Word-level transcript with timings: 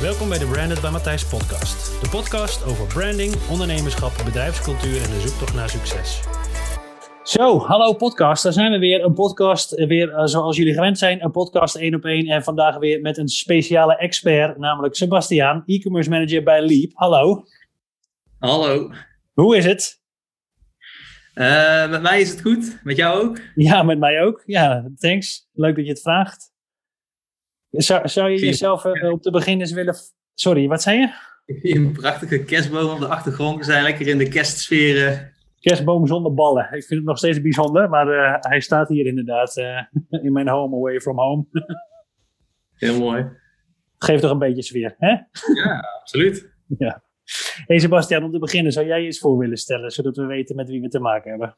Welkom 0.00 0.28
bij 0.28 0.38
de 0.38 0.46
Branded 0.46 0.80
bij 0.80 0.90
Matthijs 0.90 1.24
podcast. 1.28 2.00
De 2.02 2.08
podcast 2.08 2.64
over 2.64 2.86
branding, 2.86 3.34
ondernemerschap, 3.50 4.24
bedrijfscultuur 4.24 5.02
en 5.02 5.10
de 5.10 5.20
zoektocht 5.20 5.54
naar 5.54 5.68
succes. 5.68 6.20
Zo, 7.22 7.58
hallo 7.58 7.92
podcast. 7.92 8.42
Daar 8.42 8.52
zijn 8.52 8.72
we 8.72 8.78
weer. 8.78 9.04
Een 9.04 9.14
podcast, 9.14 9.72
eh, 9.72 9.88
weer 9.88 10.08
uh, 10.08 10.24
zoals 10.24 10.56
jullie 10.56 10.74
gewend 10.74 10.98
zijn. 10.98 11.24
Een 11.24 11.30
podcast 11.30 11.76
één 11.76 11.94
op 11.94 12.04
één. 12.04 12.26
En 12.26 12.42
vandaag 12.42 12.78
weer 12.78 13.00
met 13.00 13.18
een 13.18 13.28
speciale 13.28 13.96
expert, 13.96 14.58
namelijk 14.58 14.94
Sebastiaan, 14.94 15.62
e-commerce 15.66 16.10
manager 16.10 16.42
bij 16.42 16.60
Leap. 16.60 16.90
Hallo. 16.94 17.44
Hallo. 18.38 18.90
Hoe 19.32 19.56
is 19.56 19.64
het? 19.64 20.00
Uh, 21.34 21.90
met 21.90 22.02
mij 22.02 22.20
is 22.20 22.30
het 22.30 22.40
goed. 22.40 22.80
Met 22.82 22.96
jou 22.96 23.22
ook? 23.22 23.38
Ja, 23.54 23.82
met 23.82 23.98
mij 23.98 24.22
ook. 24.22 24.42
Ja, 24.46 24.90
thanks. 24.98 25.48
Leuk 25.52 25.76
dat 25.76 25.84
je 25.84 25.90
het 25.90 26.02
vraagt. 26.02 26.52
Zou, 27.70 28.08
zou 28.08 28.30
je 28.30 28.38
jezelf 28.38 28.84
uh, 28.84 29.10
op 29.12 29.22
te 29.22 29.30
begin 29.30 29.60
eens 29.60 29.72
willen... 29.72 29.94
Sorry, 30.34 30.68
wat 30.68 30.82
zei 30.82 30.98
je? 30.98 31.08
Ik 31.44 31.58
zie 31.60 31.76
een 31.76 31.92
prachtige 31.92 32.44
kerstboom 32.44 32.90
op 32.90 32.98
de 32.98 33.06
achtergrond. 33.06 33.58
We 33.58 33.64
zijn 33.64 33.82
lekker 33.82 34.06
in 34.06 34.18
de 34.18 34.28
kerstsfeer. 34.28 35.32
Kerstboom 35.60 36.06
zonder 36.06 36.34
ballen. 36.34 36.64
Ik 36.64 36.84
vind 36.84 36.90
het 37.00 37.04
nog 37.04 37.18
steeds 37.18 37.40
bijzonder, 37.40 37.88
maar 37.88 38.08
uh, 38.08 38.36
hij 38.40 38.60
staat 38.60 38.88
hier 38.88 39.06
inderdaad 39.06 39.56
in 40.26 40.32
mijn 40.32 40.48
home 40.48 40.76
away 40.76 41.00
from 41.00 41.18
home. 41.18 41.46
Heel 42.76 42.98
mooi. 42.98 43.26
Geeft 43.98 44.22
toch 44.22 44.30
een 44.30 44.38
beetje 44.38 44.62
sfeer, 44.62 44.94
hè? 44.98 45.08
Ja, 45.62 45.80
absoluut. 46.00 46.52
ja. 46.78 47.02
Hey 47.66 47.78
Sebastian, 47.78 48.24
om 48.24 48.32
te 48.32 48.38
beginnen, 48.38 48.72
zou 48.72 48.86
jij 48.86 49.00
je 49.00 49.06
eens 49.06 49.18
voor 49.18 49.38
willen 49.38 49.56
stellen, 49.56 49.90
zodat 49.90 50.16
we 50.16 50.26
weten 50.26 50.56
met 50.56 50.68
wie 50.68 50.80
we 50.80 50.88
te 50.88 50.98
maken 50.98 51.30
hebben? 51.30 51.56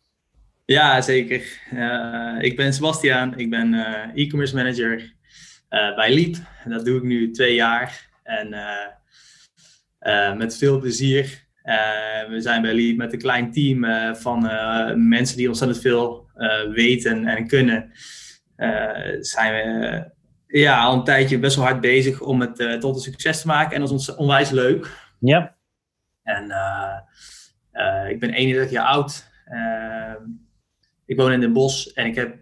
Ja, 0.64 1.00
zeker. 1.00 1.60
Uh, 1.74 2.36
ik 2.40 2.56
ben 2.56 2.72
Sebastian, 2.72 3.38
ik 3.38 3.50
ben 3.50 3.74
e-commerce 4.14 4.54
manager 4.54 5.14
bij 5.72 6.14
Leap. 6.14 6.34
Dat 6.64 6.84
doe 6.84 6.96
ik 6.96 7.02
nu 7.02 7.30
twee 7.30 7.54
jaar. 7.54 8.08
En 8.22 8.54
uh, 10.00 10.36
met 10.36 10.56
veel 10.56 10.78
plezier. 10.78 11.46
we 12.28 12.36
zijn 12.38 12.62
bij 12.62 12.74
Leap 12.74 12.96
met 12.96 13.12
een 13.12 13.18
klein 13.18 13.52
team 13.52 13.84
van 14.16 14.40
mensen 15.08 15.36
die 15.36 15.48
ontzettend 15.48 15.80
veel 15.80 16.30
weten 16.74 17.26
en 17.26 17.46
kunnen. 17.46 17.90
zijn 19.20 19.54
we 19.54 20.10
ja, 20.46 20.82
al 20.82 20.94
een 20.94 21.04
tijdje 21.04 21.38
best 21.38 21.56
wel 21.56 21.64
hard 21.64 21.80
bezig 21.80 22.20
om 22.20 22.40
het 22.40 22.80
tot 22.80 22.94
een 22.94 23.00
succes 23.00 23.40
te 23.40 23.46
maken. 23.46 23.74
En 23.74 23.80
dat 23.80 23.88
is 23.88 23.94
ons 23.94 24.14
onwijs 24.14 24.50
leuk. 24.50 24.90
Ja. 25.20 25.56
En 26.22 26.42
ik 28.08 28.20
ben 28.20 28.32
31 28.32 28.70
jaar 28.70 28.86
oud. 28.86 29.30
ik 31.06 31.16
woon 31.16 31.32
in 31.32 31.40
Den 31.40 31.52
Bosch 31.52 31.86
en 31.86 32.06
ik 32.06 32.14
heb 32.14 32.36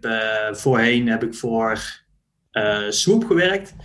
voorheen 0.51 1.07
heb 1.07 1.23
ik 1.23 1.33
voor 1.33 2.00
Swoop 2.89 3.25
gewerkt. 3.25 3.75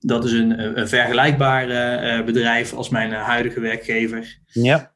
Dat 0.00 0.24
is 0.24 0.32
een, 0.32 0.78
een 0.78 0.88
vergelijkbaar 0.88 1.68
uh, 1.68 2.24
bedrijf 2.24 2.72
als 2.72 2.88
mijn 2.88 3.12
huidige 3.12 3.60
werkgever. 3.60 4.38
Ja. 4.46 4.94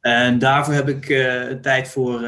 En 0.00 0.38
daarvoor 0.38 0.74
heb 0.74 0.88
ik 0.88 1.08
een 1.08 1.60
tijd 1.60 1.88
voor 1.88 2.20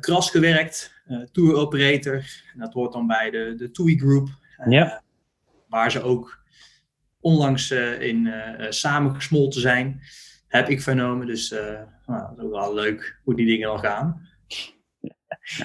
Kras 0.00 0.30
gewerkt, 0.30 1.02
tour 1.32 1.54
operator. 1.54 2.14
En 2.52 2.58
dat 2.58 2.72
hoort 2.72 2.92
dan 2.92 3.06
bij 3.06 3.30
de, 3.30 3.54
de 3.56 3.70
TUI 3.70 3.98
Group. 3.98 4.28
ja. 4.68 5.02
Waar 5.68 5.90
ze 5.90 6.02
ook 6.02 6.42
onlangs 7.20 7.70
in 8.00 8.32
samengesmolten 8.68 9.60
zijn, 9.60 10.00
heb 10.48 10.68
ik 10.68 10.82
vernomen. 10.82 11.26
Dus 11.26 11.50
nou, 12.06 12.28
dat 12.28 12.38
is 12.38 12.44
ook 12.44 12.50
wel 12.50 12.74
leuk 12.74 13.20
hoe 13.24 13.36
die 13.36 13.46
dingen 13.46 13.68
dan 13.68 13.78
gaan. 13.78 14.28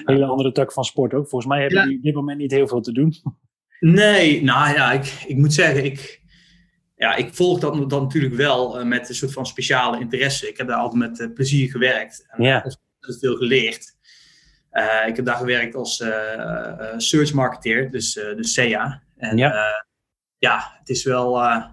Hele 0.04 0.24
andere 0.24 0.52
tak 0.52 0.72
van 0.72 0.84
sport 0.84 1.14
ook. 1.14 1.28
Volgens 1.28 1.50
mij 1.50 1.60
hebben 1.60 1.78
ja. 1.78 1.86
die 1.86 1.96
op 1.96 2.02
dit 2.02 2.14
moment 2.14 2.38
niet 2.38 2.50
heel 2.50 2.68
veel 2.68 2.80
te 2.80 2.92
doen. 2.92 3.14
Nee, 3.80 4.42
nou 4.42 4.74
ja, 4.74 4.92
ik, 4.92 5.24
ik 5.26 5.36
moet 5.36 5.54
zeggen, 5.54 5.84
ik, 5.84 6.22
ja, 6.96 7.14
ik 7.14 7.34
volg 7.34 7.58
dat 7.58 7.90
dan 7.90 8.02
natuurlijk 8.02 8.34
wel 8.34 8.80
uh, 8.80 8.86
met 8.86 9.08
een 9.08 9.14
soort 9.14 9.32
van 9.32 9.46
speciale 9.46 10.00
interesse. 10.00 10.48
Ik 10.48 10.56
heb 10.56 10.68
daar 10.68 10.76
altijd 10.76 11.00
met 11.00 11.18
uh, 11.18 11.32
plezier 11.34 11.70
gewerkt 11.70 12.26
en 12.28 12.44
ja. 12.44 12.64
veel 13.00 13.36
geleerd. 13.36 13.94
Uh, 14.72 15.08
ik 15.08 15.16
heb 15.16 15.24
daar 15.24 15.36
gewerkt 15.36 15.74
als 15.74 15.96
search 16.96 17.32
marketeer, 17.32 17.90
dus 17.90 18.12
de 18.12 18.44
SEA. 18.44 19.02
En 19.16 19.36
ja. 19.36 19.84
ja, 20.38 20.76
het 20.78 20.88
is 20.88 21.04
wel 21.04 21.32
nou 21.32 21.72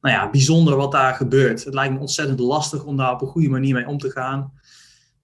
ja, 0.00 0.30
bijzonder 0.30 0.76
wat 0.76 0.92
daar 0.92 1.14
gebeurt. 1.14 1.64
Het 1.64 1.74
lijkt 1.74 1.94
me 1.94 2.00
ontzettend 2.00 2.38
lastig 2.38 2.84
om 2.84 2.96
daar 2.96 3.12
op 3.12 3.20
een 3.20 3.26
goede 3.26 3.48
manier 3.48 3.74
mee 3.74 3.86
om 3.86 3.98
te 3.98 4.10
gaan. 4.10 4.52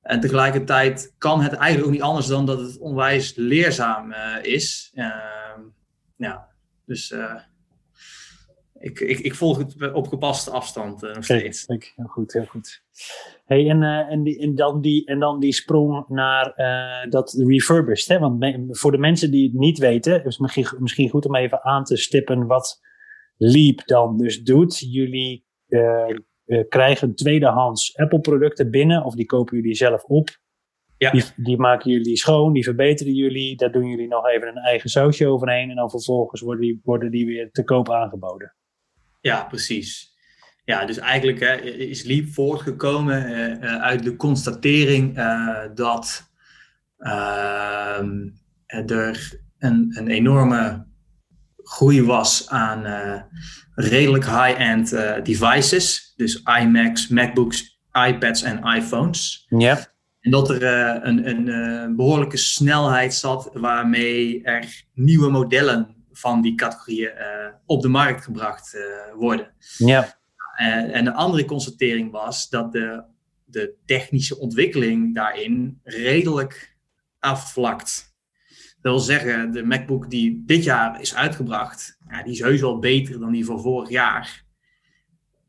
En 0.02 0.20
tegelijkertijd 0.20 1.14
kan 1.18 1.42
het 1.42 1.52
eigenlijk 1.52 1.86
ook 1.86 1.92
niet 1.92 2.02
anders 2.02 2.26
dan 2.26 2.46
dat 2.46 2.60
het 2.60 2.78
onwijs 2.78 3.34
leerzaam 3.36 4.14
is. 4.42 4.92
Ja, 6.20 6.48
dus 6.84 7.10
uh, 7.10 7.40
ik, 8.78 9.00
ik, 9.00 9.18
ik 9.18 9.34
volg 9.34 9.58
het 9.58 9.92
op 9.92 10.08
gepaste 10.08 10.50
afstand 10.50 11.02
uh, 11.02 11.14
nog 11.14 11.24
steeds. 11.24 11.66
Kijk, 11.66 11.92
heel 11.96 12.06
goed, 12.06 12.32
heel 12.32 12.44
goed. 12.44 12.82
Hey, 13.44 13.68
en, 13.68 13.82
uh, 13.82 14.10
en, 14.10 14.22
die, 14.22 14.38
en, 14.38 14.54
dan 14.54 14.80
die, 14.80 15.06
en 15.06 15.18
dan 15.18 15.40
die 15.40 15.52
sprong 15.52 16.08
naar 16.08 16.54
dat 17.08 17.32
refurbished. 17.32 18.08
Hè? 18.08 18.18
Want 18.18 18.38
me, 18.38 18.66
voor 18.70 18.90
de 18.90 18.98
mensen 18.98 19.30
die 19.30 19.44
het 19.44 19.58
niet 19.58 19.78
weten, 19.78 20.24
is 20.24 20.24
het 20.24 20.38
misschien, 20.38 20.66
misschien 20.78 21.08
goed 21.08 21.26
om 21.26 21.36
even 21.36 21.64
aan 21.64 21.84
te 21.84 21.96
stippen 21.96 22.46
wat 22.46 22.80
Leap 23.36 23.82
dan 23.86 24.16
dus 24.16 24.42
doet. 24.42 24.78
Jullie 24.78 25.46
krijgen 26.68 27.14
tweedehands 27.14 27.96
Apple-producten 27.96 28.70
binnen, 28.70 29.04
of 29.04 29.14
die 29.14 29.26
kopen 29.26 29.56
jullie 29.56 29.74
zelf 29.74 30.04
op. 30.04 30.28
Ja. 31.00 31.10
Die, 31.10 31.24
die, 31.36 31.58
maken 31.58 31.90
jullie 31.90 32.16
schoon, 32.16 32.52
die 32.52 32.64
verbeteren 32.64 33.14
jullie. 33.14 33.56
Daar 33.56 33.72
doen 33.72 33.88
jullie 33.88 34.08
nog 34.08 34.28
even 34.28 34.48
een 34.48 34.56
eigen 34.56 34.90
sausje 34.90 35.26
overheen. 35.26 35.70
En 35.70 35.76
dan 35.76 35.90
vervolgens 35.90 36.40
worden 36.40 36.60
die, 36.60 36.80
worden 36.84 37.10
die 37.10 37.26
weer 37.26 37.50
te 37.50 37.64
koop 37.64 37.90
aangeboden. 37.90 38.54
Ja, 39.20 39.44
precies. 39.44 40.14
Ja, 40.64 40.84
dus 40.84 40.98
eigenlijk 40.98 41.40
hè, 41.40 41.54
is 41.62 42.02
Leap 42.02 42.28
voortgekomen 42.28 43.30
uh, 43.30 43.82
uit 43.82 44.02
de 44.02 44.16
constatering 44.16 45.18
uh, 45.18 45.58
dat 45.74 46.30
uh, 46.98 48.00
er 48.66 49.40
een, 49.58 49.94
een, 49.98 50.08
enorme 50.08 50.86
groei 51.56 52.02
was 52.02 52.48
aan 52.48 52.84
redelijk 53.74 54.24
high-end 54.24 54.90
devices. 55.24 56.12
Dus 56.16 56.42
iMacs, 56.60 57.08
MacBooks, 57.08 57.80
iPads 58.08 58.42
en 58.42 58.64
iPhones. 58.64 59.46
Ja. 59.48 59.88
En 60.20 60.30
dat 60.30 60.50
er 60.50 60.62
uh, 60.62 61.04
een, 61.04 61.28
een 61.28 61.46
uh, 61.46 61.96
behoorlijke 61.96 62.36
snelheid 62.36 63.14
zat 63.14 63.50
waarmee 63.52 64.42
er 64.42 64.84
nieuwe 64.94 65.30
modellen 65.30 65.94
van 66.12 66.42
die 66.42 66.54
categorieën 66.54 67.12
uh, 67.18 67.54
op 67.66 67.82
de 67.82 67.88
markt 67.88 68.24
gebracht 68.24 68.76
worden. 69.14 69.52
Ja. 69.76 70.18
en 70.56 71.04
de 71.04 71.12
andere 71.12 71.44
constatering 71.44 72.10
was 72.10 72.48
dat 72.48 72.72
de, 72.72 73.04
de 73.44 73.74
technische 73.84 74.38
ontwikkeling 74.38 75.14
daarin 75.14 75.80
redelijk 75.82 76.76
afvlakt. 77.18 78.14
Dat 78.80 78.92
wil 78.92 78.98
zeggen, 78.98 79.52
de 79.52 79.62
MacBook 79.62 80.10
die 80.10 80.42
dit 80.46 80.64
jaar 80.64 81.00
is 81.00 81.14
uitgebracht, 81.14 81.98
ja, 82.08 82.22
die 82.22 82.32
is 82.32 82.40
heus 82.40 82.60
wel 82.60 82.78
beter 82.78 83.20
dan 83.20 83.32
die 83.32 83.44
van 83.44 83.60
vorig 83.60 83.88
jaar. 83.88 84.44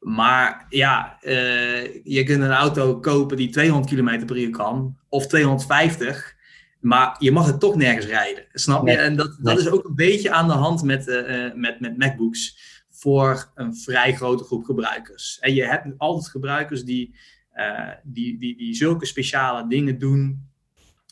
Maar 0.01 0.65
ja, 0.69 1.17
uh, 1.21 2.03
je 2.03 2.23
kunt 2.23 2.41
een 2.41 2.51
auto 2.51 2.99
kopen 2.99 3.37
die 3.37 3.49
200 3.49 3.93
km 3.93 4.25
per 4.25 4.37
uur 4.37 4.49
kan, 4.49 4.97
of 5.09 5.27
250, 5.27 6.35
maar 6.79 7.15
je 7.19 7.31
mag 7.31 7.45
het 7.45 7.59
toch 7.59 7.75
nergens 7.75 8.05
rijden. 8.05 8.45
Snap 8.53 8.87
je? 8.87 8.95
Nee. 8.95 9.03
En 9.03 9.15
dat, 9.15 9.37
dat 9.41 9.59
is 9.59 9.69
ook 9.69 9.85
een 9.85 9.95
beetje 9.95 10.31
aan 10.31 10.47
de 10.47 10.53
hand 10.53 10.83
met, 10.83 11.07
uh, 11.07 11.53
met, 11.53 11.79
met 11.79 11.97
MacBooks 11.97 12.59
voor 12.89 13.51
een 13.55 13.75
vrij 13.75 14.15
grote 14.15 14.43
groep 14.43 14.63
gebruikers. 14.63 15.37
En 15.39 15.53
je 15.53 15.65
hebt 15.65 15.87
altijd 15.97 16.27
gebruikers 16.27 16.83
die, 16.83 17.15
uh, 17.55 17.89
die, 18.03 18.37
die, 18.39 18.57
die 18.57 18.75
zulke 18.75 19.05
speciale 19.05 19.67
dingen 19.67 19.99
doen, 19.99 20.49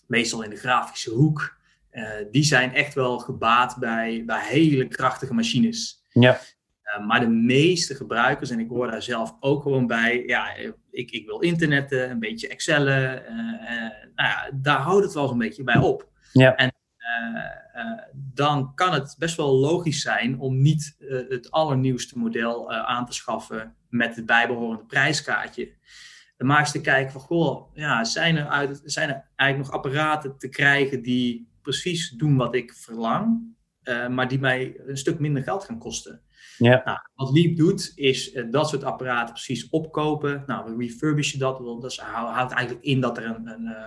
meestal 0.07 0.43
in 0.43 0.49
de 0.49 0.55
grafische 0.55 1.11
hoek. 1.11 1.57
die 2.31 2.43
zijn 2.43 2.73
echt 2.73 2.93
wel 2.93 3.19
gebaat 3.19 3.77
bij, 3.79 4.23
bij 4.25 4.47
hele 4.47 4.87
krachtige 4.87 5.33
machines. 5.33 6.03
Ja. 6.09 6.39
Uh, 6.97 7.05
maar 7.05 7.19
de 7.19 7.27
meeste 7.27 7.95
gebruikers, 7.95 8.49
en 8.49 8.59
ik 8.59 8.69
hoor 8.69 8.91
daar 8.91 9.01
zelf 9.01 9.35
ook 9.39 9.61
gewoon 9.61 9.87
bij, 9.87 10.23
ja, 10.25 10.53
ik, 10.91 11.11
ik 11.11 11.25
wil 11.25 11.39
internetten, 11.39 12.09
een 12.09 12.19
beetje 12.19 12.47
Excellen. 12.47 13.21
Uh, 13.21 13.37
uh, 13.37 13.89
nou 14.15 14.29
ja, 14.29 14.49
daar 14.53 14.79
houdt 14.79 15.03
het 15.03 15.13
wel 15.13 15.23
eens 15.23 15.31
een 15.31 15.37
beetje 15.37 15.63
bij 15.63 15.77
op. 15.77 16.07
Ja. 16.33 16.55
En 16.55 16.73
dan 18.13 18.73
kan 18.75 18.93
het 18.93 19.15
best 19.17 19.37
wel 19.37 19.55
logisch 19.55 20.01
zijn 20.01 20.39
om 20.39 20.61
niet 20.61 20.95
het 21.29 21.51
allernieuwste 21.51 22.17
model 22.17 22.71
aan 22.71 23.05
te 23.05 23.13
schaffen 23.13 23.75
met 23.89 24.15
het 24.15 24.25
bijbehorende 24.25 24.85
prijskaartje. 24.85 25.73
Maar 26.37 26.59
eens 26.59 26.71
te 26.71 26.81
kijken 26.81 27.11
van, 27.11 27.21
goh, 27.21 27.75
ja, 27.75 28.03
zijn, 28.03 28.37
er 28.37 28.47
uit, 28.47 28.81
zijn 28.83 29.09
er 29.09 29.29
eigenlijk 29.35 29.71
nog 29.71 29.83
apparaten 29.83 30.37
te 30.37 30.49
krijgen 30.49 31.01
die 31.01 31.49
precies 31.61 32.09
doen 32.09 32.35
wat 32.35 32.55
ik 32.55 32.73
verlang, 32.73 33.55
maar 34.09 34.27
die 34.27 34.39
mij 34.39 34.81
een 34.85 34.97
stuk 34.97 35.19
minder 35.19 35.43
geld 35.43 35.63
gaan 35.63 35.79
kosten. 35.79 36.21
Ja. 36.57 36.81
Nou, 36.85 36.99
wat 37.15 37.31
Leap 37.31 37.55
doet, 37.55 37.91
is 37.95 38.33
uh, 38.33 38.51
dat 38.51 38.69
soort 38.69 38.83
apparaten 38.83 39.33
precies 39.33 39.69
opkopen. 39.69 40.43
Nou, 40.47 40.75
we 40.75 40.83
refurbishen 40.85 41.39
dat. 41.39 41.81
Dat 41.81 41.97
houdt 41.97 42.53
eigenlijk 42.53 42.85
in 42.85 43.01
dat 43.01 43.17
er 43.17 43.25
een, 43.25 43.47
een, 43.47 43.65
uh, 43.65 43.83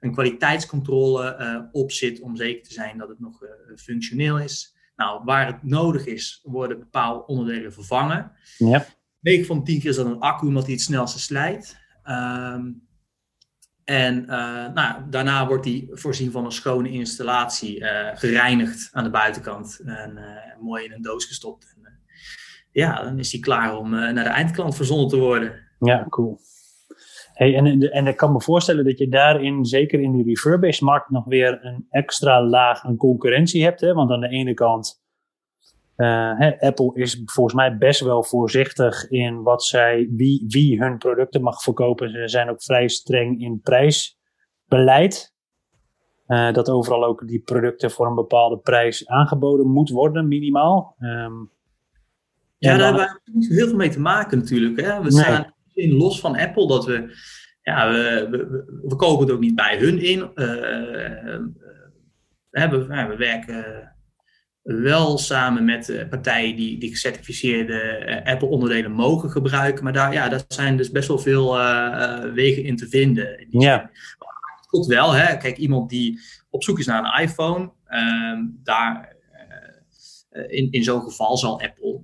een 0.00 0.12
kwaliteitscontrole 0.12 1.36
uh, 1.40 1.60
op 1.72 1.92
zit 1.92 2.20
om 2.20 2.36
zeker 2.36 2.62
te 2.62 2.72
zijn 2.72 2.98
dat 2.98 3.08
het 3.08 3.20
nog 3.20 3.44
functioneel 3.76 4.38
is. 4.38 4.74
Nou, 4.96 5.24
waar 5.24 5.46
het 5.46 5.62
nodig 5.62 6.06
is, 6.06 6.40
worden 6.42 6.78
bepaalde 6.78 7.26
onderdelen 7.26 7.72
vervangen. 7.72 8.32
Ja. 8.58 8.86
9 9.20 9.46
van 9.46 9.64
10 9.64 9.80
keer 9.80 9.90
is 9.90 9.96
dat 9.96 10.06
een 10.06 10.20
accu 10.20 10.46
omdat 10.46 10.64
hij 10.64 10.72
het 10.72 10.82
snelste 10.82 11.18
slijt. 11.18 11.76
Ehm, 12.02 12.70
en 13.84 14.22
uh, 14.22 14.28
nou, 14.72 15.08
daarna 15.10 15.46
wordt 15.46 15.64
die 15.64 15.88
voorzien 15.90 16.30
van 16.30 16.44
een 16.44 16.52
schone 16.52 16.90
installatie, 16.90 17.80
uh, 17.80 18.08
gereinigd 18.14 18.88
aan 18.92 19.04
de 19.04 19.10
buitenkant 19.10 19.80
en 19.84 20.16
uh, 20.16 20.62
mooi 20.62 20.84
in 20.84 20.92
een 20.92 21.02
doos 21.02 21.24
gestopt. 21.24 21.74
En, 21.76 21.83
ja, 22.74 23.02
dan 23.02 23.18
is 23.18 23.30
die 23.30 23.40
klaar 23.40 23.78
om 23.78 23.90
naar 23.90 24.14
de 24.14 24.20
eindklant 24.20 24.76
verzonden 24.76 25.08
te 25.08 25.18
worden. 25.18 25.52
Ja, 25.78 26.06
cool. 26.08 26.38
Hey, 27.32 27.54
en, 27.54 27.80
en 27.80 28.06
ik 28.06 28.16
kan 28.16 28.32
me 28.32 28.40
voorstellen 28.40 28.84
dat 28.84 28.98
je 28.98 29.08
daarin, 29.08 29.64
zeker 29.64 30.00
in 30.00 30.12
die 30.12 30.24
refurbished 30.24 30.80
markt, 30.80 31.10
nog 31.10 31.24
weer 31.24 31.64
een 31.64 31.86
extra 31.90 32.42
laag 32.42 32.84
aan 32.84 32.96
concurrentie 32.96 33.64
hebt. 33.64 33.80
Hè? 33.80 33.94
Want 33.94 34.10
aan 34.10 34.20
de 34.20 34.28
ene 34.28 34.54
kant, 34.54 35.02
uh, 35.96 36.38
hè, 36.38 36.60
Apple 36.60 36.90
is 36.94 37.22
volgens 37.24 37.54
mij 37.54 37.76
best 37.76 38.00
wel 38.00 38.22
voorzichtig 38.22 39.10
in 39.10 39.42
wat 39.42 39.64
zij, 39.64 40.08
wie, 40.10 40.44
wie 40.48 40.82
hun 40.82 40.98
producten 40.98 41.42
mag 41.42 41.62
verkopen. 41.62 42.10
Ze 42.10 42.28
zijn 42.28 42.50
ook 42.50 42.62
vrij 42.62 42.88
streng 42.88 43.40
in 43.40 43.60
prijsbeleid. 43.60 45.34
Uh, 46.26 46.52
dat 46.52 46.70
overal 46.70 47.04
ook 47.04 47.28
die 47.28 47.40
producten 47.40 47.90
voor 47.90 48.06
een 48.06 48.14
bepaalde 48.14 48.58
prijs 48.58 49.06
aangeboden 49.06 49.66
moet 49.66 49.90
worden, 49.90 50.28
minimaal. 50.28 50.96
Um, 50.98 51.50
ja, 52.58 52.76
daar 52.76 52.86
hebben 52.86 53.20
we 53.24 53.30
niet 53.32 53.48
heel 53.48 53.66
veel 53.66 53.76
mee 53.76 53.90
te 53.90 54.00
maken 54.00 54.38
natuurlijk. 54.38 54.80
Hè? 54.80 54.96
We 54.96 55.02
nee. 55.02 55.10
staan 55.10 55.54
in 55.72 55.92
los 55.92 56.20
van 56.20 56.36
Apple 56.36 56.68
dat 56.68 56.86
we, 56.86 57.16
ja, 57.62 57.90
we, 57.90 58.26
we, 58.30 58.64
we 58.82 58.96
kopen 58.96 59.26
het 59.26 59.34
ook 59.34 59.40
niet 59.40 59.54
bij 59.54 59.78
hun 59.78 59.98
in. 59.98 60.20
Uh, 60.20 61.40
we, 62.50 62.86
we 63.08 63.14
werken 63.16 63.92
wel 64.62 65.18
samen 65.18 65.64
met 65.64 66.06
partijen 66.10 66.56
die, 66.56 66.78
die 66.78 66.90
gecertificeerde 66.90 68.20
Apple-onderdelen 68.24 68.92
mogen 68.92 69.30
gebruiken. 69.30 69.84
Maar 69.84 69.92
daar, 69.92 70.12
ja, 70.12 70.28
daar 70.28 70.44
zijn 70.48 70.76
dus 70.76 70.90
best 70.90 71.08
wel 71.08 71.18
veel 71.18 71.58
uh, 71.58 72.32
wegen 72.32 72.64
in 72.64 72.76
te 72.76 72.88
vinden. 72.88 73.46
Ja. 73.50 73.90
Het 74.56 74.66
klopt 74.66 74.86
wel, 74.86 75.12
hè? 75.12 75.36
Kijk, 75.36 75.56
iemand 75.56 75.90
die 75.90 76.20
op 76.50 76.62
zoek 76.62 76.78
is 76.78 76.86
naar 76.86 77.04
een 77.04 77.22
iPhone, 77.22 77.72
uh, 77.88 78.38
daar, 78.62 79.16
in, 80.46 80.70
in 80.70 80.84
zo'n 80.84 81.02
geval 81.02 81.36
zal 81.36 81.62
Apple 81.62 82.00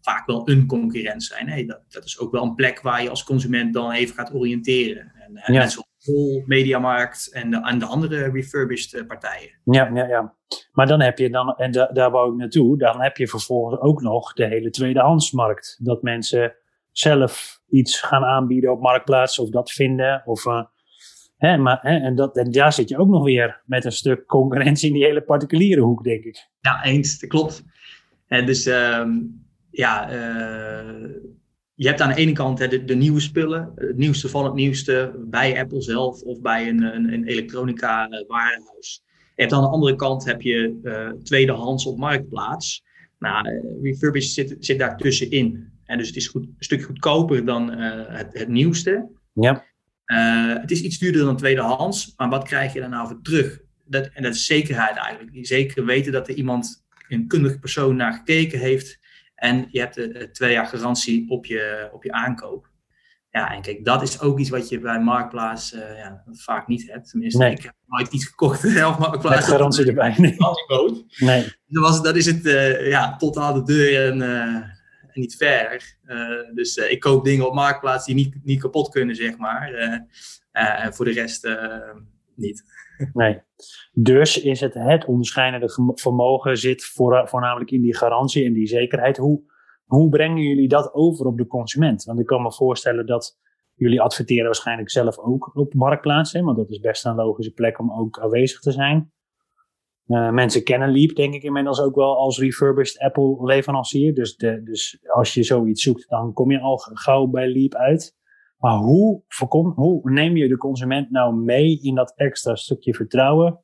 vaak 0.00 0.26
wel 0.26 0.48
een 0.48 0.66
concurrent 0.66 1.24
zijn. 1.24 1.46
Nee, 1.46 1.66
dat, 1.66 1.80
dat 1.88 2.04
is 2.04 2.18
ook 2.18 2.32
wel 2.32 2.42
een 2.42 2.54
plek 2.54 2.80
waar 2.80 3.02
je 3.02 3.10
als 3.10 3.24
consument 3.24 3.74
dan 3.74 3.92
even 3.92 4.14
gaat 4.14 4.34
oriënteren. 4.34 5.12
En, 5.14 5.36
en 5.36 5.52
ja. 5.52 5.60
net 5.60 5.72
zoals 5.72 5.88
Vol, 5.98 6.42
Mediamarkt 6.46 7.32
en 7.32 7.50
de, 7.50 7.60
en 7.60 7.78
de 7.78 7.84
andere 7.84 8.30
refurbished 8.30 9.00
eh, 9.00 9.06
partijen. 9.06 9.50
Ja, 9.64 9.90
ja, 9.94 10.06
ja. 10.06 10.34
Maar 10.72 10.86
dan 10.86 11.00
heb 11.00 11.18
je 11.18 11.30
dan, 11.30 11.54
en 11.56 11.70
da, 11.70 11.86
daar 11.86 12.10
wou 12.10 12.32
ik 12.32 12.38
naartoe, 12.38 12.78
dan 12.78 13.00
heb 13.00 13.16
je 13.16 13.28
vervolgens 13.28 13.80
ook 13.80 14.02
nog 14.02 14.32
de 14.32 14.46
hele 14.46 14.70
tweedehandsmarkt. 14.70 15.78
Dat 15.82 16.02
mensen 16.02 16.54
zelf 16.92 17.60
iets 17.68 18.00
gaan 18.00 18.24
aanbieden 18.24 18.72
op 18.72 18.80
marktplaats 18.80 19.38
of 19.38 19.50
dat 19.50 19.70
vinden. 19.70 20.22
Of, 20.24 20.44
uh, 20.44 20.64
hè, 21.36 21.56
maar, 21.56 21.78
hè, 21.82 21.96
en, 21.96 22.14
dat, 22.14 22.36
en 22.36 22.50
daar 22.50 22.72
zit 22.72 22.88
je 22.88 22.98
ook 22.98 23.08
nog 23.08 23.24
weer 23.24 23.62
met 23.64 23.84
een 23.84 23.92
stuk 23.92 24.26
concurrentie 24.26 24.88
in 24.88 24.94
die 24.94 25.04
hele 25.04 25.22
particuliere 25.22 25.80
hoek, 25.80 26.04
denk 26.04 26.24
ik. 26.24 26.48
Ja, 26.60 26.84
eens, 26.84 27.18
dat 27.18 27.30
klopt. 27.30 27.64
En 28.26 28.46
dus 28.46 28.66
um, 28.66 29.46
ja, 29.78 30.12
uh, 30.12 31.10
je 31.74 31.86
hebt 31.86 32.00
aan 32.00 32.08
de 32.08 32.14
ene 32.14 32.32
kant 32.32 32.58
hè, 32.58 32.68
de, 32.68 32.84
de, 32.84 32.94
nieuwe 32.94 33.20
spullen, 33.20 33.72
het 33.74 33.96
nieuwste 33.96 34.28
van 34.28 34.44
het 34.44 34.54
nieuwste 34.54 35.14
bij 35.18 35.60
Apple 35.60 35.82
zelf 35.82 36.22
of 36.22 36.40
bij 36.40 36.68
een, 36.68 36.82
een, 36.82 37.12
een 37.12 37.26
elektronica 37.26 38.08
warenhuis. 38.26 39.02
Je 39.34 39.42
hebt 39.42 39.52
aan 39.52 39.62
de 39.62 39.68
andere 39.68 39.96
kant 39.96 40.24
heb 40.24 40.42
je 40.42 40.80
uh, 40.82 41.10
tweedehands 41.22 41.86
op 41.86 41.98
marktplaats. 41.98 42.82
Nou, 43.18 43.60
refurbished 43.82 44.32
zit, 44.32 44.56
zit 44.64 44.78
daar 44.78 44.96
tussenin. 44.96 45.72
En 45.84 45.98
dus 45.98 46.06
het 46.06 46.16
is 46.16 46.28
goed, 46.28 46.42
een 46.42 46.54
stuk 46.58 46.82
goedkoper 46.82 47.44
dan 47.44 47.70
het, 47.70 48.38
het, 48.38 48.48
nieuwste. 48.48 49.08
Ja. 49.32 49.64
het 50.60 50.70
is 50.70 50.82
iets 50.82 50.98
duurder 50.98 51.24
dan 51.24 51.36
tweedehands, 51.36 52.12
maar 52.16 52.28
wat 52.28 52.44
krijg 52.44 52.72
je 52.72 52.80
daar 52.80 52.88
nou 52.88 53.08
voor 53.08 53.22
terug? 53.22 53.60
Dat, 53.84 54.10
en 54.14 54.22
dat 54.22 54.34
is 54.34 54.46
zekerheid 54.46 54.96
eigenlijk. 54.96 55.46
Zeker 55.46 55.84
weten 55.84 56.12
dat 56.12 56.28
er 56.28 56.34
iemand, 56.34 56.84
een 57.08 57.26
kundige 57.26 57.58
persoon, 57.58 57.96
naar 57.96 58.12
gekeken 58.12 58.58
heeft 58.58 59.06
en 59.38 59.68
je 59.70 59.80
hebt 59.80 59.94
de, 59.94 60.30
twee 60.32 60.52
jaar 60.52 60.66
garantie 60.66 61.30
op 61.30 61.46
je, 61.46 61.90
op 61.92 62.04
je 62.04 62.12
aankoop. 62.12 62.70
Ja, 63.30 63.54
en 63.54 63.62
kijk, 63.62 63.84
dat 63.84 64.02
is 64.02 64.20
ook 64.20 64.38
iets 64.38 64.50
wat 64.50 64.68
je 64.68 64.80
bij 64.80 65.00
Marktplaats 65.00 65.72
uh, 65.72 65.80
ja, 65.96 66.22
vaak 66.30 66.66
niet 66.66 66.90
hebt. 66.90 67.10
Tenminste, 67.10 67.38
nee. 67.38 67.52
ik 67.52 67.62
heb 67.62 67.74
nooit 67.86 68.12
iets 68.12 68.26
gekocht 68.26 68.64
op 68.86 68.98
Marktplaats. 68.98 69.36
Met 69.36 69.44
garantie 69.44 69.86
erbij. 69.86 70.14
Nee. 70.16 70.36
nee. 71.18 71.52
Dan, 71.66 71.82
was, 71.82 72.02
dan 72.02 72.16
is 72.16 72.26
het 72.26 72.44
uh, 72.44 72.88
ja, 72.88 73.16
tot 73.16 73.36
aan 73.36 73.54
de 73.54 73.62
deur 73.62 74.06
en, 74.06 74.18
uh, 74.20 74.54
en 74.54 75.10
niet 75.14 75.36
verder. 75.36 75.96
dus 76.54 76.76
ik 76.76 77.00
koop 77.00 77.24
dingen 77.24 77.46
op 77.46 77.54
Marktplaats 77.54 78.06
die 78.06 78.14
niet, 78.14 78.34
niet 78.44 78.60
kapot 78.60 78.88
kunnen, 78.88 79.16
zeg 79.16 79.36
maar. 79.36 79.72
en 80.52 80.94
voor 80.94 81.04
de 81.04 81.12
rest 81.12 81.48
niet. 82.38 82.62
Nee. 83.12 83.42
Dus 83.92 84.42
is 84.42 84.60
het 84.60 84.74
het 84.74 85.04
onderscheidende 85.04 85.92
vermogen 85.94 86.56
zit 86.56 86.84
voor, 86.84 87.28
voornamelijk 87.28 87.70
in 87.70 87.82
die 87.82 87.96
garantie 87.96 88.44
en 88.44 88.52
die 88.52 88.66
zekerheid. 88.66 89.16
Hoe, 89.16 89.42
hoe 89.84 90.08
brengen 90.08 90.42
jullie 90.42 90.68
dat 90.68 90.94
over 90.94 91.26
op 91.26 91.38
de 91.38 91.46
consument? 91.46 92.04
Want 92.04 92.20
ik 92.20 92.26
kan 92.26 92.42
me 92.42 92.52
voorstellen 92.52 93.06
dat 93.06 93.38
jullie 93.74 94.00
adverteren 94.00 94.44
waarschijnlijk 94.44 94.90
zelf 94.90 95.18
ook 95.18 95.56
op 95.56 95.74
marktplaatsen, 95.74 96.44
want 96.44 96.56
dat 96.56 96.70
is 96.70 96.80
best 96.80 97.04
een 97.04 97.14
logische 97.14 97.52
plek 97.52 97.78
om 97.78 97.92
ook 97.92 98.18
aanwezig 98.18 98.60
te 98.60 98.72
zijn. 98.72 99.12
Uh, 100.06 100.30
mensen 100.30 100.64
kennen 100.64 100.90
Leap, 100.90 101.14
denk 101.14 101.34
ik 101.34 101.42
inmiddels 101.42 101.80
ook 101.80 101.94
wel 101.94 102.16
als 102.16 102.38
refurbished 102.38 102.98
Apple 102.98 103.44
leverancier. 103.44 104.14
Dus, 104.14 104.36
de, 104.36 104.62
dus 104.62 104.98
als 105.06 105.34
je 105.34 105.42
zoiets 105.42 105.82
zoekt, 105.82 106.08
dan 106.08 106.32
kom 106.32 106.50
je 106.50 106.60
al 106.60 106.76
gauw 106.78 107.26
bij 107.26 107.48
Leap 107.48 107.74
uit. 107.74 108.16
Maar 108.58 108.76
hoe, 108.76 109.22
hoe 109.74 110.10
neem 110.10 110.36
je 110.36 110.48
de 110.48 110.56
consument 110.56 111.10
nou 111.10 111.34
mee 111.34 111.80
in 111.80 111.94
dat 111.94 112.12
extra 112.16 112.54
stukje 112.54 112.94
vertrouwen? 112.94 113.62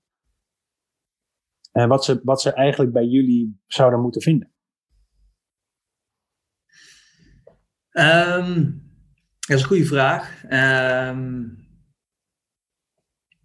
En 1.72 1.88
wat 1.88 2.04
ze, 2.04 2.20
wat 2.22 2.40
ze 2.40 2.52
eigenlijk 2.52 2.92
bij 2.92 3.04
jullie 3.04 3.60
zouden 3.66 4.00
moeten 4.00 4.22
vinden? 4.22 4.52
Um, 7.90 8.82
dat 9.38 9.56
is 9.56 9.62
een 9.62 9.68
goede 9.68 9.84
vraag. 9.84 10.44
Um, 11.10 11.62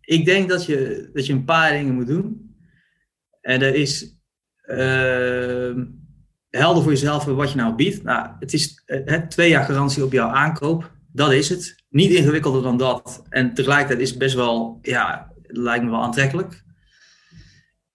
ik 0.01 0.25
denk 0.25 0.49
dat 0.49 0.65
je, 0.65 1.09
dat 1.13 1.25
je 1.25 1.33
een 1.33 1.45
paar 1.45 1.71
dingen 1.71 1.93
moet 1.93 2.07
doen. 2.07 2.55
En 3.41 3.59
dat 3.59 3.73
is 3.73 4.19
uh, 4.65 5.83
helder 6.49 6.83
voor 6.83 6.91
jezelf 6.91 7.25
wat 7.25 7.51
je 7.51 7.57
nou 7.57 7.75
biedt. 7.75 8.03
Nou, 8.03 8.35
het 8.39 8.53
is 8.53 8.83
uh, 8.85 9.15
twee 9.15 9.49
jaar 9.49 9.65
garantie 9.65 10.03
op 10.03 10.11
jouw 10.11 10.29
aankoop. 10.29 10.97
Dat 11.11 11.31
is 11.31 11.49
het. 11.49 11.83
Niet 11.89 12.11
ingewikkelder 12.11 12.61
dan 12.61 12.77
dat. 12.77 13.23
En 13.29 13.53
tegelijkertijd 13.53 13.99
is 13.99 14.09
het 14.09 14.19
best 14.19 14.35
wel, 14.35 14.79
ja, 14.81 15.31
lijkt 15.41 15.83
me 15.83 15.89
wel 15.89 16.01
aantrekkelijk. 16.01 16.63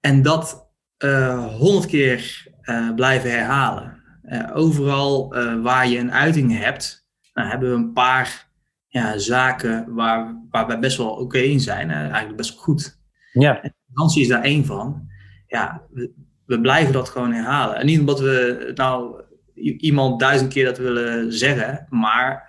En 0.00 0.23
dat 0.23 0.71
eh, 0.97 1.54
honderd 1.54 1.85
uh, 1.85 1.90
keer 1.90 2.47
uh, 2.62 2.94
blijven 2.94 3.30
herhalen. 3.30 4.02
Uh, 4.25 4.50
overal 4.54 5.35
waar 5.62 5.88
je 5.88 5.99
een 5.99 6.12
uiting 6.12 6.59
hebt, 6.59 7.06
nou, 7.35 7.49
hebben 7.49 7.71
we 7.71 7.76
een 7.76 7.92
paar 7.92 8.52
ja, 8.87 9.18
zaken 9.18 9.94
waar, 9.94 10.44
waar 10.50 10.66
wij 10.66 10.78
best 10.78 10.97
wel 10.97 11.11
oké 11.11 11.38
in 11.38 11.61
zijn. 11.61 11.90
eigenlijk 11.90 12.37
best 12.37 12.54
wel 12.54 12.62
goed. 12.62 12.99
Ja. 13.33 13.62
En 13.62 13.75
is 14.14 14.28
daar 14.28 14.42
één 14.42 14.64
van. 14.64 15.09
Ja, 15.47 15.83
we, 15.90 16.12
we, 16.47 16.61
blijven 16.61 16.92
dat 16.92 17.09
gewoon 17.09 17.33
herhalen. 17.33 17.76
En 17.76 17.87
niet 17.87 18.00
omdat 18.00 18.21
we 18.21 18.71
nou 18.75 19.23
iemand 19.54 20.20
duizend 20.20 20.52
keer 20.52 20.64
dat 20.64 20.78
willen 20.78 21.32
zeggen, 21.32 21.87
maar 21.88 22.49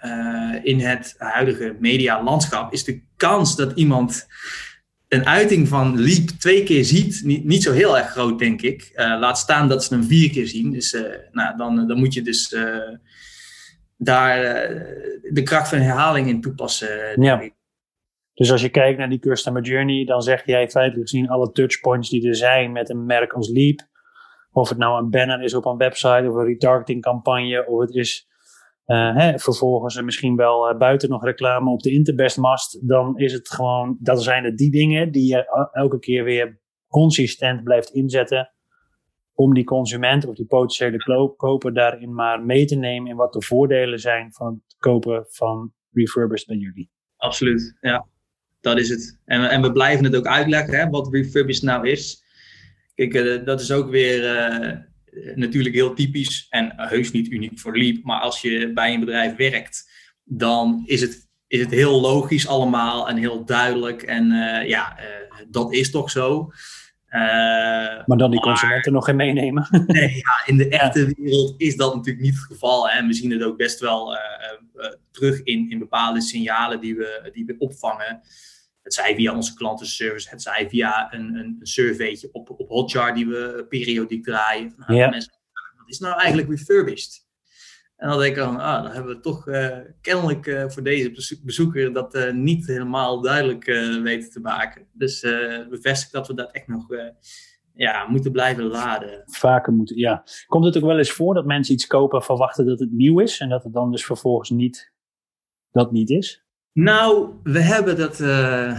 in 0.63 0.79
het 0.79 1.15
huidige 1.17 1.75
medialandschap 1.79 2.73
is 2.73 2.83
de 2.83 3.01
kans 3.17 3.55
dat 3.55 3.71
iemand 3.75 4.27
een 5.07 5.25
uiting 5.25 5.67
van 5.67 5.99
Leap 6.01 6.27
twee 6.27 6.63
keer 6.63 6.85
ziet, 6.85 7.21
niet, 7.23 7.43
niet 7.43 7.63
zo 7.63 7.71
heel 7.71 7.97
erg 7.97 8.09
groot, 8.09 8.39
denk 8.39 8.61
ik. 8.61 8.91
Uh, 8.95 9.19
laat 9.19 9.37
staan 9.37 9.67
dat 9.67 9.83
ze 9.83 9.93
hem 9.93 10.03
vier 10.03 10.29
keer 10.29 10.47
zien. 10.47 10.71
Dus 10.71 10.93
uh, 10.93 11.01
nou, 11.31 11.57
dan, 11.57 11.87
dan 11.87 11.99
moet 11.99 12.13
je 12.13 12.21
dus 12.21 12.55
daar 13.97 14.39
de 15.21 15.41
kracht 15.43 15.69
van 15.69 15.79
herhaling 15.79 16.27
in 16.27 16.41
toepassen. 16.41 17.21
Ja. 17.21 17.49
Dus 18.33 18.51
als 18.51 18.61
je 18.61 18.69
kijkt 18.69 18.97
naar 18.97 19.09
die 19.09 19.19
customer 19.19 19.61
journey, 19.61 20.05
dan 20.05 20.21
zeg 20.21 20.45
jij 20.45 20.69
feitelijk 20.69 21.09
gezien 21.09 21.29
alle 21.29 21.51
touchpoints 21.51 22.09
die 22.09 22.27
er 22.27 22.35
zijn 22.35 22.71
met 22.71 22.89
een 22.89 23.05
merk 23.05 23.33
als 23.33 23.49
Leap. 23.49 23.79
Of 24.55 24.69
het 24.69 24.77
nou 24.77 25.03
een 25.03 25.09
banner 25.09 25.41
is 25.41 25.53
op 25.53 25.65
een 25.65 25.77
website 25.77 26.29
of 26.29 26.35
een 26.35 26.45
retargeting 26.45 27.01
campagne, 27.01 27.65
of 27.67 27.79
het 27.79 27.95
is 27.95 28.27
uh, 28.85 29.15
hè, 29.15 29.39
vervolgens 29.39 30.01
misschien 30.01 30.35
wel 30.35 30.71
uh, 30.71 30.77
buiten 30.77 31.09
nog 31.09 31.23
reclame 31.23 31.69
op 31.69 31.81
de 31.81 31.91
Interbestmast, 31.91 32.87
dan 32.87 33.17
is 33.17 33.33
het 33.33 33.49
gewoon, 33.49 33.97
dat 33.99 34.23
zijn 34.23 34.43
het 34.43 34.57
die 34.57 34.71
dingen 34.71 35.11
die 35.11 35.27
je 35.27 35.69
elke 35.71 35.99
keer 35.99 36.23
weer 36.23 36.59
consistent 36.87 37.63
blijft 37.63 37.89
inzetten 37.89 38.51
om 39.33 39.53
die 39.53 39.63
consument 39.63 40.27
of 40.27 40.35
die 40.35 40.45
potentiële 40.45 41.33
koper 41.37 41.73
daarin 41.73 42.13
maar 42.13 42.41
mee 42.43 42.65
te 42.65 42.75
nemen 42.75 43.09
in 43.09 43.15
wat 43.15 43.33
de 43.33 43.41
voordelen 43.41 43.99
zijn 43.99 44.33
van 44.33 44.61
het 44.67 44.75
kopen 44.77 45.25
van 45.29 45.73
refurbished 45.91 46.47
bij 46.47 46.57
jullie. 46.57 46.91
Absoluut, 47.17 47.77
ja. 47.81 48.07
Dat 48.61 48.77
is 48.77 48.89
het. 48.89 49.19
En, 49.25 49.49
en 49.49 49.61
we 49.61 49.71
blijven 49.71 50.05
het 50.05 50.15
ook 50.15 50.27
uitleggen, 50.27 50.79
hè, 50.79 50.89
wat 50.89 51.13
refurbished 51.13 51.63
nou 51.63 51.89
is. 51.89 52.23
Kijk, 52.95 53.45
dat 53.45 53.61
is 53.61 53.71
ook 53.71 53.89
weer 53.89 54.21
natuurlijk 55.35 55.75
heel 55.75 55.93
typisch 55.93 56.47
en 56.49 56.73
heus 56.75 57.11
niet 57.11 57.31
uniek 57.31 57.59
voor 57.59 57.77
Leap. 57.77 58.03
Maar 58.03 58.19
als 58.19 58.41
je 58.41 58.71
bij 58.73 58.93
een 58.93 58.99
bedrijf 58.99 59.35
werkt, 59.35 59.91
dan 60.23 60.83
is 60.85 61.01
het, 61.01 61.29
is 61.47 61.59
het 61.59 61.71
heel 61.71 62.01
logisch 62.01 62.47
allemaal 62.47 63.09
en 63.09 63.17
heel 63.17 63.45
duidelijk. 63.45 64.01
En 64.01 64.25
ja, 64.67 64.97
dat 65.49 65.73
is 65.73 65.91
toch 65.91 66.11
zo. 66.11 66.51
Uh, 67.09 67.21
maar 68.05 68.17
dan 68.17 68.31
die 68.31 68.39
consumenten 68.39 68.93
nog 68.93 69.05
geen 69.05 69.15
meenemen. 69.15 69.67
nee, 69.87 70.15
ja, 70.15 70.45
in 70.45 70.57
de 70.57 70.69
echte 70.69 71.13
wereld 71.17 71.53
is 71.57 71.75
dat 71.75 71.95
natuurlijk 71.95 72.25
niet 72.25 72.35
het 72.35 72.43
geval. 72.43 72.89
En 72.89 73.07
we 73.07 73.13
zien 73.13 73.31
het 73.31 73.43
ook 73.43 73.57
best 73.57 73.79
wel 73.79 74.17
terug 75.11 75.43
in, 75.43 75.69
in 75.69 75.79
bepaalde 75.79 76.21
signalen 76.21 76.79
die 76.79 76.95
we, 76.95 77.29
die 77.33 77.45
we 77.45 77.55
opvangen. 77.57 78.21
Het 78.85 78.93
zij 78.93 79.15
via 79.15 79.35
onze 79.35 79.53
klantenservice, 79.53 80.29
het 80.29 80.41
zij 80.41 80.69
via 80.69 81.13
een, 81.13 81.35
een, 81.35 81.57
een 81.59 81.67
surveytje 81.67 82.29
op, 82.31 82.49
op 82.49 82.69
Hotjar 82.69 83.13
die 83.13 83.27
we 83.27 83.65
periodiek 83.69 84.23
draaien. 84.23 84.73
Ja. 84.87 85.09
mensen, 85.09 85.33
wat 85.77 85.89
is 85.89 85.99
nou 85.99 86.19
eigenlijk 86.19 86.49
refurbished? 86.49 87.25
En 87.95 88.09
dan 88.09 88.19
denk 88.19 88.35
ik 88.35 88.43
dan, 88.43 88.59
ah, 88.59 88.83
dan 88.83 88.91
hebben 88.91 89.15
we 89.15 89.21
toch 89.21 89.47
uh, 89.47 89.77
kennelijk 90.01 90.45
uh, 90.45 90.69
voor 90.69 90.83
deze 90.83 91.39
bezoeker 91.43 91.93
dat 91.93 92.15
uh, 92.15 92.31
niet 92.31 92.67
helemaal 92.67 93.21
duidelijk 93.21 93.65
weten 94.03 94.31
te 94.31 94.39
maken. 94.39 94.87
Dus 94.93 95.21
bevestigt 95.69 96.11
dat 96.11 96.27
we 96.27 96.33
dat 96.33 96.51
echt 96.51 96.67
nog 96.67 96.87
ja, 97.73 98.07
moeten 98.07 98.31
blijven 98.31 98.63
laden. 98.63 99.23
Vaker 99.25 99.73
moeten, 99.73 99.97
ja. 99.97 100.23
Komt 100.47 100.65
het 100.65 100.77
ook 100.77 100.83
wel 100.83 100.97
eens 100.97 101.11
voor 101.11 101.33
dat 101.33 101.45
mensen 101.45 101.73
iets 101.73 101.87
kopen 101.87 102.19
en 102.19 102.25
verwachten 102.25 102.65
dat 102.65 102.79
het 102.79 102.91
nieuw 102.91 103.19
is 103.19 103.39
en 103.39 103.49
dat 103.49 103.63
het 103.63 103.73
dan 103.73 103.91
dus 103.91 104.05
vervolgens 104.05 104.49
niet, 104.49 104.93
dat 105.71 105.91
niet 105.91 106.09
is? 106.09 106.44
Nou, 106.75 107.33
we 107.43 107.59
hebben 107.59 107.97
dat. 107.97 108.17
we 108.17 108.77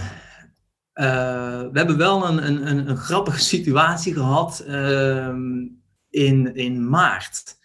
hebben 1.73 1.97
wel 1.97 2.29
een, 2.29 2.47
een, 2.47 2.67
een, 2.67 2.89
een 2.89 2.97
grappige 2.97 3.41
situatie 3.55 4.13
gehad 4.13 4.61
ehm, 4.61 5.67
in, 6.11 6.55
in 6.55 6.89
maart. 6.89 7.57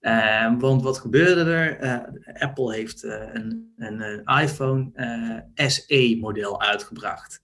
Uh, 0.00 0.58
want 0.58 0.82
wat 0.82 0.98
gebeurde 0.98 1.50
er? 1.50 1.84
Uh, 1.84 2.42
Apple 2.42 2.74
heeft 2.74 3.02
een, 3.02 3.72
een, 3.76 4.24
iPhone 4.24 4.92
SE-model 5.54 6.60
uitgebracht. 6.60 7.42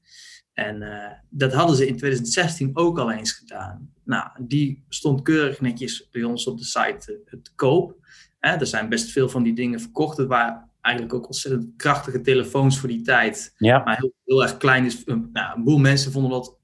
En 0.53 0.85
dat 1.29 1.53
hadden 1.53 1.77
ze 1.77 1.87
in 1.87 1.97
2016 1.97 2.71
ook 2.73 2.99
al 2.99 3.13
eens 3.13 3.33
gedaan. 3.33 3.93
Nou, 4.05 4.29
die 4.41 4.85
stond 4.89 5.23
keurig 5.23 5.61
netjes 5.61 6.09
bij 6.11 6.23
ons 6.23 6.47
op 6.47 6.59
de 6.59 6.65
site 6.65 7.21
te 7.43 7.51
koop. 7.55 7.97
er 8.41 8.67
zijn 8.67 8.89
best 8.89 9.11
veel 9.11 9.29
van 9.29 9.43
die 9.43 9.55
dingen 9.55 9.81
verkocht. 9.81 10.17
Het 10.17 10.29
waren 10.29 10.64
eigenlijk 10.85 11.15
ook 11.15 11.27
ontzettend 11.27 11.77
krachtige 11.77 12.21
telefoons 12.21 12.79
voor 12.79 12.89
die 12.89 13.03
tijd. 13.03 13.55
Ja. 13.57 13.83
Maar 13.85 13.97
heel, 13.97 14.13
heel 14.25 14.43
erg 14.43 14.57
klein. 14.57 14.85
Dus, 14.85 15.05
nou, 15.05 15.57
een 15.57 15.65
boel 15.65 15.79
mensen 15.79 16.13
vonden 16.13 16.31
dat 16.31 16.59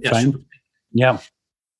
ja, 0.00 0.18
super. 0.18 0.40
Ja. 0.88 1.20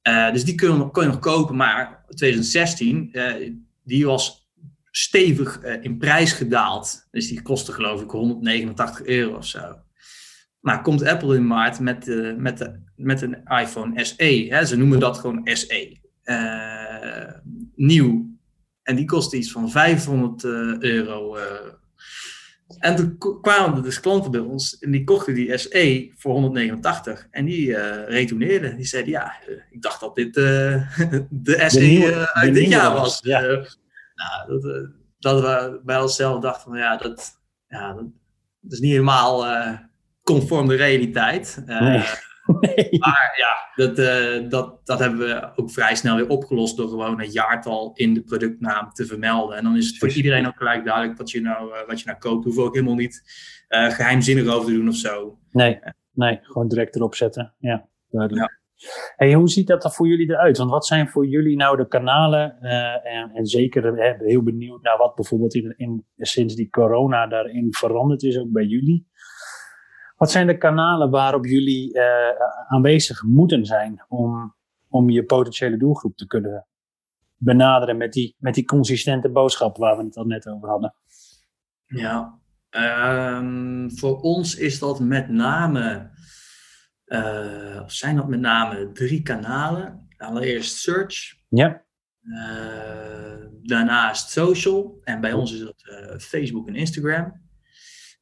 Uh, 0.09 0.33
dus 0.33 0.45
die 0.45 0.54
kun 0.54 0.76
je, 0.76 0.90
kon 0.90 1.02
je 1.02 1.09
nog 1.09 1.18
kopen, 1.18 1.56
maar 1.56 2.04
2016, 2.09 3.09
uh, 3.12 3.52
die 3.85 4.06
was 4.06 4.49
stevig 4.90 5.62
in 5.62 5.99
prijs 5.99 6.33
gedaald. 6.33 7.06
Dus 7.11 7.28
die 7.28 7.42
kostte 7.42 7.73
geloof 7.73 8.02
ik 8.02 8.11
189 8.11 9.06
euro 9.06 9.37
of 9.37 9.47
zo. 9.47 9.76
Maar 10.61 10.83
komt 10.83 11.06
Apple 11.06 11.37
in 11.37 11.47
maart 11.47 11.80
met, 11.80 12.06
met, 12.37 12.59
de, 12.59 12.83
met 12.97 13.23
een 13.23 13.45
iPhone 13.45 14.04
SE. 14.04 14.47
Hè? 14.49 14.64
Ze 14.64 14.76
noemen 14.76 15.00
dat 15.00 15.18
gewoon 15.18 15.49
SE. 15.52 15.99
nieuw. 17.75 18.35
En 18.86 18.96
die 18.96 19.04
kostte 19.04 19.36
iets 19.36 19.52
van 19.52 19.70
500 19.70 20.44
euro 20.44 21.36
en 22.78 22.96
toen 22.96 23.40
kwamen 23.40 23.76
er 23.76 23.82
dus 23.82 24.00
klanten 24.00 24.30
bij 24.30 24.40
ons 24.40 24.78
en 24.78 24.90
die 24.90 25.04
kochten 25.04 25.34
die 25.34 25.58
SE 25.58 26.12
voor 26.16 26.32
189 26.32 27.26
en 27.30 27.44
die 27.44 27.68
uh, 27.68 28.08
retourneerden. 28.08 28.76
Die 28.76 28.86
zeiden, 28.86 29.12
ja, 29.12 29.32
ik 29.70 29.82
dacht 29.82 30.00
dat 30.00 30.14
dit 30.14 30.36
uh, 30.36 30.98
de 31.30 31.64
SE 31.66 31.80
nieuwe, 31.80 32.32
uit 32.32 32.54
dit 32.54 32.68
jaar 32.68 32.92
was. 32.92 33.18
Ja. 33.22 33.40
nou, 33.40 33.66
dat, 34.46 34.90
dat 35.18 35.40
we 35.40 35.80
bij 35.84 36.00
onszelf 36.00 36.40
dachten 36.40 36.70
van, 36.70 36.78
ja, 36.78 36.96
dat, 36.96 37.40
ja, 37.68 37.92
dat, 37.92 38.04
dat 38.60 38.72
is 38.72 38.78
niet 38.78 38.90
helemaal 38.90 39.46
conform 40.22 40.68
de 40.68 40.74
realiteit. 40.74 41.62
Nee. 41.66 42.02
Maar 42.98 43.34
ja, 43.36 43.84
dat, 43.84 43.98
uh, 43.98 44.50
dat, 44.50 44.86
dat 44.86 44.98
hebben 44.98 45.18
we 45.18 45.50
ook 45.56 45.70
vrij 45.70 45.94
snel 45.94 46.16
weer 46.16 46.28
opgelost 46.28 46.76
door 46.76 46.88
gewoon 46.88 47.20
het 47.20 47.32
jaartal 47.32 47.92
in 47.94 48.14
de 48.14 48.22
productnaam 48.22 48.90
te 48.90 49.06
vermelden. 49.06 49.56
En 49.56 49.64
dan 49.64 49.76
is 49.76 49.86
het 49.86 49.98
voor 49.98 50.08
iedereen 50.08 50.46
ook 50.46 50.56
gelijk 50.56 50.84
duidelijk 50.84 51.18
wat 51.18 51.30
je 51.30 51.40
nou, 51.40 51.72
uh, 51.72 51.86
wat 51.86 52.00
je 52.00 52.06
nou 52.06 52.18
koopt. 52.18 52.44
Hoef 52.44 52.58
ook 52.58 52.74
helemaal 52.74 52.94
niet 52.94 53.22
uh, 53.68 53.90
geheimzinnig 53.90 54.54
over 54.54 54.66
te 54.66 54.72
doen 54.72 54.88
of 54.88 54.94
zo. 54.94 55.38
Nee, 55.50 55.78
nee, 56.12 56.38
gewoon 56.42 56.68
direct 56.68 56.96
erop 56.96 57.14
zetten. 57.14 57.54
Ja, 57.58 57.88
duidelijk. 58.10 58.50
Ja. 58.50 58.64
Hey, 59.16 59.32
hoe 59.32 59.48
ziet 59.48 59.66
dat 59.66 59.84
er 59.84 59.90
voor 59.90 60.06
jullie 60.06 60.30
eruit? 60.30 60.58
Want 60.58 60.70
wat 60.70 60.86
zijn 60.86 61.08
voor 61.08 61.26
jullie 61.26 61.56
nou 61.56 61.76
de 61.76 61.88
kanalen? 61.88 62.60
en, 62.60 63.30
en, 63.34 63.46
zeker 63.46 64.16
heel 64.18 64.42
benieuwd 64.42 64.82
naar 64.82 64.96
wat 64.96 65.14
bijvoorbeeld 65.14 65.54
in, 65.54 65.74
in, 65.76 66.06
sinds 66.16 66.54
die 66.54 66.70
corona 66.70 67.26
daarin 67.26 67.66
veranderd 67.74 68.22
is, 68.22 68.38
ook 68.38 68.52
bij 68.52 68.64
jullie. 68.64 69.06
Wat 70.16 70.30
zijn 70.30 70.46
de 70.46 70.58
kanalen 70.58 71.11
waarop 71.11 71.44
jullie 71.46 71.94
uh, 71.94 72.02
aanwezig 72.68 73.23
moeten 73.23 73.64
zijn 73.64 74.04
om, 74.08 74.54
om 74.88 75.11
je 75.11 75.25
potentiële 75.25 75.76
doelgroep 75.76 76.16
te 76.16 76.26
kunnen 76.26 76.66
benaderen 77.37 77.96
met 77.96 78.12
die, 78.12 78.35
met 78.38 78.54
die 78.54 78.64
consistente 78.64 79.30
boodschap 79.30 79.76
waar 79.76 79.96
we 79.96 80.04
het 80.04 80.16
al 80.16 80.25
net 80.25 80.49
over 80.49 80.68
hadden? 80.68 80.94
Ja, 81.87 82.38
um, 82.70 83.90
voor 83.90 84.20
ons 84.20 84.56
is 84.56 84.78
dat 84.78 85.00
met 85.00 85.28
name, 85.28 86.11
uh, 87.06 87.82
zijn 87.87 88.16
dat 88.16 88.28
met 88.28 88.40
name 88.40 88.92
drie 88.92 89.23
kanalen. 89.23 90.08
Allereerst 90.16 90.76
search. 90.76 91.37
Ja. 91.49 91.85
Uh, 92.23 93.46
daarnaast 93.62 94.30
social. 94.30 95.00
En 95.02 95.20
bij 95.20 95.32
ons 95.32 95.52
is 95.52 95.61
dat 95.61 95.82
Facebook 96.23 96.68
en 96.68 96.75
Instagram. 96.75 97.45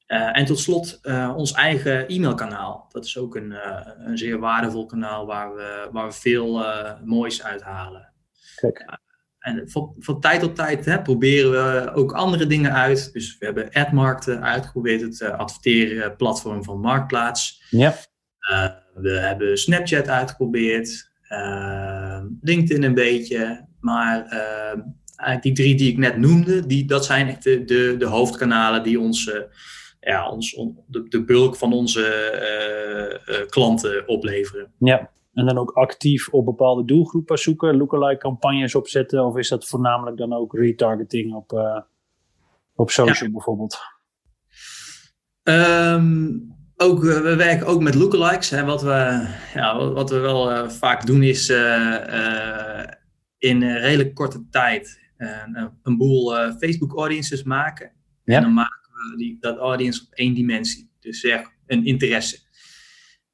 Uh, 0.09 0.39
en 0.39 0.45
tot 0.45 0.59
slot 0.59 0.99
uh, 1.03 1.33
ons 1.37 1.53
eigen 1.53 2.09
e-mailkanaal. 2.09 2.87
Dat 2.89 3.05
is 3.05 3.19
ook 3.19 3.37
een, 3.37 3.51
uh, 3.51 3.81
een 3.99 4.19
zeer 4.19 4.39
waardevol 4.39 4.87
kanaal 4.87 5.27
waar 5.27 5.55
we, 5.55 5.89
waar 5.93 6.07
we 6.07 6.13
veel 6.13 6.65
moois 7.05 7.43
uithalen. 7.43 8.13
Kijk. 8.57 8.99
en 9.39 9.71
van, 9.71 9.95
van 9.99 10.21
tijd 10.21 10.41
tot 10.41 10.57
tijd 10.57 10.85
hè, 10.85 11.03
proberen 11.03 11.51
we 11.51 11.93
ook 11.93 12.13
andere 12.13 12.47
dingen 12.47 12.73
uit. 12.73 13.13
Dus 13.13 13.39
we 13.39 13.45
hebben 13.45 13.73
AdMarkt 13.73 14.29
uitgeprobeerd, 14.29 15.01
het 15.01 15.23
adverteren 15.23 16.17
platform 16.17 16.65
van 16.65 16.81
Marktplaats. 16.81 17.63
Ja. 17.71 17.95
we 18.95 19.11
hebben 19.11 19.59
Snapchat 19.59 20.09
uitgeprobeerd, 20.09 21.11
LinkedIn 22.41 22.83
een 22.83 22.95
beetje. 22.95 23.67
Maar 23.81 24.27
eigenlijk 25.17 25.43
die 25.43 25.53
drie 25.53 25.75
die 25.75 25.91
ik 25.91 25.99
net 25.99 26.17
noemde, 26.17 26.67
die, 26.67 26.87
dat 26.87 27.05
zijn 27.05 27.29
echt 27.29 27.43
de, 27.43 27.65
de, 27.65 27.95
de 27.99 28.07
hoofdkanalen 28.07 28.83
die 28.83 29.01
ons 29.01 29.31
ja, 30.05 30.31
ons, 30.31 30.61
de, 30.87 31.09
de 31.09 31.25
bulk 31.25 31.57
van 31.57 31.73
onze 31.73 32.01
uh, 33.29 33.37
uh, 33.37 33.47
klanten 33.47 34.09
opleveren. 34.09 34.73
Ja, 34.79 35.11
en 35.33 35.47
dan 35.47 35.59
ook 35.59 35.71
actief 35.71 36.29
op 36.29 36.45
bepaalde 36.45 36.85
doelgroepen 36.85 37.39
zoeken, 37.39 37.77
lookalike 37.77 38.19
campagnes 38.19 38.75
opzetten, 38.75 39.25
of 39.25 39.37
is 39.37 39.49
dat 39.49 39.67
voornamelijk 39.67 40.17
dan 40.17 40.33
ook 40.33 40.55
retargeting 40.55 41.35
op, 41.35 41.53
uh, 41.53 41.81
op 42.75 42.91
social 42.91 43.29
ja. 43.29 43.33
bijvoorbeeld? 43.33 43.79
Um, 45.43 46.55
ook, 46.77 47.03
we 47.03 47.37
werken 47.37 47.67
ook 47.67 47.83
met 47.83 47.95
lookalikes. 47.95 48.51
Hè. 48.51 48.65
Wat, 48.65 48.83
we, 48.83 49.29
ja, 49.55 49.89
wat 49.93 50.11
we 50.11 50.19
wel 50.19 50.71
vaak 50.71 51.07
doen 51.07 51.23
is 51.23 51.49
in 53.39 53.63
redelijk 53.63 54.15
korte 54.15 54.47
tijd 54.51 55.01
een 55.83 55.97
boel 55.97 56.33
Facebook 56.33 56.97
audiences 56.97 57.43
maken. 57.43 57.93
Ja. 58.25 58.37
En 58.37 58.43
dan 58.43 58.53
maken 58.53 58.84
eh, 58.84 58.84
die, 59.17 59.37
dat 59.41 59.59
audience 59.59 60.03
op 60.07 60.13
één 60.13 60.35
dimensie. 60.35 60.91
Dus 61.01 61.21
zeg 61.21 61.53
een 61.67 61.87
interesse. 61.87 62.39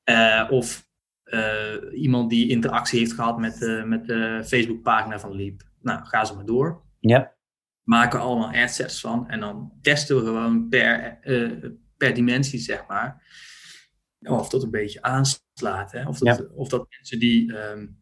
Uh, 0.05 0.47
of 0.51 0.89
uh, 1.25 2.01
iemand 2.03 2.31
die 2.31 2.49
interactie 2.49 2.99
heeft 2.99 3.13
gehad 3.13 3.39
met, 3.39 3.61
uh, 3.61 3.85
met 3.85 4.07
de 4.07 4.43
Facebookpagina 4.47 5.21
van 5.21 5.37
Leap. 5.37 5.63
Nou, 5.81 6.05
ga 6.05 6.25
ze 6.25 6.35
maar 6.35 6.45
door. 6.45 6.83
Ja. 7.01 7.35
Maken 7.83 8.21
allemaal 8.21 8.53
adsets 8.53 9.01
van. 9.01 9.29
En 9.29 9.41
dan 9.41 9.73
testen 9.83 10.17
we 10.17 10.25
gewoon 10.25 10.69
per, 10.69 11.19
per 11.97 12.15
dimensie, 12.15 12.59
zeg 12.59 12.87
maar. 12.89 13.23
Of 14.21 14.49
dat 14.49 14.63
een 14.63 14.71
beetje 14.71 15.03
aanslaat. 15.03 15.93
Hè? 15.93 16.09
Of, 16.09 16.19
dat, 16.19 16.39
ja. 16.39 16.45
of 16.55 16.69
dat 16.69 16.87
mensen 16.91 17.19
die, 17.19 17.57
um, 17.57 17.99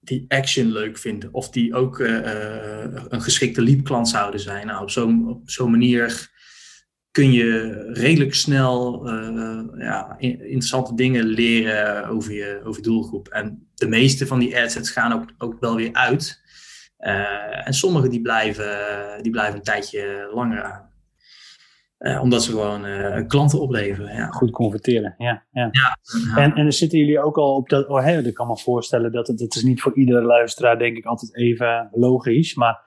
die 0.00 0.24
action 0.28 0.72
leuk 0.72 0.98
vinden. 0.98 1.34
Of 1.34 1.50
die 1.50 1.74
ook 1.74 1.98
een 1.98 3.22
geschikte 3.22 3.62
Leap 3.62 3.84
klant 3.84 4.08
zouden 4.08 4.40
zijn. 4.40 4.66
Nou, 4.66 4.82
op 4.82 4.90
zo'n 4.90 5.42
zo 5.44 5.68
manier 5.68 6.30
kun 7.16 7.32
je 7.32 7.72
redelijk 7.92 8.34
snel 8.34 9.06
uh, 9.08 9.58
ja, 9.78 10.16
interessante 10.18 10.94
dingen 10.94 11.24
leren 11.24 12.08
over 12.08 12.32
je, 12.32 12.60
over 12.64 12.76
je 12.76 12.88
doelgroep. 12.88 13.28
En 13.28 13.68
de 13.74 13.88
meeste 13.88 14.26
van 14.26 14.38
die 14.38 14.60
adsets 14.62 14.90
gaan 14.90 15.12
ook, 15.12 15.24
ook 15.38 15.56
wel 15.60 15.76
weer 15.76 15.92
uit. 15.92 16.42
Uh, 16.98 17.66
en 17.66 17.74
sommige 17.74 18.08
die 18.08 18.20
blijven, 18.20 18.68
die 19.22 19.32
blijven 19.32 19.54
een 19.56 19.62
tijdje 19.62 20.30
langer 20.34 20.62
aan. 20.62 22.20
omdat 22.20 22.42
ze 22.42 22.50
gewoon 22.50 23.26
klanten 23.26 23.60
opleveren. 23.60 24.14
Ja. 24.14 24.26
Goed 24.26 24.50
converteren, 24.50 25.14
ja. 25.18 25.44
ja. 25.52 25.68
ja. 25.70 25.98
En, 26.36 26.54
en 26.54 26.72
zitten 26.72 26.98
jullie 26.98 27.20
ook 27.22 27.36
al 27.36 27.54
op 27.54 27.68
dat... 27.68 27.88
Oh, 27.88 28.04
hè, 28.04 28.22
ik 28.22 28.34
kan 28.34 28.46
me 28.46 28.58
voorstellen 28.58 29.12
dat 29.12 29.26
het, 29.26 29.40
het 29.40 29.54
is 29.54 29.62
niet 29.62 29.80
voor 29.80 29.96
iedere 29.96 30.22
luisteraar 30.22 30.78
denk 30.78 30.96
ik 30.96 31.04
altijd 31.04 31.36
even 31.36 31.88
logisch. 31.92 32.54
Maar 32.54 32.84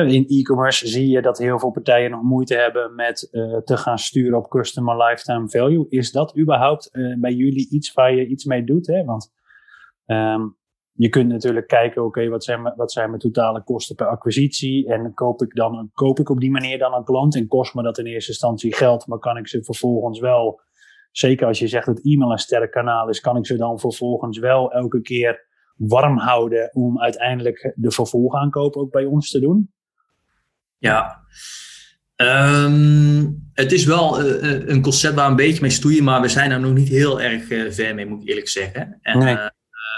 in 0.00 0.26
e-commerce 0.26 0.88
zie 0.88 1.08
je 1.08 1.22
dat 1.22 1.38
heel 1.38 1.58
veel 1.58 1.70
partijen 1.70 2.10
nog 2.10 2.22
moeite 2.22 2.54
hebben 2.54 2.94
met 2.94 3.28
uh, 3.32 3.56
te 3.56 3.76
gaan 3.76 3.98
sturen 3.98 4.38
op 4.38 4.50
customer 4.50 4.96
lifetime 4.96 5.48
value. 5.48 5.86
Is 5.88 6.12
dat 6.12 6.38
überhaupt 6.38 6.88
uh, 6.92 7.20
bij 7.20 7.32
jullie 7.32 7.70
iets 7.70 7.92
waar 7.92 8.14
je 8.14 8.26
iets 8.26 8.44
mee 8.44 8.64
doet? 8.64 8.86
Hè? 8.86 9.04
Want 9.04 9.32
um, 10.06 10.56
je 10.92 11.08
kunt 11.08 11.28
natuurlijk 11.28 11.66
kijken, 11.66 12.04
oké, 12.04 12.28
wat, 12.28 12.44
zijn 12.44 12.62
mijn, 12.62 12.74
wat 12.76 12.92
zijn 12.92 13.08
mijn 13.08 13.20
totale 13.20 13.62
kosten 13.62 13.96
per 13.96 14.06
acquisitie? 14.06 14.88
En 14.88 15.14
koop 15.14 15.42
ik, 15.42 15.54
dan, 15.54 15.90
koop 15.92 16.18
ik 16.18 16.28
op 16.28 16.40
die 16.40 16.50
manier 16.50 16.78
dan 16.78 16.94
een 16.94 17.04
klant? 17.04 17.36
En 17.36 17.46
kost 17.46 17.74
me 17.74 17.82
dat 17.82 17.98
in 17.98 18.06
eerste 18.06 18.30
instantie 18.30 18.74
geld, 18.74 19.06
maar 19.06 19.18
kan 19.18 19.36
ik 19.36 19.48
ze 19.48 19.64
vervolgens 19.64 20.20
wel, 20.20 20.60
zeker 21.10 21.46
als 21.46 21.58
je 21.58 21.68
zegt 21.68 21.86
dat 21.86 22.00
e-mail 22.02 22.32
een 22.32 22.38
sterk 22.38 22.70
kanaal 22.70 23.08
is, 23.08 23.20
kan 23.20 23.36
ik 23.36 23.46
ze 23.46 23.56
dan 23.56 23.78
vervolgens 23.78 24.38
wel 24.38 24.72
elke 24.72 25.00
keer 25.00 25.50
warm 25.76 26.18
houden 26.18 26.70
om 26.74 27.00
uiteindelijk 27.00 27.72
de 27.76 27.90
vervolgaankoop 27.90 28.76
ook 28.76 28.90
bij 28.90 29.04
ons 29.04 29.30
te 29.30 29.40
doen? 29.40 29.72
Ja. 30.82 31.24
Um, 32.16 33.50
het 33.52 33.72
is 33.72 33.84
wel 33.84 34.24
uh, 34.24 34.68
een 34.68 34.82
concept 34.82 35.14
waar 35.14 35.24
we 35.24 35.30
een 35.30 35.36
beetje 35.36 35.60
mee 35.60 35.70
stoeien, 35.70 36.04
maar 36.04 36.20
we 36.20 36.28
zijn 36.28 36.50
er 36.50 36.60
nog 36.60 36.72
niet 36.72 36.88
heel 36.88 37.20
erg 37.20 37.50
uh, 37.50 37.72
ver 37.72 37.94
mee, 37.94 38.06
moet 38.06 38.22
ik 38.22 38.28
eerlijk 38.28 38.48
zeggen. 38.48 38.98
En 39.02 39.18
nee. 39.18 39.34
uh, 39.34 39.48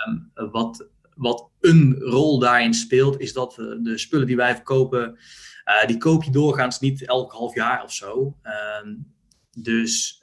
um, 0.06 0.30
wat, 0.50 0.88
wat 1.14 1.50
een 1.60 1.96
rol 1.98 2.38
daarin 2.38 2.74
speelt, 2.74 3.20
is 3.20 3.32
dat 3.32 3.54
de 3.54 3.98
spullen 3.98 4.26
die 4.26 4.36
wij 4.36 4.54
verkopen, 4.54 5.18
die 5.86 5.96
koop 5.96 6.22
je 6.22 6.30
doorgaans 6.30 6.80
niet 6.80 7.06
elk 7.06 7.32
half 7.32 7.54
jaar 7.54 7.82
of 7.82 7.92
zo. 7.92 8.36
Um, 8.82 9.14
dus 9.56 10.22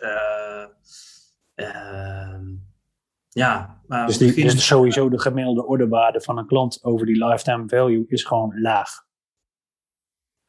ja. 3.30 3.82
dus, 4.06 4.18
die, 4.18 4.34
dus 4.34 4.66
sowieso 4.66 5.10
de 5.10 5.20
gemiddelde 5.20 5.66
orderwaarde 5.66 6.22
van 6.22 6.38
een 6.38 6.48
klant 6.48 6.84
over 6.84 7.06
die 7.06 7.26
lifetime 7.26 7.64
value 7.68 8.06
is 8.08 8.24
gewoon 8.24 8.62
laag. 8.62 9.10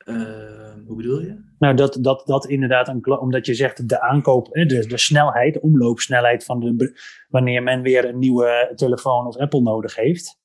Uh, 0.04 0.86
hoe 0.86 0.96
bedoel 0.96 1.20
je? 1.20 1.50
Nou, 1.58 1.74
dat, 1.74 1.98
dat, 2.00 2.26
dat 2.26 2.46
inderdaad, 2.46 2.88
een, 2.88 3.18
omdat 3.18 3.46
je 3.46 3.54
zegt 3.54 3.88
de 3.88 4.00
aankoop, 4.00 4.48
de, 4.52 4.86
de 4.86 4.98
snelheid, 4.98 5.54
de 5.54 5.60
omloopsnelheid 5.60 6.44
van 6.44 6.60
de, 6.60 7.00
wanneer 7.28 7.62
men 7.62 7.82
weer 7.82 8.04
een 8.04 8.18
nieuwe 8.18 8.72
telefoon 8.74 9.26
of 9.26 9.36
Apple 9.36 9.60
nodig 9.60 9.96
heeft, 9.96 10.40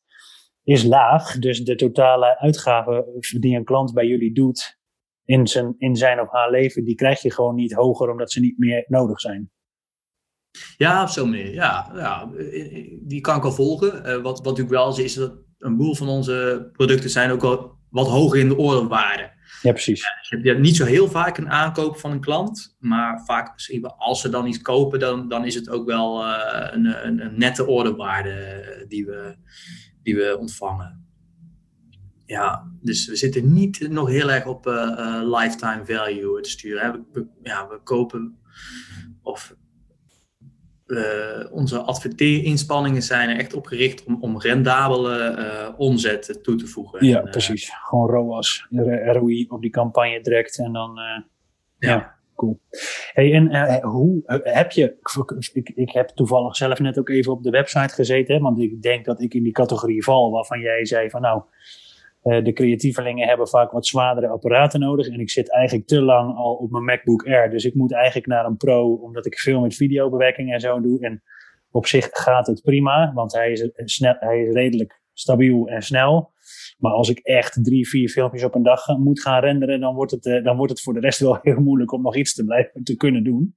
is 0.63 0.83
laag. 0.83 1.39
Dus 1.39 1.63
de 1.63 1.75
totale 1.75 2.39
uitgaven 2.39 3.05
die 3.39 3.55
een 3.55 3.63
klant 3.63 3.93
bij 3.93 4.07
jullie 4.07 4.33
doet 4.33 4.79
in 5.25 5.47
zijn, 5.47 5.75
in 5.77 5.95
zijn 5.95 6.21
of 6.21 6.31
haar 6.31 6.51
leven, 6.51 6.83
die 6.83 6.95
krijg 6.95 7.21
je 7.21 7.31
gewoon 7.31 7.55
niet 7.55 7.73
hoger 7.73 8.09
omdat 8.09 8.31
ze 8.31 8.39
niet 8.39 8.57
meer 8.57 8.85
nodig 8.87 9.19
zijn. 9.19 9.51
Ja, 10.77 11.01
op 11.01 11.07
zo'n 11.07 11.29
manier. 11.29 11.53
Ja, 11.53 11.91
ja, 11.93 12.29
die 13.01 13.21
kan 13.21 13.37
ik 13.37 13.43
al 13.43 13.51
volgen. 13.51 13.95
Uh, 13.97 14.13
wat, 14.13 14.23
wat 14.23 14.43
natuurlijk 14.43 14.69
wel 14.69 14.89
is, 14.89 14.99
is 14.99 15.13
dat 15.13 15.33
een 15.57 15.77
boel 15.77 15.95
van 15.95 16.07
onze 16.07 16.69
producten 16.71 17.09
zijn 17.09 17.31
ook 17.31 17.43
al 17.43 17.75
wat 17.89 18.07
hoger 18.07 18.39
in 18.39 18.47
de 18.47 18.57
orderwaarde. 18.57 19.35
Ja, 19.61 19.71
precies. 19.71 20.03
je 20.29 20.49
hebt 20.49 20.59
niet 20.59 20.75
zo 20.75 20.85
heel 20.85 21.07
vaak 21.07 21.37
een 21.37 21.49
aankoop 21.49 21.99
van 21.99 22.11
een 22.11 22.19
klant, 22.19 22.75
maar 22.79 23.23
vaak 23.25 23.55
als 23.97 24.21
ze 24.21 24.29
dan 24.29 24.47
iets 24.47 24.61
kopen, 24.61 24.99
dan, 24.99 25.27
dan 25.27 25.45
is 25.45 25.55
het 25.55 25.69
ook 25.69 25.85
wel 25.85 26.25
uh, 26.25 26.67
een, 26.71 27.05
een, 27.05 27.25
een, 27.25 27.37
nette 27.37 27.65
orderwaarde 27.65 28.85
die 28.87 29.05
we, 29.05 29.35
die 30.03 30.15
we 30.15 30.37
ontvangen. 30.39 31.05
Ja, 32.25 32.71
dus 32.81 33.07
we 33.07 33.15
zitten 33.15 33.53
niet 33.53 33.89
nog 33.89 34.07
heel 34.07 34.31
erg 34.31 34.45
op 34.45 34.67
uh, 34.67 35.21
lifetime 35.23 35.85
value 35.85 36.41
te 36.41 36.49
sturen. 36.49 37.05
Ja, 37.43 37.67
we 37.67 37.79
kopen 37.83 38.37
of 39.21 39.55
uh, 40.87 41.51
onze 41.51 41.79
adverteerinspanningen 41.79 43.01
zijn 43.01 43.29
er 43.29 43.37
echt 43.37 43.53
op 43.53 43.65
gericht 43.65 44.03
om, 44.03 44.17
om 44.21 44.41
rendabele 44.41 45.35
uh, 45.37 45.79
omzet 45.79 46.39
toe 46.43 46.55
te 46.55 46.67
voegen. 46.67 47.05
Ja, 47.05 47.19
en, 47.19 47.25
uh, 47.25 47.31
precies. 47.31 47.71
Gewoon 47.83 48.09
ROAS, 48.09 48.67
ROI 49.05 49.45
op 49.49 49.61
die 49.61 49.71
campagne 49.71 50.21
direct 50.21 50.59
en 50.59 50.73
dan. 50.73 50.95
ja. 50.95 51.89
ja. 51.89 52.15
Cool. 52.35 52.59
Hey, 53.13 53.33
en 53.33 53.81
hoe 53.81 54.21
heb 54.43 54.71
je. 54.71 54.97
Ik, 55.53 55.69
ik 55.69 55.91
heb 55.91 56.07
toevallig 56.07 56.55
zelf 56.55 56.79
net 56.79 56.99
ook 56.99 57.09
even 57.09 57.31
op 57.31 57.43
de 57.43 57.49
website 57.49 57.93
gezeten, 57.93 58.35
hè, 58.35 58.41
want 58.41 58.59
ik 58.59 58.81
denk 58.81 59.05
dat 59.05 59.21
ik 59.21 59.33
in 59.33 59.43
die 59.43 59.51
categorie 59.51 60.03
val 60.03 60.31
waarvan 60.31 60.59
jij 60.59 60.85
zei 60.85 61.09
van 61.09 61.21
nou 61.21 61.41
uh, 62.27 62.43
de 62.43 62.53
creatievelingen 62.53 63.27
hebben 63.27 63.47
vaak 63.47 63.71
wat 63.71 63.87
zwaardere 63.87 64.27
apparaten 64.27 64.79
nodig. 64.79 65.07
En 65.07 65.19
ik 65.19 65.29
zit 65.29 65.51
eigenlijk 65.51 65.87
te 65.87 66.01
lang 66.01 66.35
al 66.35 66.53
op 66.53 66.71
mijn 66.71 66.83
MacBook 66.83 67.25
Air. 67.25 67.49
Dus 67.49 67.65
ik 67.65 67.73
moet 67.73 67.93
eigenlijk 67.93 68.27
naar 68.27 68.45
een 68.45 68.57
Pro, 68.57 68.93
omdat 68.93 69.25
ik 69.25 69.39
veel 69.39 69.61
met 69.61 69.75
videobewerking 69.75 70.53
en 70.53 70.59
zo 70.59 70.81
doe. 70.81 70.99
En 71.05 71.23
op 71.71 71.85
zich 71.85 72.09
gaat 72.11 72.47
het 72.47 72.61
prima, 72.61 73.11
want 73.13 73.33
hij 73.33 73.51
is, 73.51 73.69
snel, 73.75 74.15
hij 74.19 74.41
is 74.41 74.53
redelijk 74.53 75.01
stabiel 75.13 75.67
en 75.67 75.81
snel. 75.81 76.31
Maar 76.77 76.91
als 76.91 77.09
ik 77.09 77.19
echt 77.19 77.63
drie, 77.63 77.87
vier 77.87 78.09
filmpjes 78.09 78.43
op 78.43 78.55
een 78.55 78.63
dag 78.63 78.87
moet 78.97 79.21
gaan 79.21 79.41
renderen, 79.41 79.79
dan 79.79 79.95
wordt 79.95 80.11
het, 80.11 80.25
uh, 80.25 80.43
dan 80.43 80.57
wordt 80.57 80.71
het 80.71 80.81
voor 80.81 80.93
de 80.93 80.99
rest 80.99 81.19
wel 81.19 81.39
heel 81.41 81.59
moeilijk 81.59 81.91
om 81.91 82.01
nog 82.01 82.15
iets 82.15 82.33
te 82.33 82.45
blijven 82.45 82.83
te 82.83 82.95
kunnen 82.95 83.23
doen. 83.23 83.55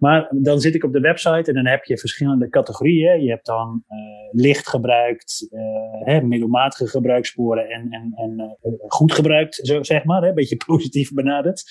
Maar 0.00 0.28
dan 0.30 0.60
zit 0.60 0.74
ik 0.74 0.84
op 0.84 0.92
de 0.92 1.00
website 1.00 1.50
en 1.50 1.54
dan 1.54 1.66
heb 1.66 1.84
je 1.84 1.98
verschillende 1.98 2.48
categorieën. 2.48 3.22
Je 3.22 3.30
hebt 3.30 3.46
dan 3.46 3.84
uh, 3.88 3.96
licht 4.30 4.68
gebruikt, 4.68 5.48
uh, 5.50 5.60
hè, 6.04 6.20
middelmatige 6.20 6.86
gebruikssporen 6.86 7.68
en, 7.68 7.90
en, 7.90 8.12
en 8.14 8.58
uh, 8.62 8.72
goed 8.88 9.12
gebruikt, 9.12 9.54
zo 9.54 9.82
zeg 9.82 10.04
maar. 10.04 10.22
Een 10.22 10.34
beetje 10.34 10.56
positief 10.66 11.12
benaderd. 11.12 11.62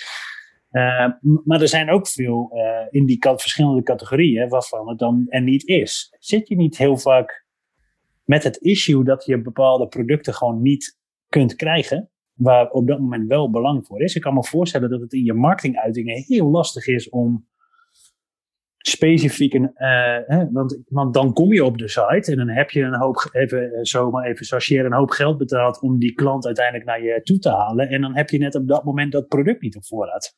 maar 1.43 1.61
er 1.61 1.67
zijn 1.67 1.89
ook 1.89 2.07
veel 2.07 2.51
in 2.89 3.05
die 3.05 3.17
verschillende 3.19 3.83
categorieën 3.83 4.49
waarvan 4.49 4.89
het 4.89 4.99
dan 4.99 5.25
er 5.29 5.41
niet 5.41 5.67
is. 5.67 6.15
Zit 6.19 6.47
je 6.47 6.55
niet 6.55 6.77
heel 6.77 6.97
vaak 6.97 7.45
met 8.23 8.43
het 8.43 8.57
issue 8.57 9.03
dat 9.03 9.25
je 9.25 9.41
bepaalde 9.41 9.87
producten 9.87 10.33
gewoon 10.33 10.61
niet 10.61 10.97
kunt 11.29 11.55
krijgen? 11.55 12.09
Waar 12.33 12.69
op 12.69 12.87
dat 12.87 12.99
moment 12.99 13.27
wel 13.27 13.49
belang 13.49 13.85
voor 13.85 14.01
is. 14.01 14.15
Ik 14.15 14.21
kan 14.21 14.33
me 14.33 14.43
voorstellen 14.43 14.89
dat 14.89 15.01
het 15.01 15.13
in 15.13 15.23
je 15.23 15.33
marketinguitingen 15.33 16.23
heel 16.27 16.49
lastig 16.49 16.87
is 16.87 17.09
om 17.09 17.47
specifiek 18.81 19.53
een, 19.53 19.71
uh, 19.75 20.17
hè, 20.25 20.51
want, 20.51 20.79
want 20.87 21.13
dan 21.13 21.33
kom 21.33 21.53
je 21.53 21.65
op 21.65 21.77
de 21.77 21.87
site 21.87 22.31
en 22.31 22.37
dan 22.37 22.49
heb 22.49 22.69
je 22.71 22.81
een 22.81 22.95
hoop, 22.95 23.29
even, 23.31 23.73
eh, 23.73 23.79
zomaar 23.81 24.25
even 24.25 24.45
chargeren, 24.45 24.85
een 24.85 24.97
hoop 24.97 25.09
geld 25.09 25.37
betaald 25.37 25.81
om 25.81 25.99
die 25.99 26.13
klant 26.13 26.45
uiteindelijk 26.45 26.85
naar 26.85 27.03
je 27.03 27.21
toe 27.23 27.39
te 27.39 27.49
halen. 27.49 27.89
En 27.89 28.01
dan 28.01 28.15
heb 28.15 28.29
je 28.29 28.37
net 28.37 28.55
op 28.55 28.67
dat 28.67 28.83
moment 28.83 29.11
dat 29.11 29.27
product 29.27 29.61
niet 29.61 29.75
op 29.75 29.85
voorraad. 29.85 30.37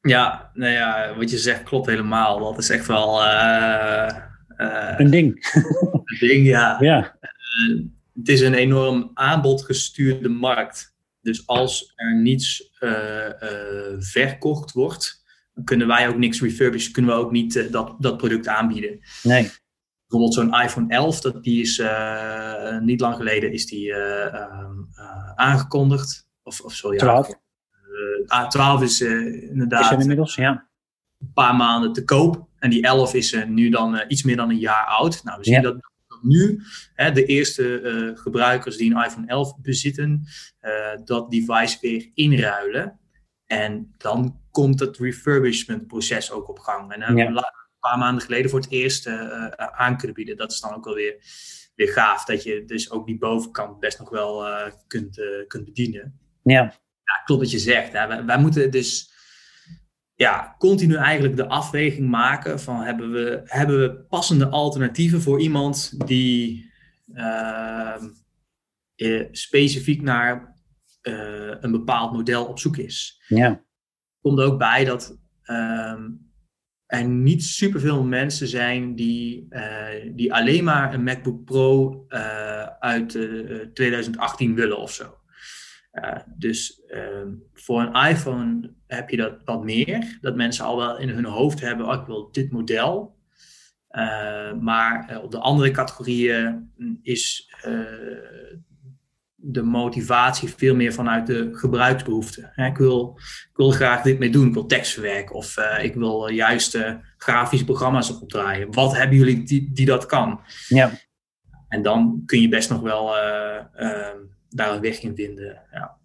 Ja, 0.00 0.50
nou 0.54 0.72
ja, 0.72 1.14
wat 1.16 1.30
je 1.30 1.38
zegt 1.38 1.62
klopt 1.62 1.86
helemaal. 1.86 2.38
Dat 2.38 2.58
is 2.58 2.70
echt 2.70 2.86
wel 2.86 3.22
uh, 3.22 4.08
uh, 4.56 4.94
een 4.96 5.10
ding. 5.10 5.52
een 6.04 6.28
ding, 6.28 6.46
ja. 6.46 6.76
ja. 6.80 7.18
het 8.14 8.28
is 8.28 8.40
een 8.40 8.54
enorm 8.54 9.10
aanbodgestuurde 9.14 10.28
markt. 10.28 10.94
Dus 11.20 11.46
als 11.46 11.92
er 11.94 12.20
niets 12.20 12.70
verkocht 13.98 14.72
wordt, 14.72 15.21
kunnen 15.64 15.86
wij 15.86 16.08
ook 16.08 16.16
niks 16.16 16.40
refurbishen, 16.40 16.92
kunnen 16.92 17.14
we 17.14 17.20
ook 17.20 17.30
niet 17.30 17.54
uh, 17.54 17.72
dat, 17.72 17.94
dat 17.98 18.16
product 18.16 18.48
aanbieden. 18.48 19.00
Nee. 19.22 19.50
Bijvoorbeeld 20.06 20.34
zo'n 20.34 20.60
iPhone 20.62 20.88
11, 20.88 21.20
dat, 21.20 21.42
die 21.44 21.60
is 21.60 21.78
uh, 21.78 22.78
niet 22.78 23.00
lang 23.00 23.16
geleden 23.16 23.52
is 23.52 23.66
die 23.66 23.88
uh, 23.88 24.26
aangekondigd. 25.34 26.28
Of, 26.42 26.60
of 26.60 26.74
sorry, 26.74 26.98
12. 26.98 27.28
Ja, 28.26 28.46
12 28.46 28.82
is 28.82 29.00
inderdaad 29.00 29.84
is 29.84 29.90
er 29.90 30.00
inmiddels, 30.00 30.34
ja. 30.34 30.68
een 31.20 31.32
paar 31.34 31.56
maanden 31.56 31.92
te 31.92 32.04
koop. 32.04 32.48
En 32.58 32.70
die 32.70 32.82
11 32.82 33.14
is 33.14 33.44
nu 33.46 33.68
dan 33.68 34.04
iets 34.08 34.22
meer 34.22 34.36
dan 34.36 34.50
een 34.50 34.58
jaar 34.58 34.84
oud. 34.84 35.24
Nou, 35.24 35.38
we 35.38 35.44
zien 35.44 35.54
ja. 35.54 35.60
dat 35.60 35.76
nu 36.22 36.62
hè, 36.94 37.12
de 37.12 37.24
eerste 37.24 38.12
gebruikers 38.14 38.76
die 38.76 38.94
een 38.94 39.04
iPhone 39.04 39.26
11 39.26 39.56
bezitten, 39.58 40.26
dat 41.04 41.30
device 41.30 41.78
weer 41.80 42.10
inruilen. 42.14 43.00
En 43.46 43.94
dan 43.98 44.41
komt 44.52 44.80
het 44.80 44.98
refurbishment 44.98 45.86
proces 45.86 46.30
ook 46.30 46.48
op 46.48 46.58
gang. 46.58 46.92
En 46.92 47.00
dan 47.00 47.18
hebben 47.18 47.34
we 47.34 47.40
een 47.40 47.78
paar 47.80 47.98
maanden 47.98 48.22
geleden 48.22 48.50
voor 48.50 48.60
het 48.60 48.70
eerst 48.70 49.06
uh, 49.06 49.46
aan 49.46 49.96
kunnen 49.96 50.16
bieden. 50.16 50.36
Dat 50.36 50.52
is 50.52 50.60
dan 50.60 50.74
ook 50.74 50.84
wel 50.84 50.94
weer, 50.94 51.16
weer 51.74 51.88
gaaf. 51.88 52.24
Dat 52.24 52.42
je 52.42 52.64
dus 52.64 52.90
ook 52.90 53.06
die 53.06 53.18
bovenkant 53.18 53.80
best 53.80 53.98
nog 53.98 54.10
wel 54.10 54.48
uh, 54.48 54.72
kunt, 54.86 55.20
kunt 55.46 55.64
bedienen. 55.64 56.18
Ja. 56.42 56.62
ja. 57.04 57.22
Klopt 57.24 57.40
wat 57.40 57.50
je 57.50 57.58
zegt. 57.58 57.92
Hè. 57.92 58.06
Wij, 58.06 58.24
wij, 58.24 58.38
moeten 58.38 58.70
dus 58.70 59.12
ja, 60.14 60.54
continu 60.58 60.94
eigenlijk 60.94 61.36
de 61.36 61.48
afweging 61.48 62.08
maken 62.08 62.60
van 62.60 62.80
hebben 62.82 63.12
we, 63.12 63.40
hebben 63.44 63.80
we 63.80 64.04
passende 64.08 64.48
alternatieven 64.48 65.20
voor 65.20 65.40
iemand 65.40 66.06
die 66.06 66.70
ehm, 67.14 68.08
specifiek 69.30 70.02
naar 70.02 70.60
een 71.60 71.70
bepaald 71.70 72.12
model 72.12 72.44
op 72.44 72.58
zoek 72.58 72.76
is. 72.76 73.22
Ja 73.28 73.62
komt 74.22 74.40
ook 74.40 74.58
bij 74.58 74.84
dat 74.84 75.18
uh, 75.46 75.98
er 76.86 77.04
niet 77.04 77.44
superveel 77.44 78.04
mensen 78.04 78.48
zijn 78.48 78.94
die, 78.94 79.46
uh, 79.50 80.14
die 80.14 80.34
alleen 80.34 80.64
maar 80.64 80.94
een 80.94 81.02
MacBook 81.02 81.44
Pro 81.44 82.04
uh, 82.08 82.66
uit 82.66 83.10
2018 83.74 84.54
willen 84.54 84.78
of 84.78 84.92
zo. 84.92 85.16
dus 86.36 86.82
ehm, 86.86 87.32
voor 87.52 87.80
een 87.80 88.08
iPhone 88.08 88.74
heb 88.86 89.10
je 89.10 89.16
dat 89.16 89.34
wat 89.44 89.64
meer. 89.64 90.18
Dat 90.20 90.36
mensen 90.36 90.64
al 90.64 90.76
wel 90.76 90.98
in 90.98 91.08
hun 91.08 91.24
hoofd 91.24 91.60
hebben, 91.60 91.86
oh, 91.86 92.00
ik 92.00 92.06
wil 92.06 92.30
dit 92.32 92.50
model. 92.50 93.16
maar 94.60 95.20
op 95.22 95.30
de 95.30 95.38
andere 95.38 95.70
categorieën 95.70 96.72
is 97.02 97.50
de 99.44 99.62
motivatie 99.62 100.48
veel 100.48 100.74
meer 100.74 100.92
vanuit 100.92 101.26
de 101.26 101.48
gebruiksbehoeften. 101.52 102.52
Ik 102.56 102.76
wil, 102.76 103.14
ik 103.18 103.56
wil 103.56 103.70
graag 103.70 104.02
dit 104.02 104.18
mee 104.18 104.30
doen. 104.30 104.46
Ik 104.46 104.54
wil 104.54 104.66
tekst 104.66 104.92
verwerken 104.92 105.34
of 105.34 105.56
uh, 105.56 105.84
ik 105.84 105.94
wil 105.94 106.28
juist 106.28 106.74
uh, 106.74 106.92
grafische 107.16 107.64
programma's 107.64 108.20
opdraaien. 108.20 108.72
Wat 108.72 108.96
hebben 108.96 109.16
jullie 109.16 109.42
die, 109.42 109.70
die 109.72 109.86
dat 109.86 110.06
kan? 110.06 110.40
Ja. 110.68 110.90
En 111.68 111.82
dan 111.82 112.22
kun 112.26 112.40
je 112.40 112.48
best 112.48 112.70
nog 112.70 112.80
wel 112.80 113.16
uh, 113.16 114.08
daar 114.48 114.74
een 114.74 114.80
weg 114.80 115.02
in 115.02 115.14
vinden. 115.14 115.62
Ja. 115.72 116.00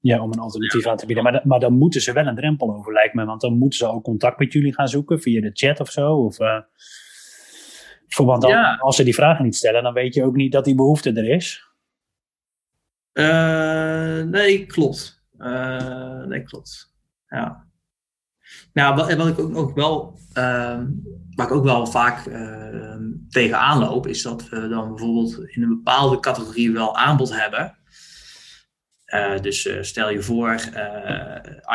Ja, 0.00 0.22
om 0.22 0.32
een 0.32 0.38
alternatief 0.38 0.86
aan 0.86 0.96
te 0.96 1.06
bieden. 1.06 1.24
Maar, 1.24 1.40
maar 1.44 1.60
dan 1.60 1.72
moeten 1.72 2.00
ze 2.00 2.12
wel 2.12 2.26
een 2.26 2.36
drempel 2.36 2.74
over, 2.74 2.92
lijkt 2.92 3.14
me. 3.14 3.24
Want 3.24 3.40
dan 3.40 3.58
moeten 3.58 3.78
ze 3.78 3.86
ook 3.86 4.04
contact 4.04 4.38
met 4.38 4.52
jullie 4.52 4.74
gaan 4.74 4.88
zoeken 4.88 5.20
via 5.20 5.40
de 5.40 5.50
chat 5.52 5.80
of 5.80 5.90
zo. 5.90 6.12
Of, 6.12 6.36
voor, 8.08 8.26
want 8.26 8.42
dan, 8.42 8.78
als 8.78 8.96
ze 8.96 9.04
die 9.04 9.14
vragen 9.14 9.44
niet 9.44 9.56
stellen, 9.56 9.82
dan 9.82 9.92
weet 9.92 10.14
je 10.14 10.24
ook 10.24 10.36
niet 10.36 10.52
dat 10.52 10.64
die 10.64 10.74
behoefte 10.74 11.12
er 11.12 11.28
is. 11.28 11.65
Uh, 13.16 14.22
nee, 14.22 14.66
klopt. 14.66 15.24
Uh, 15.38 16.24
nee, 16.24 16.42
klopt. 16.42 16.94
Ja. 17.28 17.66
Nou, 18.72 18.94
wat, 18.94 19.14
wat 19.14 19.28
ik 19.28 19.38
ook, 19.38 19.56
ook 19.56 19.74
wel, 19.74 20.18
uh, 20.28 20.80
waar 21.34 21.46
ik 21.46 21.50
ook 21.50 21.64
wel 21.64 21.86
vaak 21.86 22.26
uh, 22.26 22.96
tegenaan 23.28 23.78
loop, 23.78 24.06
is 24.06 24.22
dat 24.22 24.48
we 24.48 24.68
dan 24.68 24.88
bijvoorbeeld 24.88 25.38
in 25.48 25.62
een 25.62 25.68
bepaalde 25.68 26.20
categorie 26.20 26.72
wel 26.72 26.96
aanbod 26.96 27.40
hebben. 27.40 27.78
Uh, 29.06 29.40
dus 29.40 29.68
stel 29.80 30.10
je 30.10 30.22
voor, 30.22 30.52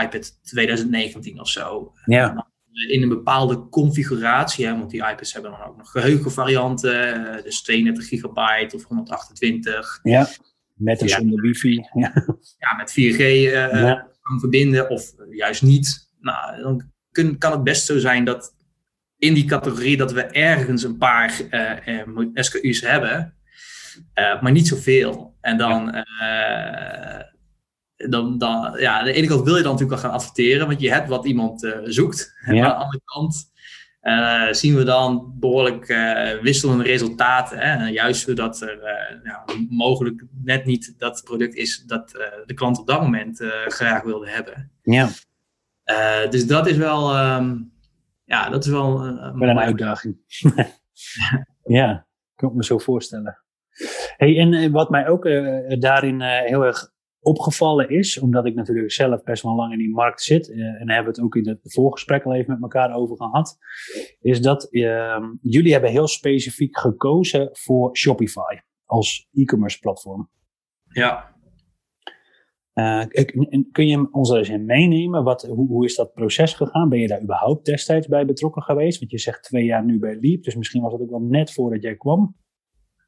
iPad 0.01 0.43
2019 0.43 1.39
of 1.39 1.49
zo. 1.49 1.93
Ja. 2.06 2.49
In 2.88 3.01
een 3.01 3.10
bepaalde 3.10 3.69
configuratie, 3.69 4.65
hè, 4.65 4.77
want 4.77 4.89
die 4.89 5.08
iPads 5.08 5.34
hebben 5.34 5.51
dan 5.51 5.63
ook 5.67 5.77
nog 5.77 5.91
geheugenvarianten, 5.91 7.43
dus 7.43 7.62
32 7.62 8.08
gigabyte 8.08 8.75
of 8.75 8.84
128. 8.84 9.99
Ja. 10.04 10.27
Met 10.82 11.02
en 11.02 11.08
ja. 11.08 11.17
zonder 11.17 11.41
wifi. 11.41 11.88
Ja, 11.94 12.13
ja 12.58 12.76
met 12.78 12.91
4G 12.91 13.20
uh, 13.20 13.52
ja. 13.52 14.08
kan 14.22 14.39
verbinden 14.39 14.89
of 14.89 15.12
juist 15.30 15.62
niet. 15.62 16.10
Nou, 16.20 16.62
dan 16.62 16.91
kun, 17.12 17.38
kan 17.38 17.52
het 17.52 17.63
best 17.63 17.86
zo 17.86 18.00
zijn 18.00 18.26
dat 18.26 18.56
in 19.17 19.34
die 19.34 19.46
categorie 19.46 19.98
dat 19.98 20.12
we 20.12 20.24
ergens 20.24 20.84
een 20.84 20.98
paar 20.98 21.41
uh, 21.52 22.06
uh, 22.06 22.28
SKU's 22.34 22.82
hebben, 22.82 23.34
maar 24.13 24.52
niet 24.52 24.67
zoveel. 24.67 25.38
En 25.41 25.58
dan, 25.58 26.06
dan, 28.10 28.38
dan, 28.38 28.80
ja, 28.80 29.00
aan 29.00 29.06
de 29.06 29.13
ene 29.13 29.28
kant 29.28 29.44
wil 29.44 29.56
je 29.56 29.63
dan 29.63 29.72
natuurlijk 29.72 30.02
wel 30.02 30.10
gaan 30.10 30.20
adverteren, 30.20 30.67
want 30.67 30.82
je 30.82 30.91
hebt 30.91 31.08
wat 31.08 31.26
iemand 31.26 31.74
zoekt. 31.84 32.34
En 32.46 32.63
aan 32.63 32.70
de 32.70 32.74
andere 32.74 33.02
kant 33.06 33.52
uh, 34.02 34.52
zien 34.52 34.76
we 34.76 34.84
dan 34.84 35.34
behoorlijk 35.40 35.90
uh, 35.90 36.32
wisselende 36.42 36.84
resultaten. 36.84 37.58
Hè? 37.58 37.88
Juist 37.88 38.22
zodat 38.22 38.62
er 38.62 38.80
uh, 39.24 39.56
mogelijk 39.70 40.24
net 40.44 40.66
niet 40.66 40.94
dat 40.98 41.22
product 41.24 41.56
is 41.56 41.84
dat 41.86 42.10
de 42.46 42.54
klant 42.54 42.80
op 42.80 42.88
dat 42.88 43.02
moment 43.02 43.40
graag 43.66 44.04
wilde 44.04 44.30
hebben. 44.30 44.72
Ja. 44.82 45.10
dus 46.30 46.48
dat 46.48 46.68
is 46.68 46.78
wel, 46.78 47.18
um, 47.18 47.72
ja, 48.24 48.50
dat 48.50 48.66
is 48.66 48.72
wel, 48.72 49.00
wel 49.36 49.50
een 49.50 49.60
uitdaging. 49.60 50.18
ja, 51.64 52.06
kan 52.36 52.50
ik 52.50 52.56
me 52.56 52.64
zo 52.64 52.78
voorstellen. 52.78 53.40
Hey, 54.18 54.38
en 54.38 54.72
wat 54.72 54.90
mij 54.90 55.08
ook 55.08 55.24
daarin 55.80 56.22
heel 56.22 56.66
erg 56.66 56.92
opgevallen 57.22 57.90
is, 57.90 58.20
omdat 58.20 58.46
ik 58.46 58.56
natuurlijk 58.56 58.92
zelf 58.92 59.24
best 59.24 59.44
wel 59.44 59.56
lang 59.56 59.72
in 59.72 59.78
die 59.78 59.94
markt 59.94 60.22
zit, 60.22 60.50
uh, 60.50 60.66
en 60.66 60.90
hebben 60.90 61.14
we 61.14 61.20
het 61.20 61.22
ook 61.22 61.36
in 61.36 61.48
het 61.48 61.60
voorgesprek 61.64 62.24
al 62.24 62.34
even 62.34 62.54
met 62.54 62.62
elkaar 62.62 62.96
over 62.96 63.18
gehad, 63.18 63.58
is 64.20 64.42
dat 64.42 64.68
uh, 64.70 65.18
jullie 65.42 65.72
hebben 65.72 65.92
heel 65.92 66.08
specifiek 66.08 66.78
gekozen 66.78 67.50
voor 67.52 67.98
Shopify 67.98 68.60
als 68.86 69.28
e-commerce 69.34 69.80
platform. 69.80 70.30
Ja. 70.84 71.30
Uh, 72.74 73.04
kun 73.72 73.88
je 73.88 74.08
ons 74.12 74.30
er 74.30 74.38
eens 74.38 74.50
in 74.50 74.66
meenemen? 74.66 75.24
Wat, 75.24 75.42
hoe, 75.42 75.68
hoe, 75.68 75.86
is 75.86 75.96
dat 75.96 76.14
proces 76.14 76.54
gegaan? 76.54 76.90
Ben 76.90 77.00
je 77.00 77.08
daar 77.08 77.22
überhaupt 77.22 77.66
destijds 77.66 78.08
bij 78.08 78.26
betrokken 78.26 78.62
geweest? 78.62 79.00
Want 79.00 79.12
je 79.12 79.20
zegt 79.20 79.44
twee 79.44 79.66
jaar 79.66 79.86
nu 79.86 80.00
bij 80.00 80.18
Leap, 80.20 80.44
dus 80.44 80.56
misschien 80.56 80.82
was 80.82 80.92
het 80.92 81.02
ook 81.02 81.10
wel 81.10 81.22
net 81.22 81.54
voordat 81.54 81.82
jij 81.82 81.96
kwam 81.96 82.36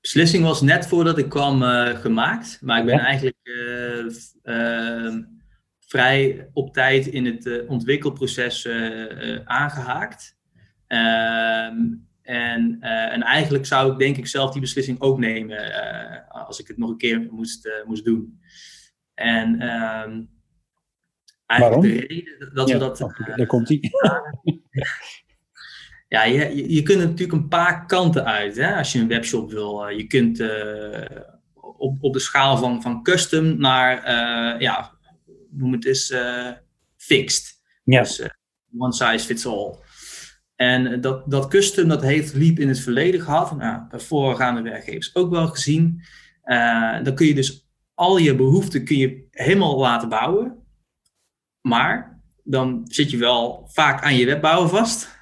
beslissing 0.03 0.43
was 0.43 0.61
net 0.61 0.87
voordat 0.87 1.17
ik 1.17 1.29
kwam 1.29 1.63
uh, 1.63 1.99
gemaakt. 1.99 2.59
Maar 2.61 2.79
ik 2.79 2.85
ben 2.85 2.99
eigenlijk 2.99 3.37
uh, 3.43 4.05
uh, 4.43 5.15
vrij 5.79 6.49
op 6.53 6.73
tijd 6.73 7.07
in 7.07 7.25
het 7.25 7.45
eh, 7.45 7.69
ontwikkelproces 7.69 8.67
aangehaakt. 9.45 10.37
Ehm, 10.87 11.77
en, 12.21 12.77
en 12.81 13.21
eigenlijk 13.21 13.65
zou 13.65 13.91
ik 13.91 13.97
denk 13.97 14.17
ik 14.17 14.27
zelf 14.27 14.51
die 14.51 14.61
beslissing 14.61 15.01
ook 15.01 15.17
nemen 15.17 16.27
als 16.29 16.59
ik 16.59 16.67
het 16.67 16.77
nog 16.77 16.89
een 16.89 16.97
keer 16.97 17.27
moest, 17.31 17.69
moest 17.85 18.05
doen. 18.05 18.39
En 19.13 19.59
ehm, 19.59 20.23
eigenlijk 21.45 21.81
Waarom? 21.81 21.81
de 21.81 22.05
reden 22.07 22.53
dat 22.53 22.71
we 22.71 22.77
dat... 22.77 22.97
daar 23.35 23.45
komt 23.45 23.67
hij. 23.67 23.79
ja, 26.13 26.23
je, 26.23 26.73
je 26.73 26.83
kunt 26.83 26.99
natuurlijk 26.99 27.31
een 27.31 27.47
paar 27.47 27.85
kanten 27.85 28.25
uit 28.25 28.55
hè, 28.55 28.75
als 28.75 28.91
je 28.91 28.99
een 28.99 29.07
webshop 29.07 29.51
wil. 29.51 29.87
Eh, 29.87 29.97
je 29.97 30.07
kunt 30.07 30.39
uh, 30.39 31.05
op, 31.77 31.97
op 32.03 32.13
de 32.13 32.19
schaal 32.19 32.57
van, 32.57 32.81
van 32.81 33.03
custom 33.03 33.57
naar, 33.57 33.97
uh, 33.97 34.61
ja, 34.61 34.97
noem 35.49 35.71
het 35.71 35.85
eens, 35.85 36.13
fixed. 36.97 37.61
Ja. 37.83 37.99
Dus 37.99 38.29
one 38.77 38.93
size 38.93 39.25
fits 39.25 39.45
all. 39.45 39.75
En 40.55 41.01
dat, 41.01 41.31
dat 41.31 41.47
custom, 41.47 41.87
dat 41.87 42.01
heeft 42.01 42.33
Leap 42.33 42.59
in 42.59 42.67
het 42.67 42.79
verleden 42.79 43.21
gehad. 43.21 43.57
Nou, 43.57 43.81
bij 43.89 43.99
voorgaande 43.99 44.61
werkgevers 44.61 45.15
ook 45.15 45.31
wel 45.31 45.47
gezien. 45.47 46.03
dan 47.03 47.15
kun 47.15 47.25
je 47.25 47.35
dus 47.35 47.67
al 47.93 48.17
je 48.17 48.35
behoeften 48.35 48.85
kun 48.85 48.97
je 48.97 49.27
helemaal 49.31 49.79
laten 49.79 50.09
bouwen. 50.09 50.57
Maar 51.61 52.21
dan 52.43 52.81
zit 52.83 53.11
je 53.11 53.17
wel 53.17 53.69
vaak 53.71 54.03
aan 54.03 54.15
je 54.15 54.25
webbouwen 54.25 54.69
vast. 54.69 55.21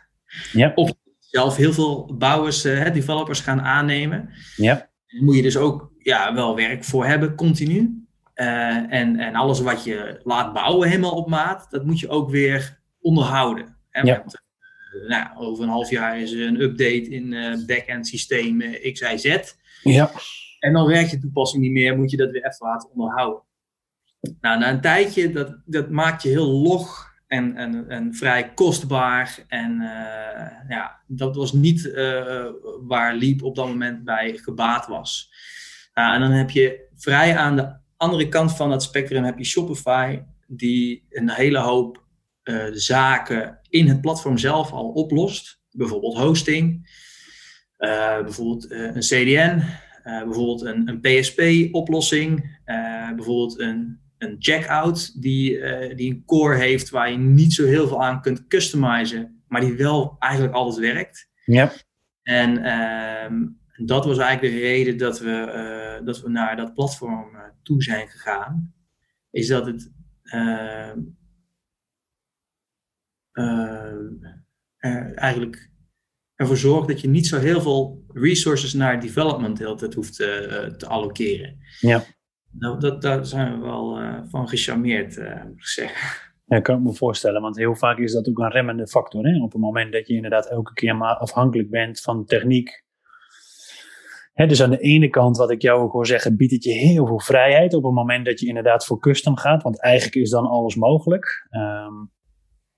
Ja. 0.51 0.71
Of 0.75 0.93
zelf 1.19 1.55
heel 1.55 1.73
veel 1.73 2.15
bouwers, 2.17 2.65
uh, 2.65 2.93
developers 2.93 3.39
gaan 3.39 3.61
aannemen. 3.61 4.29
Ja. 4.55 4.75
Daar 5.07 5.23
moet 5.23 5.35
je 5.35 5.41
dus 5.41 5.57
ook 5.57 5.91
ja, 5.97 6.33
wel 6.33 6.55
werk 6.55 6.83
voor 6.83 7.05
hebben, 7.05 7.35
continu. 7.35 8.05
Uh, 8.35 8.93
en, 8.93 9.19
en 9.19 9.35
alles 9.35 9.59
wat 9.59 9.83
je 9.83 10.19
laat 10.23 10.53
bouwen 10.53 10.89
helemaal 10.89 11.15
op 11.15 11.29
maat, 11.29 11.67
dat 11.69 11.85
moet 11.85 11.99
je 11.99 12.09
ook 12.09 12.29
weer 12.29 12.81
onderhouden. 13.01 13.77
Hè? 13.89 14.01
Ja. 14.01 14.17
Want, 14.17 14.41
uh, 14.93 15.09
nou, 15.09 15.37
over 15.37 15.63
een 15.63 15.69
half 15.69 15.89
jaar 15.89 16.21
is 16.21 16.31
er 16.31 16.47
een 16.47 16.61
update 16.61 17.09
in 17.09 17.31
uh, 17.31 17.65
back-end 17.65 18.07
systeem 18.07 18.59
X, 18.91 18.99
Y, 18.99 19.17
Z. 19.17 19.53
Ja. 19.83 20.11
En 20.59 20.73
dan 20.73 20.87
werkt 20.87 21.11
je 21.11 21.19
toepassing 21.19 21.63
niet 21.63 21.71
meer, 21.71 21.97
moet 21.97 22.11
je 22.11 22.17
dat 22.17 22.31
weer 22.31 22.45
even 22.45 22.67
laten 22.67 22.89
onderhouden. 22.89 23.43
Nou, 24.41 24.59
na 24.59 24.69
een 24.69 24.81
tijdje, 24.81 25.31
dat, 25.31 25.61
dat 25.65 25.89
maakt 25.89 26.23
je 26.23 26.29
heel 26.29 26.47
log 26.47 27.10
en, 27.31 27.55
en, 27.55 27.89
en 27.89 28.13
vrij 28.15 28.53
kostbaar. 28.53 29.45
En 29.47 29.71
uh, 29.71 30.69
ja, 30.69 31.01
dat 31.07 31.35
was 31.35 31.53
niet 31.53 31.85
uh, 31.85 32.45
waar 32.87 33.15
Leap 33.15 33.43
op 33.43 33.55
dat 33.55 33.67
moment 33.67 34.03
bij 34.03 34.37
gebaat 34.37 34.87
was. 34.87 35.33
En 35.93 36.19
dan 36.19 36.31
heb 36.31 36.49
je 36.49 36.87
vrij 36.95 37.37
aan 37.37 37.55
de 37.55 37.75
andere 37.97 38.27
kant 38.27 38.55
van 38.55 38.71
het 38.71 38.83
spectrum 38.83 39.23
heb 39.23 39.37
je 39.37 39.43
Shopify, 39.43 40.19
die 40.47 41.05
een 41.09 41.29
hele 41.29 41.59
hoop 41.59 42.03
zaken 42.71 43.59
in 43.69 43.87
het 43.87 44.01
platform 44.01 44.37
zelf 44.37 44.71
al 44.71 44.89
oplost. 44.89 45.61
Bijvoorbeeld 45.71 46.17
hosting, 46.17 46.89
bijvoorbeeld 48.21 48.71
een 48.71 48.99
CDN, 48.99 49.61
bijvoorbeeld 50.03 50.61
een, 50.61 50.87
een 50.87 50.99
PSP-oplossing, 50.99 52.59
bijvoorbeeld 53.15 53.59
een 53.59 54.00
een 54.21 54.35
checkout 54.39 55.21
die, 55.21 55.57
uh, 55.57 55.95
die 55.95 56.11
een 56.11 56.25
core 56.25 56.55
heeft 56.55 56.89
waar 56.89 57.11
je 57.11 57.17
niet 57.17 57.53
zo 57.53 57.65
heel 57.65 57.87
veel 57.87 58.03
aan 58.03 58.21
kunt 58.21 58.47
customizen, 58.47 59.43
maar 59.47 59.61
die 59.61 59.73
wel 59.73 60.15
eigenlijk 60.19 60.53
altijd 60.53 60.93
werkt. 60.93 61.29
Ja. 61.45 61.71
En 62.23 62.59
uh, 62.59 63.87
dat 63.87 64.05
was 64.05 64.17
eigenlijk 64.17 64.53
de 64.53 64.59
reden 64.59 64.97
dat 64.97 65.19
we, 65.19 65.53
uh, 65.99 66.05
dat 66.05 66.21
we 66.21 66.29
naar 66.29 66.55
dat 66.55 66.73
platform 66.73 67.35
uh, 67.35 67.41
toe 67.63 67.83
zijn 67.83 68.07
gegaan. 68.07 68.73
Is 69.31 69.47
dat 69.47 69.65
het 69.65 69.91
ehm, 70.23 70.99
eigenlijk 75.15 75.69
ervoor 76.35 76.57
zorgt 76.57 76.87
dat 76.87 77.01
je 77.01 77.07
niet 77.07 77.27
zo 77.27 77.39
heel 77.39 77.61
veel 77.61 78.05
resources 78.07 78.73
naar 78.73 79.01
development 79.01 79.57
de 79.57 79.63
hele 79.63 79.75
tijd 79.75 79.93
hoeft 79.93 80.15
te 80.15 80.85
allokeren. 80.87 81.57
Ja. 81.79 82.03
Nou, 82.51 82.79
dat, 82.79 83.01
daar 83.01 83.25
zijn 83.25 83.59
we 83.59 83.65
wel 83.65 84.01
uh, 84.01 84.19
van 84.23 84.47
gecharmeerd, 84.47 85.17
uh, 85.17 85.43
moet 85.43 85.57
ik 85.57 85.65
zeggen. 85.65 86.29
Ja, 86.45 86.59
kan 86.59 86.77
ik 86.77 86.83
me 86.83 86.93
voorstellen, 86.93 87.41
want 87.41 87.57
heel 87.57 87.75
vaak 87.75 87.97
is 87.97 88.13
dat 88.13 88.29
ook 88.29 88.39
een 88.39 88.51
remmende 88.51 88.87
factor. 88.87 89.25
Hè? 89.25 89.41
Op 89.41 89.51
het 89.51 89.61
moment 89.61 89.91
dat 89.91 90.07
je 90.07 90.13
inderdaad 90.13 90.49
elke 90.49 90.73
keer 90.73 90.95
maar 90.95 91.15
afhankelijk 91.15 91.69
bent 91.69 92.01
van 92.01 92.25
techniek, 92.25 92.83
dus 94.33 94.61
aan 94.61 94.69
de 94.69 94.79
ene 94.79 95.09
kant, 95.09 95.37
wat 95.37 95.51
ik 95.51 95.61
jou 95.61 95.81
ook 95.81 95.91
wil 95.91 96.05
zeggen, 96.05 96.37
biedt 96.37 96.51
het 96.51 96.63
je 96.63 96.71
heel 96.71 97.07
veel 97.07 97.19
vrijheid 97.19 97.73
op 97.73 97.83
het 97.83 97.93
moment 97.93 98.25
dat 98.25 98.39
je 98.39 98.47
inderdaad 98.47 98.85
voor 98.85 98.99
custom 98.99 99.37
gaat. 99.37 99.63
Want 99.63 99.81
eigenlijk 99.81 100.15
is 100.15 100.29
dan 100.29 100.45
alles 100.45 100.75
mogelijk. 100.75 101.47
Ehm, 101.49 101.93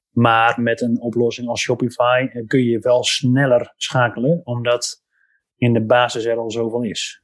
maar 0.09 0.61
met 0.61 0.81
een 0.81 1.01
oplossing 1.01 1.47
als 1.47 1.61
Shopify 1.61 2.27
eh, 2.29 2.45
kun 2.47 2.63
je 2.63 2.79
wel 2.79 3.03
sneller 3.03 3.73
schakelen, 3.77 4.41
omdat 4.43 5.03
in 5.55 5.73
de 5.73 5.85
basis 5.85 6.25
er 6.25 6.37
al 6.37 6.51
zoveel 6.51 6.83
is. 6.83 7.22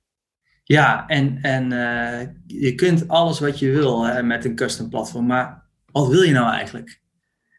Ja, 0.71 1.07
en, 1.07 1.39
en 1.41 1.71
uh, 1.71 2.27
je 2.47 2.75
kunt 2.75 3.07
alles 3.07 3.39
wat 3.39 3.59
je 3.59 3.71
wil 3.71 4.03
hè, 4.03 4.23
met 4.23 4.45
een 4.45 4.55
custom 4.55 4.89
platform. 4.89 5.25
Maar 5.25 5.65
wat 5.91 6.07
wil 6.07 6.21
je 6.21 6.31
nou 6.31 6.51
eigenlijk? 6.51 7.01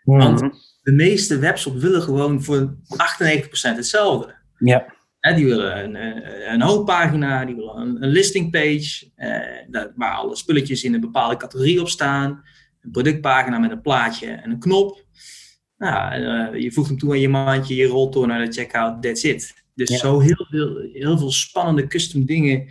Want 0.02 0.40
mhm. 0.40 0.50
de 0.82 0.92
meeste 0.92 1.38
webshops 1.38 1.80
willen 1.80 2.02
gewoon 2.02 2.42
voor 2.42 2.76
98% 2.76 2.76
hetzelfde. 3.60 4.34
Ja. 4.58 4.94
Hè, 5.18 5.34
die 5.34 5.44
willen 5.44 5.84
een, 5.84 6.22
een 6.52 6.62
homepagina, 6.62 7.44
die 7.44 7.54
willen 7.54 7.76
een, 7.76 8.02
een 8.02 8.08
listingpage, 8.08 9.10
eh, 9.14 9.84
waar 9.94 10.14
alle 10.14 10.36
spulletjes 10.36 10.84
in 10.84 10.94
een 10.94 11.00
bepaalde 11.00 11.36
categorie 11.36 11.80
op 11.80 11.88
staan. 11.88 12.42
Een 12.80 12.90
productpagina 12.90 13.58
met 13.58 13.70
een 13.70 13.80
plaatje 13.80 14.26
en 14.26 14.50
een 14.50 14.60
knop. 14.60 15.04
Nou, 15.76 16.20
uh, 16.20 16.62
je 16.62 16.72
voegt 16.72 16.88
hem 16.88 16.98
toe 16.98 17.10
aan 17.10 17.20
je 17.20 17.28
mandje, 17.28 17.74
je 17.74 17.86
rolt 17.86 18.12
door 18.12 18.26
naar 18.26 18.44
de 18.44 18.52
checkout, 18.52 19.02
that's 19.02 19.22
it. 19.22 19.54
Dus 19.74 19.98
zo 19.98 20.20
heel 20.20 20.46
veel, 20.50 20.88
heel 20.92 21.18
veel 21.18 21.30
spannende 21.30 21.86
custom 21.86 22.24
dingen 22.24 22.68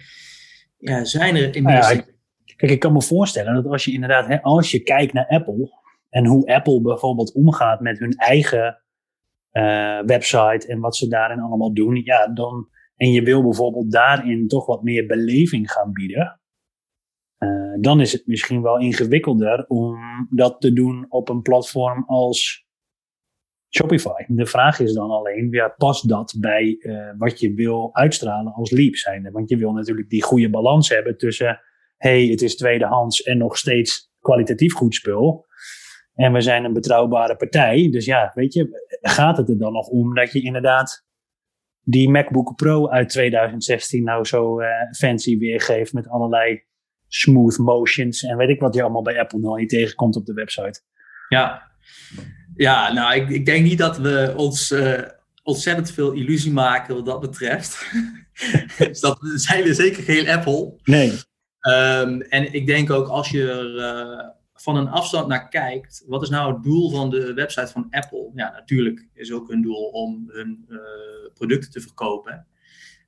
ja, 0.79 1.03
zijn 1.03 1.35
er. 1.35 1.61
Nou 1.61 1.75
ja, 1.75 2.03
kijk, 2.55 2.71
ik 2.71 2.79
kan 2.79 2.93
me 2.93 3.01
voorstellen 3.01 3.53
dat 3.53 3.65
als 3.65 3.85
je 3.85 3.91
inderdaad, 3.91 4.27
hè, 4.27 4.41
als 4.41 4.71
je 4.71 4.83
kijkt 4.83 5.13
naar 5.13 5.27
Apple 5.27 5.69
en 6.09 6.25
hoe 6.25 6.53
Apple 6.53 6.81
bijvoorbeeld 6.81 7.33
omgaat 7.33 7.79
met 7.79 7.99
hun 7.99 8.11
eigen 8.11 8.83
uh, 9.51 10.01
website 10.05 10.67
en 10.67 10.79
wat 10.79 10.95
ze 10.95 11.07
daarin 11.07 11.39
allemaal 11.39 11.73
doen, 11.73 11.95
ja, 12.03 12.27
dan, 12.27 12.69
en 12.95 13.11
je 13.11 13.21
wil 13.21 13.43
bijvoorbeeld 13.43 13.91
daarin 13.91 14.47
toch 14.47 14.65
wat 14.65 14.83
meer 14.83 15.05
beleving 15.05 15.71
gaan 15.71 15.91
bieden, 15.91 16.39
uh, 17.39 17.73
dan 17.79 18.01
is 18.01 18.11
het 18.11 18.27
misschien 18.27 18.61
wel 18.61 18.79
ingewikkelder 18.79 19.65
om 19.67 19.97
dat 20.29 20.61
te 20.61 20.73
doen 20.73 21.05
op 21.09 21.29
een 21.29 21.41
platform 21.41 22.03
als 22.07 22.67
Shopify. 23.69 24.23
De 24.27 24.45
vraag 24.45 24.79
is 24.79 24.93
dan 24.93 25.10
alleen, 25.10 25.47
ja, 25.51 25.67
past 25.77 26.10
dat 26.10 26.36
bij 26.39 26.75
uh, 26.79 27.12
wat 27.17 27.39
je 27.39 27.53
wil 27.53 27.89
uitstralen 27.93 28.53
als 28.53 28.71
Leap 28.71 28.95
zijnde? 28.95 29.32
Want 29.32 29.49
je 29.49 29.58
wil 29.58 29.71
natuurlijk 29.71 30.10
die 30.10 30.23
goede 30.23 30.49
balans 30.49 30.89
hebben 30.89 31.17
tussen, 31.17 31.62
hey, 31.97 32.25
het 32.25 32.41
is 32.41 32.55
tweedehands 32.55 33.23
en 33.23 33.38
nog 33.38 33.58
steeds 33.58 34.12
kwalitatief 34.19 34.73
goed 34.73 34.95
spul. 34.95 35.45
En 36.13 36.34
we 36.34 36.41
zijn 36.41 36.63
een 36.63 36.73
betrouwbare 36.73 37.36
partij. 37.36 37.89
Dus 37.91 38.05
ja, 38.05 38.32
weet 38.34 38.53
je, 38.53 38.97
gaat 39.01 39.38
het 39.38 39.49
er 39.49 39.58
dan 39.58 39.73
nog 39.73 39.88
om 39.88 40.15
dat 40.15 40.32
je 40.32 40.41
inderdaad 40.41 41.08
die 41.82 42.10
MacBook 42.10 42.55
Pro 42.55 42.89
uit 42.89 43.10
2016 43.10 44.03
nou 44.03 44.25
zo 44.25 44.62
uh, 44.62 44.67
fancy 44.97 45.38
weergeeft 45.38 45.93
met 45.93 46.10
allerlei 46.10 46.63
smooth 47.08 47.58
motions 47.58 48.23
en 48.23 48.38
weet 48.38 48.49
ik 48.49 48.60
wat 48.60 48.73
je 48.73 48.82
allemaal 48.82 49.01
bij 49.01 49.19
Apple 49.19 49.39
nog 49.39 49.58
niet 49.58 49.69
tegenkomt 49.69 50.15
op 50.15 50.25
de 50.25 50.34
website. 50.34 50.82
Ja, 51.29 51.71
ja 52.60 52.93
nou, 52.93 53.15
ik, 53.15 53.30
ik 53.30 53.45
denk 53.45 53.65
niet 53.65 53.78
dat 53.78 53.98
we 53.98 54.34
ons 54.36 54.72
uh, 54.72 55.02
ontzettend 55.43 55.91
veel 55.91 56.12
illusie 56.12 56.52
maken 56.52 56.95
wat 56.95 57.06
dat 57.06 57.19
betreft. 57.19 57.91
dus 58.78 59.00
dat 59.00 59.19
zijn 59.22 59.63
we 59.63 59.74
zeker 59.74 60.04
geen 60.04 60.30
Apple. 60.30 60.74
Nee. 60.84 61.12
Um, 61.62 62.22
en 62.22 62.54
ik 62.54 62.65
denk 62.65 62.89
ook 62.89 63.08
als 63.08 63.30
je 63.30 63.52
er 63.52 63.76
uh, 63.76 64.30
van 64.54 64.76
een 64.76 64.88
afstand 64.88 65.28
naar 65.28 65.50
kijkt, 65.50 66.04
wat 66.08 66.22
is 66.22 66.30
nou 66.30 66.54
het 66.54 66.63
doel 66.63 66.89
van 66.89 67.10
de 67.10 67.34
website 67.34 67.72
van 67.72 67.88
Apple? 67.89 68.32
Ja, 68.36 68.52
natuurlijk 68.52 69.08
is 69.13 69.32
ook 69.32 69.50
hun 69.50 69.62
doel 69.62 69.89
om 69.89 70.24
hun 70.28 70.65
uh, 70.69 70.80
producten 71.34 71.72
te 71.72 71.82
verkopen. 71.82 72.48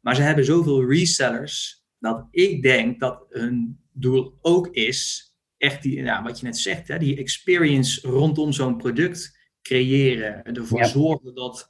Maar 0.01 0.15
ze 0.15 0.21
hebben 0.21 0.45
zoveel 0.45 0.85
resellers 0.85 1.85
dat 1.99 2.27
ik 2.31 2.61
denk 2.61 2.99
dat 2.99 3.25
hun 3.29 3.79
doel 3.93 4.37
ook 4.41 4.67
is 4.67 5.29
echt 5.57 5.81
die, 5.81 6.03
wat 6.23 6.39
je 6.39 6.45
net 6.45 6.57
zegt, 6.57 6.87
hè, 6.87 6.97
die 6.97 7.17
experience 7.17 8.07
rondom 8.07 8.51
zo'n 8.51 8.77
product 8.77 9.39
creëren. 9.61 10.43
Ervoor 10.43 10.85
zorgen 10.85 11.35
dat, 11.35 11.67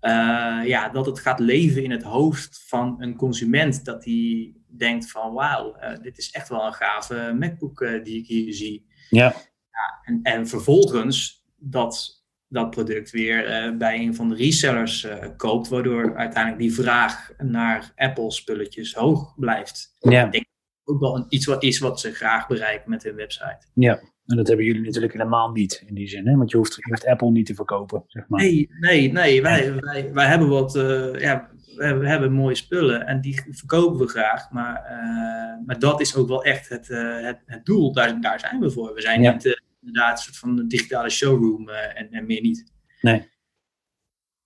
uh, 0.00 0.60
ja, 0.64 0.88
dat 0.88 1.06
het 1.06 1.20
gaat 1.20 1.38
leven 1.38 1.82
in 1.82 1.90
het 1.90 2.02
hoofd 2.02 2.64
van 2.66 2.96
een 2.98 3.16
consument. 3.16 3.84
Dat 3.84 4.04
hij 4.04 4.54
denkt 4.66 5.10
van 5.10 5.32
wauw, 5.32 5.76
uh, 5.76 6.02
dit 6.02 6.18
is 6.18 6.30
echt 6.30 6.48
wel 6.48 6.66
een 6.66 6.72
gave 6.72 7.34
MacBook 7.38 7.80
uh, 7.80 8.04
die 8.04 8.18
ik 8.18 8.26
hier 8.26 8.54
zie. 8.54 8.86
Ja. 9.10 9.34
ja 9.70 10.00
en, 10.04 10.20
en 10.22 10.46
vervolgens 10.46 11.44
dat, 11.56 12.24
dat 12.48 12.70
product 12.70 13.10
weer 13.10 13.76
bij 13.76 13.98
een 13.98 14.14
van 14.14 14.28
de 14.28 14.34
resellers 14.34 15.06
koopt. 15.36 15.68
Waardoor 15.68 16.16
uiteindelijk 16.16 16.62
die 16.62 16.74
vraag 16.74 17.30
naar 17.38 17.92
Apple 17.96 18.32
spulletjes 18.32 18.94
hoog 18.94 19.34
blijft. 19.36 19.96
Ja. 19.98 20.24
Ik 20.24 20.32
denk 20.32 20.46
ook 20.84 21.00
wel 21.00 21.26
iets 21.28 21.46
wat 21.46 21.62
is 21.62 21.78
wat 21.78 22.00
ze 22.00 22.12
graag 22.12 22.46
bereiken 22.46 22.90
met 22.90 23.02
hun 23.02 23.14
website. 23.14 23.66
Ja, 23.74 24.00
en 24.28 24.36
dat 24.36 24.46
hebben 24.46 24.66
jullie 24.66 24.82
natuurlijk 24.82 25.12
helemaal 25.12 25.50
niet 25.50 25.82
in 25.86 25.94
die 25.94 26.08
zin, 26.08 26.26
hè? 26.26 26.36
want 26.36 26.50
je 26.50 26.56
hoeft, 26.56 26.74
je 26.74 26.88
hoeft 26.88 27.06
Apple 27.06 27.30
niet 27.30 27.46
te 27.46 27.54
verkopen. 27.54 28.04
Zeg 28.06 28.28
maar. 28.28 28.40
Nee, 28.40 28.70
nee, 28.80 29.12
nee. 29.12 29.42
Wij, 29.42 29.74
wij, 29.80 30.12
wij 30.12 30.26
hebben 30.26 30.48
wat, 30.48 30.76
uh, 30.76 31.20
ja, 31.20 31.50
we 31.76 32.08
hebben 32.08 32.32
mooie 32.32 32.54
spullen 32.54 33.06
en 33.06 33.20
die 33.20 33.42
verkopen 33.50 33.98
we 33.98 34.06
graag, 34.06 34.50
maar, 34.50 34.82
uh, 34.90 35.66
maar 35.66 35.78
dat 35.78 36.00
is 36.00 36.16
ook 36.16 36.28
wel 36.28 36.44
echt 36.44 36.68
het, 36.68 36.88
uh, 36.88 37.20
het, 37.24 37.42
het, 37.46 37.66
doel. 37.66 37.92
Daar, 37.92 38.20
daar 38.20 38.40
zijn 38.40 38.60
we 38.60 38.70
voor. 38.70 38.94
We 38.94 39.00
zijn 39.00 39.22
ja. 39.22 39.32
niet 39.32 39.62
inderdaad 39.80 40.18
een 40.18 40.24
soort 40.24 40.36
van 40.36 40.58
een 40.58 40.68
digitale 40.68 41.10
showroom 41.10 41.68
en, 41.68 42.10
en 42.10 42.26
meer 42.26 42.40
niet. 42.40 42.72
Nee. 43.00 43.28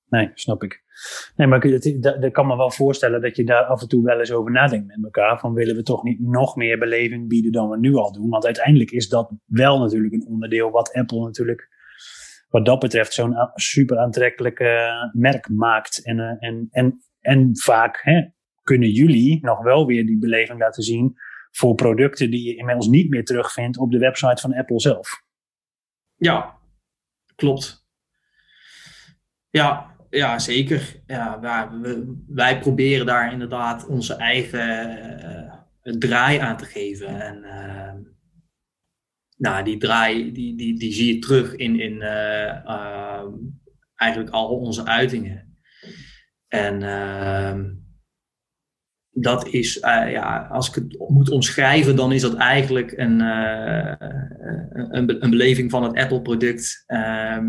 Nee, 0.09 0.31
snap 0.35 0.63
ik. 0.63 0.82
Nee, 1.37 1.47
maar 1.47 1.65
ik 1.65 2.33
kan 2.33 2.47
me 2.47 2.57
wel 2.57 2.71
voorstellen 2.71 3.21
dat 3.21 3.37
je 3.37 3.45
daar 3.45 3.65
af 3.65 3.83
en 3.83 3.89
toe 3.89 4.05
wel 4.05 4.19
eens 4.19 4.33
over 4.33 4.53
nadenkt 4.53 4.87
met 4.87 5.05
elkaar. 5.05 5.39
Van 5.39 5.55
willen 5.55 5.77
we 5.77 5.83
toch 5.83 6.03
niet 6.03 6.21
nog 6.21 6.57
meer 6.57 6.79
beleving 6.79 7.29
bieden 7.29 7.53
dan 7.53 7.69
we 7.71 7.79
nu 7.79 7.95
al 7.95 8.13
doen? 8.13 8.29
Want 8.29 8.45
uiteindelijk 8.45 8.91
is 8.91 9.09
dat 9.09 9.33
wel 9.45 9.79
natuurlijk 9.79 10.15
een 10.15 10.27
onderdeel 10.27 10.71
wat 10.71 10.93
Apple 10.93 11.21
natuurlijk, 11.21 11.69
wat 12.49 12.65
dat 12.67 12.79
betreft, 12.79 13.13
zo'n 13.13 13.35
super 13.55 13.99
aantrekkelijk 13.99 14.59
merk 15.13 15.49
maakt. 15.49 16.05
En, 16.05 16.19
uh, 16.19 16.35
en, 16.39 16.69
en, 16.71 17.03
en 17.21 17.51
vaak 17.57 18.01
hè, 18.03 18.23
kunnen 18.63 18.91
jullie 18.91 19.39
nog 19.43 19.63
wel 19.63 19.87
weer 19.87 20.07
die 20.07 20.19
beleving 20.19 20.59
laten 20.59 20.83
zien 20.83 21.17
voor 21.51 21.75
producten 21.75 22.31
die 22.31 22.49
je 22.49 22.57
inmiddels 22.57 22.89
niet 22.89 23.11
meer 23.11 23.25
terugvindt 23.25 23.79
op 23.79 23.91
de 23.91 23.99
website 23.99 24.41
van 24.41 24.55
Apple 24.55 24.81
zelf. 24.81 25.23
Ja, 26.17 26.59
klopt. 27.35 27.87
Ja, 29.51 29.92
ja, 30.13 30.39
zeker. 30.39 31.03
Ja, 31.07 31.41
wij, 31.41 31.69
wij, 32.27 32.59
proberen 32.59 33.07
daar 33.07 33.33
inderdaad 33.33 33.87
onze 33.87 34.15
eigen 34.15 34.99
uh, 35.83 35.99
draai 35.99 36.39
aan 36.39 36.57
te 36.57 36.65
geven. 36.65 37.21
En 37.21 37.45
uh, 37.45 37.93
nou, 39.37 39.65
die 39.65 39.79
draai 39.79 40.33
die, 40.33 40.57
die, 40.57 40.79
die 40.79 40.93
zie 40.93 41.15
je 41.15 41.19
terug 41.19 41.55
in, 41.55 41.81
in 41.81 41.95
uh, 41.95 43.25
eigenlijk 43.95 44.31
al 44.31 44.49
onze 44.49 44.87
uitingen. 44.87 45.57
En 46.49 46.83
ehm, 46.83 47.71
dat 49.11 49.47
is, 49.47 49.79
ja, 49.83 50.47
als 50.51 50.69
ik 50.69 50.75
het 50.75 51.09
moet 51.09 51.31
omschrijven, 51.31 51.97
dan 51.97 52.13
is 52.13 52.21
dat 52.21 52.35
eigenlijk 52.35 52.93
een, 52.97 53.21
een, 53.21 55.25
een, 55.25 55.31
beleving 55.31 55.71
van 55.71 55.83
het 55.83 55.97
Apple-product. 55.97 56.83
Ehm, 56.87 57.47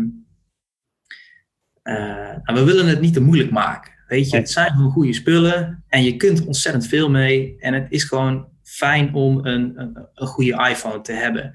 uh, 1.84 2.30
we 2.44 2.64
willen 2.64 2.86
het 2.86 3.00
niet 3.00 3.14
te 3.14 3.20
moeilijk 3.20 3.50
maken. 3.50 3.92
Weet 4.06 4.30
je, 4.30 4.36
het 4.36 4.50
zijn 4.50 4.70
gewoon 4.70 4.90
goede 4.90 5.12
spullen 5.12 5.84
en 5.88 6.02
je 6.02 6.16
kunt 6.16 6.46
ontzettend 6.46 6.86
veel 6.86 7.10
mee. 7.10 7.56
En 7.58 7.74
het 7.74 7.86
is 7.88 8.04
gewoon 8.04 8.48
fijn 8.62 9.14
om 9.14 9.46
een, 9.46 9.72
een, 9.80 9.98
een 10.14 10.26
goede 10.26 10.68
iPhone 10.70 11.00
te 11.00 11.12
hebben. 11.12 11.54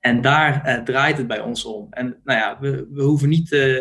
En 0.00 0.20
daar 0.20 0.62
uh, 0.66 0.82
draait 0.82 1.16
het 1.18 1.26
bij 1.26 1.40
ons 1.40 1.64
om. 1.64 1.86
En 1.90 2.16
nou 2.24 2.38
ja, 2.38 2.58
we, 2.60 2.88
we 2.92 3.02
hoeven 3.02 3.28
niet 3.28 3.52
uh, 3.52 3.78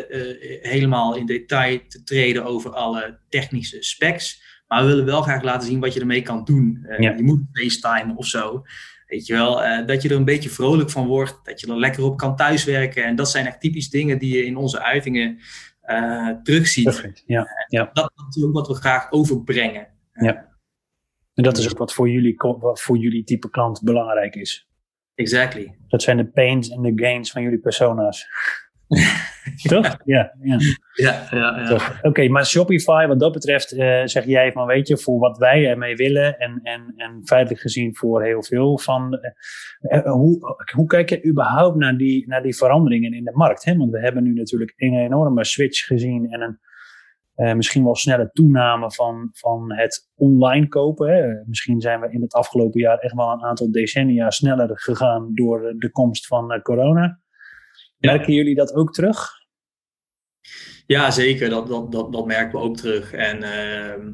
helemaal 0.61 1.15
in 1.15 1.25
detail 1.25 1.79
te 1.87 2.03
treden 2.03 2.45
over 2.45 2.71
alle 2.71 3.17
technische 3.29 3.83
specs. 3.83 4.41
Maar 4.67 4.81
we 4.81 4.87
willen 4.87 5.05
wel 5.05 5.21
graag 5.21 5.43
laten 5.43 5.67
zien 5.67 5.79
wat 5.79 5.93
je 5.93 5.99
ermee 5.99 6.21
kan 6.21 6.43
doen. 6.43 6.85
Ja. 6.97 7.13
Je 7.15 7.23
moet 7.23 7.41
FaceTime 7.51 8.15
of 8.15 8.25
zo. 8.25 8.63
Weet 9.07 9.25
je 9.25 9.33
wel, 9.33 9.85
dat 9.85 10.01
je 10.01 10.09
er 10.09 10.15
een 10.15 10.25
beetje 10.25 10.49
vrolijk 10.49 10.89
van 10.89 11.07
wordt. 11.07 11.39
Dat 11.43 11.59
je 11.59 11.67
er 11.67 11.79
lekker 11.79 12.03
op 12.03 12.17
kan 12.17 12.35
thuiswerken. 12.35 13.05
En 13.05 13.15
dat 13.15 13.29
zijn 13.29 13.45
echt 13.45 13.59
typisch 13.59 13.89
dingen 13.89 14.19
die 14.19 14.35
je 14.37 14.45
in 14.45 14.57
onze 14.57 14.81
uitingen 14.81 15.39
uh, 15.85 16.29
terugziet. 16.43 16.83
Perfect, 16.83 17.23
ja, 17.25 17.47
ja. 17.67 17.89
Dat 17.93 18.11
is 18.15 18.23
natuurlijk 18.23 18.53
wat 18.53 18.67
we 18.67 18.73
graag 18.73 19.11
overbrengen. 19.11 19.87
Ja. 20.13 20.51
En 21.33 21.43
dat 21.43 21.57
is 21.57 21.71
ook 21.71 21.77
wat 21.77 21.93
voor 21.93 22.09
jullie, 22.09 22.35
wat 22.37 22.81
voor 22.81 22.97
jullie 22.97 23.23
type 23.23 23.49
klant 23.49 23.83
belangrijk 23.83 24.35
is. 24.35 24.67
Exactly. 25.15 25.77
Dat 25.87 26.01
zijn 26.01 26.17
de 26.17 26.25
pains 26.25 26.69
en 26.69 26.81
de 26.81 26.91
gains 26.95 27.31
van 27.31 27.41
jullie 27.41 27.59
persona's. 27.59 28.27
Toch? 29.63 29.97
Ja, 30.05 30.33
ja. 30.41 30.57
ja, 30.93 31.27
ja, 31.31 31.59
ja. 31.69 31.79
Oké, 32.01 32.27
maar 32.27 32.45
Shopify, 32.45 33.05
wat 33.07 33.19
dat 33.19 33.31
betreft, 33.31 33.73
uh, 33.73 34.01
zeg 34.05 34.25
jij 34.25 34.51
van, 34.51 34.65
weet 34.65 34.87
je, 34.87 34.97
voor 34.97 35.19
wat 35.19 35.37
wij 35.37 35.69
ermee 35.69 35.95
willen 35.95 36.37
en, 36.37 36.59
en, 36.63 36.93
en 36.95 37.21
feitelijk 37.23 37.61
gezien 37.61 37.95
voor 37.95 38.23
heel 38.23 38.43
veel 38.43 38.79
van, 38.79 39.19
uh, 39.81 40.01
hoe, 40.03 40.55
hoe 40.75 40.87
kijk 40.87 41.09
je 41.09 41.25
überhaupt 41.25 41.77
naar 41.77 41.97
die, 41.97 42.27
naar 42.27 42.43
die 42.43 42.55
veranderingen 42.55 43.13
in 43.13 43.23
de 43.23 43.31
markt? 43.33 43.65
Hè? 43.65 43.77
Want 43.77 43.91
we 43.91 43.99
hebben 43.99 44.23
nu 44.23 44.33
natuurlijk 44.33 44.73
een 44.75 44.93
enorme 44.93 45.45
switch 45.45 45.85
gezien 45.85 46.31
en 46.31 46.41
een, 46.41 46.59
uh, 47.35 47.53
misschien 47.53 47.83
wel 47.83 47.95
snelle 47.95 48.29
toename 48.31 48.91
van, 48.91 49.29
van 49.31 49.73
het 49.73 50.11
online 50.15 50.67
kopen. 50.67 51.13
Hè. 51.13 51.43
Misschien 51.45 51.81
zijn 51.81 51.99
we 51.99 52.11
in 52.11 52.21
het 52.21 52.33
afgelopen 52.33 52.79
jaar 52.79 52.97
echt 52.97 53.15
wel 53.15 53.31
een 53.31 53.43
aantal 53.43 53.71
decennia 53.71 54.29
sneller 54.29 54.69
gegaan 54.73 55.31
door 55.33 55.73
de 55.77 55.91
komst 55.91 56.27
van 56.27 56.61
corona. 56.61 57.21
Merken 58.07 58.33
jullie 58.33 58.55
dat 58.55 58.73
ook 58.73 58.93
terug? 58.93 59.31
Ja, 60.85 61.11
zeker. 61.11 61.49
Dat, 61.49 61.67
dat, 61.67 61.91
dat, 61.91 62.13
dat 62.13 62.25
merken 62.25 62.59
we 62.59 62.65
ook 62.65 62.77
terug. 62.77 63.13
En 63.13 63.37
uh, 63.43 64.05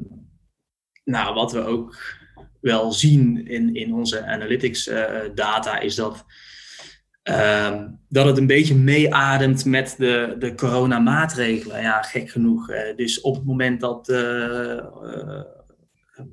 nou, 1.04 1.34
wat 1.34 1.52
we 1.52 1.60
ook 1.60 2.18
wel 2.60 2.92
zien 2.92 3.46
in, 3.46 3.74
in 3.74 3.94
onze 3.94 4.24
analytics 4.24 4.88
uh, 4.88 5.20
data 5.34 5.78
is 5.78 5.94
dat, 5.94 6.24
uh, 7.30 7.82
dat 8.08 8.26
het 8.26 8.38
een 8.38 8.46
beetje 8.46 8.74
meeademt 8.74 9.64
met 9.64 9.94
de, 9.98 10.36
de 10.38 10.54
coronamaatregelen. 10.54 11.80
Ja, 11.80 12.02
gek 12.02 12.30
genoeg. 12.30 12.70
Uh, 12.70 12.96
dus 12.96 13.20
op 13.20 13.34
het 13.34 13.44
moment 13.44 13.80
dat 13.80 14.08
uh, 14.08 14.84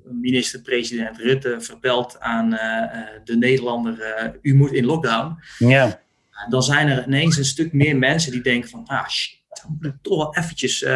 minister-president 0.03 1.17
Rutte 1.17 1.61
vertelt 1.61 2.19
aan 2.19 2.49
de 3.23 3.37
Nederlander: 3.37 4.37
u 4.41 4.55
moet 4.55 4.71
in 4.71 4.85
lockdown. 4.85 5.35
Ja. 5.57 6.05
Dan 6.49 6.63
zijn 6.63 6.87
er 6.87 7.05
ineens 7.07 7.37
een 7.37 7.45
stuk 7.45 7.73
meer 7.73 7.97
mensen 7.97 8.31
die 8.31 8.41
denken 8.41 8.69
van, 8.69 8.83
ah 8.85 9.07
shit, 9.07 9.41
dan 9.49 9.77
moet 9.79 9.85
ik 9.85 10.01
toch 10.01 10.17
wel 10.17 10.35
eventjes 10.35 10.81
uh, 10.81 10.89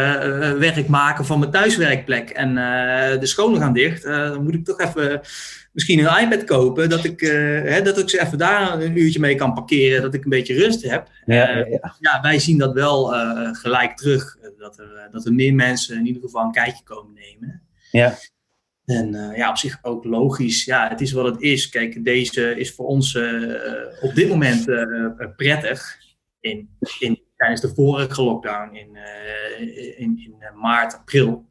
werk 0.52 0.88
maken 0.88 1.26
van 1.26 1.40
mijn 1.40 1.52
thuiswerkplek. 1.52 2.30
En 2.30 2.50
uh, 2.50 3.20
de 3.20 3.26
scholen 3.26 3.62
gaan 3.62 3.74
dicht. 3.74 4.04
dan 4.04 4.44
moet 4.44 4.54
ik 4.54 4.66
toch 4.66 4.80
even 4.80 5.22
misschien 5.72 6.00
een 6.00 6.24
iPad 6.24 6.44
kopen. 6.44 6.90
Dat 6.90 7.04
ik, 7.04 7.20
hè, 7.20 7.82
dat 7.82 7.98
ik 7.98 8.10
ze 8.10 8.22
even 8.22 8.38
daar 8.38 8.82
een 8.82 8.98
uurtje 8.98 9.20
mee 9.20 9.36
kan 9.36 9.54
parkeren. 9.54 10.02
Dat 10.02 10.14
ik 10.14 10.24
een 10.24 10.30
beetje 10.30 10.54
rust 10.54 10.82
heb. 10.82 11.08
Ja, 11.26 11.36
ja, 11.36 11.66
ja. 11.66 11.96
ja 12.00 12.22
wij 12.22 12.40
zien 12.40 12.58
dat 12.58 12.74
wel 12.74 13.06
gelijk 13.52 13.98
terug. 13.98 14.38
Dat 14.58 14.80
er, 14.80 15.08
dat 15.12 15.26
er 15.26 15.34
meer 15.34 15.54
mensen 15.54 15.98
in 15.98 16.06
ieder 16.06 16.22
geval 16.22 16.44
een 16.44 16.52
kijkje 16.52 16.84
komen 16.84 17.14
nemen. 17.14 17.62
Ja. 17.92 18.18
En 18.92 19.14
uh, 19.14 19.38
ja, 19.38 19.50
op 19.50 19.58
zich 19.58 19.80
ook 19.82 20.04
logisch. 20.04 20.66
Ja, 20.66 20.88
het 20.90 21.02
is 21.02 21.12
wat 21.12 21.26
het 21.26 21.42
is. 21.42 21.70
Kijk, 21.70 22.04
deze 22.04 22.60
is 22.60 22.74
voor 22.74 22.86
ons 22.86 23.14
uh, 23.14 23.86
op 24.02 24.16
dit 24.16 24.30
moment 24.30 24.68
uh, 24.68 25.08
prettig. 25.36 26.00
In, 26.40 26.78
in 27.00 27.22
tijdens 27.36 27.62
de 27.62 27.74
vorige 27.74 28.24
lockdown 28.24 28.76
in, 28.76 28.98
in, 29.98 30.18
in 30.18 30.36
maart, 30.56 30.94
april, 30.94 31.46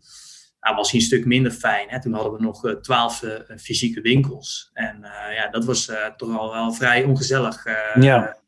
nou, 0.60 0.76
was 0.76 0.90
hij 0.90 1.00
een 1.00 1.06
stuk 1.06 1.24
minder 1.24 1.52
fijn. 1.52 1.88
Hè? 1.88 2.00
Toen 2.00 2.12
hadden 2.12 2.32
we 2.32 2.42
nog 2.42 2.80
twaalf 2.80 3.24
fysieke 3.56 4.00
winkels. 4.00 4.70
En 4.72 4.98
ja, 5.34 5.48
dat 5.50 5.64
was 5.64 5.90
toch 6.16 6.38
al 6.38 6.52
wel 6.52 6.72
vrij 6.72 7.04
ongezellig. 7.04 7.64
ja. 8.00 8.38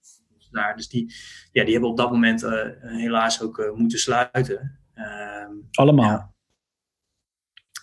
Daar. 0.51 0.77
Dus 0.77 0.89
die, 0.89 1.15
ja, 1.53 1.65
die 1.65 1.73
hebben 1.73 1.91
op 1.91 1.97
dat 1.97 2.11
moment 2.11 2.47
helaas 2.81 3.43
ook 3.43 3.73
moeten 3.75 3.99
sluiten. 3.99 4.79
Ehm, 4.95 5.51
allemaal? 5.73 6.11
Ja. 6.11 6.32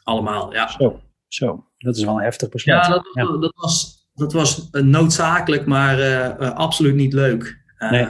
Allemaal, 0.09 0.53
ja. 0.53 0.67
Zo, 0.67 1.01
zo, 1.27 1.65
dat 1.77 1.97
is 1.97 2.03
wel 2.03 2.15
een 2.15 2.23
heftig 2.23 2.49
besluit. 2.49 2.85
Ja, 2.85 2.91
dat, 2.91 3.09
ja. 3.13 3.37
dat 3.37 3.53
was, 3.55 4.07
dat 4.13 4.33
was 4.33 4.69
noodzakelijk, 4.71 5.65
maar 5.65 6.33
absoluut 6.53 6.95
niet 6.95 7.13
leuk. 7.13 7.63
Nee. 7.79 8.07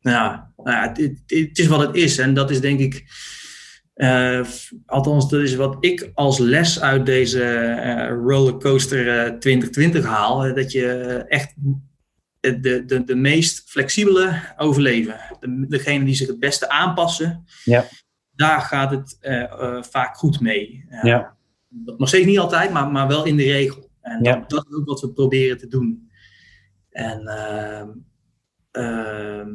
Nou 0.00 0.16
ja 0.16 0.52
het, 0.64 0.96
het, 0.96 1.22
het, 1.26 1.58
is 1.58 1.66
wat 1.66 1.80
het 1.80 1.96
is. 1.96 2.18
En 2.18 2.34
dat 2.34 2.50
is 2.50 2.60
denk 2.60 2.80
ik, 2.80 3.04
uh, 3.94 4.44
althans, 4.86 5.28
dat 5.28 5.40
is 5.40 5.54
wat 5.54 5.76
ik 5.80 6.10
als 6.14 6.38
les 6.38 6.80
uit 6.80 7.06
deze 7.06 7.42
uh, 7.84 8.08
rollercoaster 8.08 9.30
uh, 9.30 9.38
2020 9.38 10.04
haal. 10.04 10.54
dat 10.54 10.72
je 10.72 10.86
echt 11.28 11.54
de, 12.40 12.84
de, 12.84 13.04
de 13.04 13.14
meest 13.14 13.70
flexibele 13.70 14.40
overleven. 14.56 15.20
De, 15.40 15.66
degene 15.68 16.04
die 16.04 16.14
zich 16.14 16.26
het 16.26 16.40
beste 16.40 16.68
aanpassen. 16.68 17.44
Ja. 17.64 17.84
Daar 18.34 18.60
gaat 18.60 18.90
het 18.90 19.18
vaak 19.90 20.16
goed 20.16 20.40
mee. 20.40 20.84
ja. 21.02 21.36
Nog 21.96 22.08
steeds 22.08 22.26
niet 22.26 22.38
altijd, 22.38 22.70
maar, 22.70 22.90
maar 22.90 23.08
wel 23.08 23.24
in 23.24 23.36
de 23.36 23.42
regel. 23.44 23.90
En 24.00 24.22
ja. 24.22 24.34
dat, 24.36 24.50
dat, 24.50 24.66
is 24.70 24.76
ook 24.76 24.86
wat 24.86 25.00
we 25.00 25.12
proberen 25.12 25.58
te 25.58 25.68
doen. 25.68 26.10
En 26.90 27.20
uh, 28.72 29.46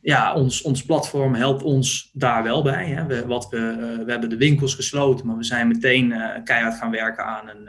ja, 0.00 0.34
ons, 0.34 0.62
ons 0.62 0.84
platform 0.84 1.34
helpt 1.34 1.62
ons 1.62 2.10
daar 2.12 2.42
wel 2.42 2.62
bij. 2.62 2.86
Hè. 2.86 3.06
We, 3.06 3.26
wat 3.26 3.48
we, 3.48 3.56
uh, 3.56 4.04
we 4.04 4.10
hebben 4.10 4.28
de 4.28 4.36
winkels 4.36 4.74
gesloten, 4.74 5.26
maar 5.26 5.36
we 5.36 5.44
zijn 5.44 5.68
meteen 5.68 6.10
uh, 6.10 6.28
keihard 6.44 6.74
gaan 6.74 6.90
werken 6.90 7.24
aan 7.24 7.48
een 7.48 7.68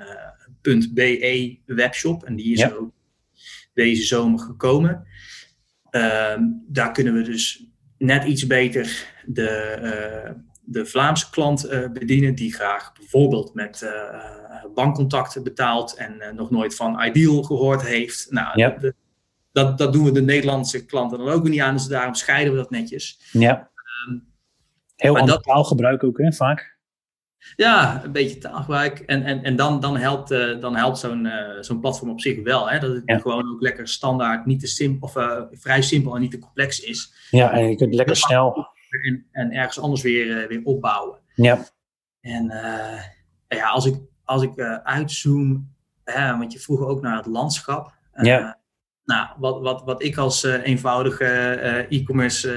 uh, 0.63 0.93
.be 0.93 1.59
webshop. 1.65 2.23
En 2.23 2.35
die 2.35 2.53
is 2.53 2.59
Ja. 2.59 2.69
ook 2.69 2.91
deze 3.73 4.03
zomer 4.03 4.39
gekomen. 4.39 5.07
Ehm, 5.89 6.41
daar 6.67 6.91
kunnen 6.91 7.13
we 7.13 7.21
dus 7.21 7.67
net 8.03 8.23
iets 8.23 8.47
beter 8.47 9.07
de, 9.25 9.47
eh, 9.49 10.31
de 10.61 10.85
Vlaamse 10.85 11.29
klant 11.29 11.63
eh, 11.63 11.89
bedienen, 11.91 12.35
die 12.35 12.53
graag 12.53 12.93
bijvoorbeeld 12.93 13.53
met 13.53 13.81
eh, 13.81 14.63
bankcontacten 14.73 15.43
betaalt 15.43 15.95
en 15.95 16.35
nog 16.35 16.49
nooit 16.51 16.75
van 16.75 17.01
Ideal 17.03 17.43
gehoord 17.43 17.81
heeft. 17.81 18.27
Nou, 18.31 18.59
Ja. 18.59 18.69
de- 18.69 18.93
dat, 19.51 19.77
dat 19.77 19.93
doen 19.93 20.03
we 20.03 20.11
de 20.11 20.21
Nederlandse 20.21 20.85
klanten 20.85 21.17
dan 21.17 21.29
ook 21.29 21.47
niet 21.49 21.61
aan, 21.61 21.73
dus 21.73 21.87
daarom 21.87 22.13
scheiden 22.13 22.53
we 22.53 22.59
dat 22.59 22.69
netjes. 22.69 23.19
Ja. 23.31 23.71
Heel 24.95 25.11
maar 25.13 25.21
ander 25.21 25.41
taalgebruik 25.41 26.03
ook, 26.03 26.17
hè, 26.17 26.31
vaak. 26.31 26.72
Ja, 27.55 28.03
een 28.03 28.11
beetje 28.11 28.37
taalgebruik. 28.37 28.99
En, 28.99 29.23
en, 29.23 29.43
en 29.43 29.55
dan, 29.55 29.79
dan 29.79 29.97
helpt, 29.97 30.31
eh, 30.31 30.59
dan 30.59 30.75
helpt 30.75 30.97
zo'n 30.97 31.25
eh, 31.25 31.61
zo'n 31.61 31.79
platform 31.79 32.09
op 32.09 32.21
zich 32.21 32.43
wel. 32.43 32.69
Hè? 32.69 32.79
Dat 32.79 32.95
het 32.95 33.03
Ja. 33.05 33.17
gewoon 33.19 33.51
ook 33.53 33.61
lekker 33.61 33.87
standaard, 33.87 34.45
niet 34.45 34.59
te 34.59 34.67
simpel, 34.67 35.07
of 35.07 35.15
eh, 35.15 35.41
vrij 35.51 35.81
simpel 35.81 36.15
en 36.15 36.21
niet 36.21 36.31
te 36.31 36.39
complex 36.39 36.79
is. 36.79 37.13
Ja, 37.29 37.51
en 37.51 37.69
je 37.69 37.75
kunt 37.75 37.93
lekker 37.93 38.15
snel. 38.15 38.67
En, 39.03 39.25
en 39.31 39.51
ergens 39.51 39.79
anders 39.79 40.01
weer, 40.01 40.47
weer 40.47 40.61
opbouwen. 40.63 41.19
Ja, 41.35 41.65
En 42.21 42.51
ja, 43.47 43.69
als 43.69 43.85
ik, 43.85 43.95
als 44.23 44.41
ik 44.41 44.59
uitzoom, 44.83 45.73
hè, 46.03 46.37
want 46.37 46.53
je 46.53 46.59
vroeg 46.59 46.79
ook 46.81 47.01
naar 47.01 47.17
het 47.17 47.25
landschap. 47.25 47.93
Ja. 48.21 48.61
Nou, 49.05 49.27
wat, 49.37 49.61
wat, 49.61 49.83
wat 49.83 50.03
ik 50.03 50.17
als 50.17 50.43
eenvoudige 50.43 51.25
e-commerce 51.89 52.47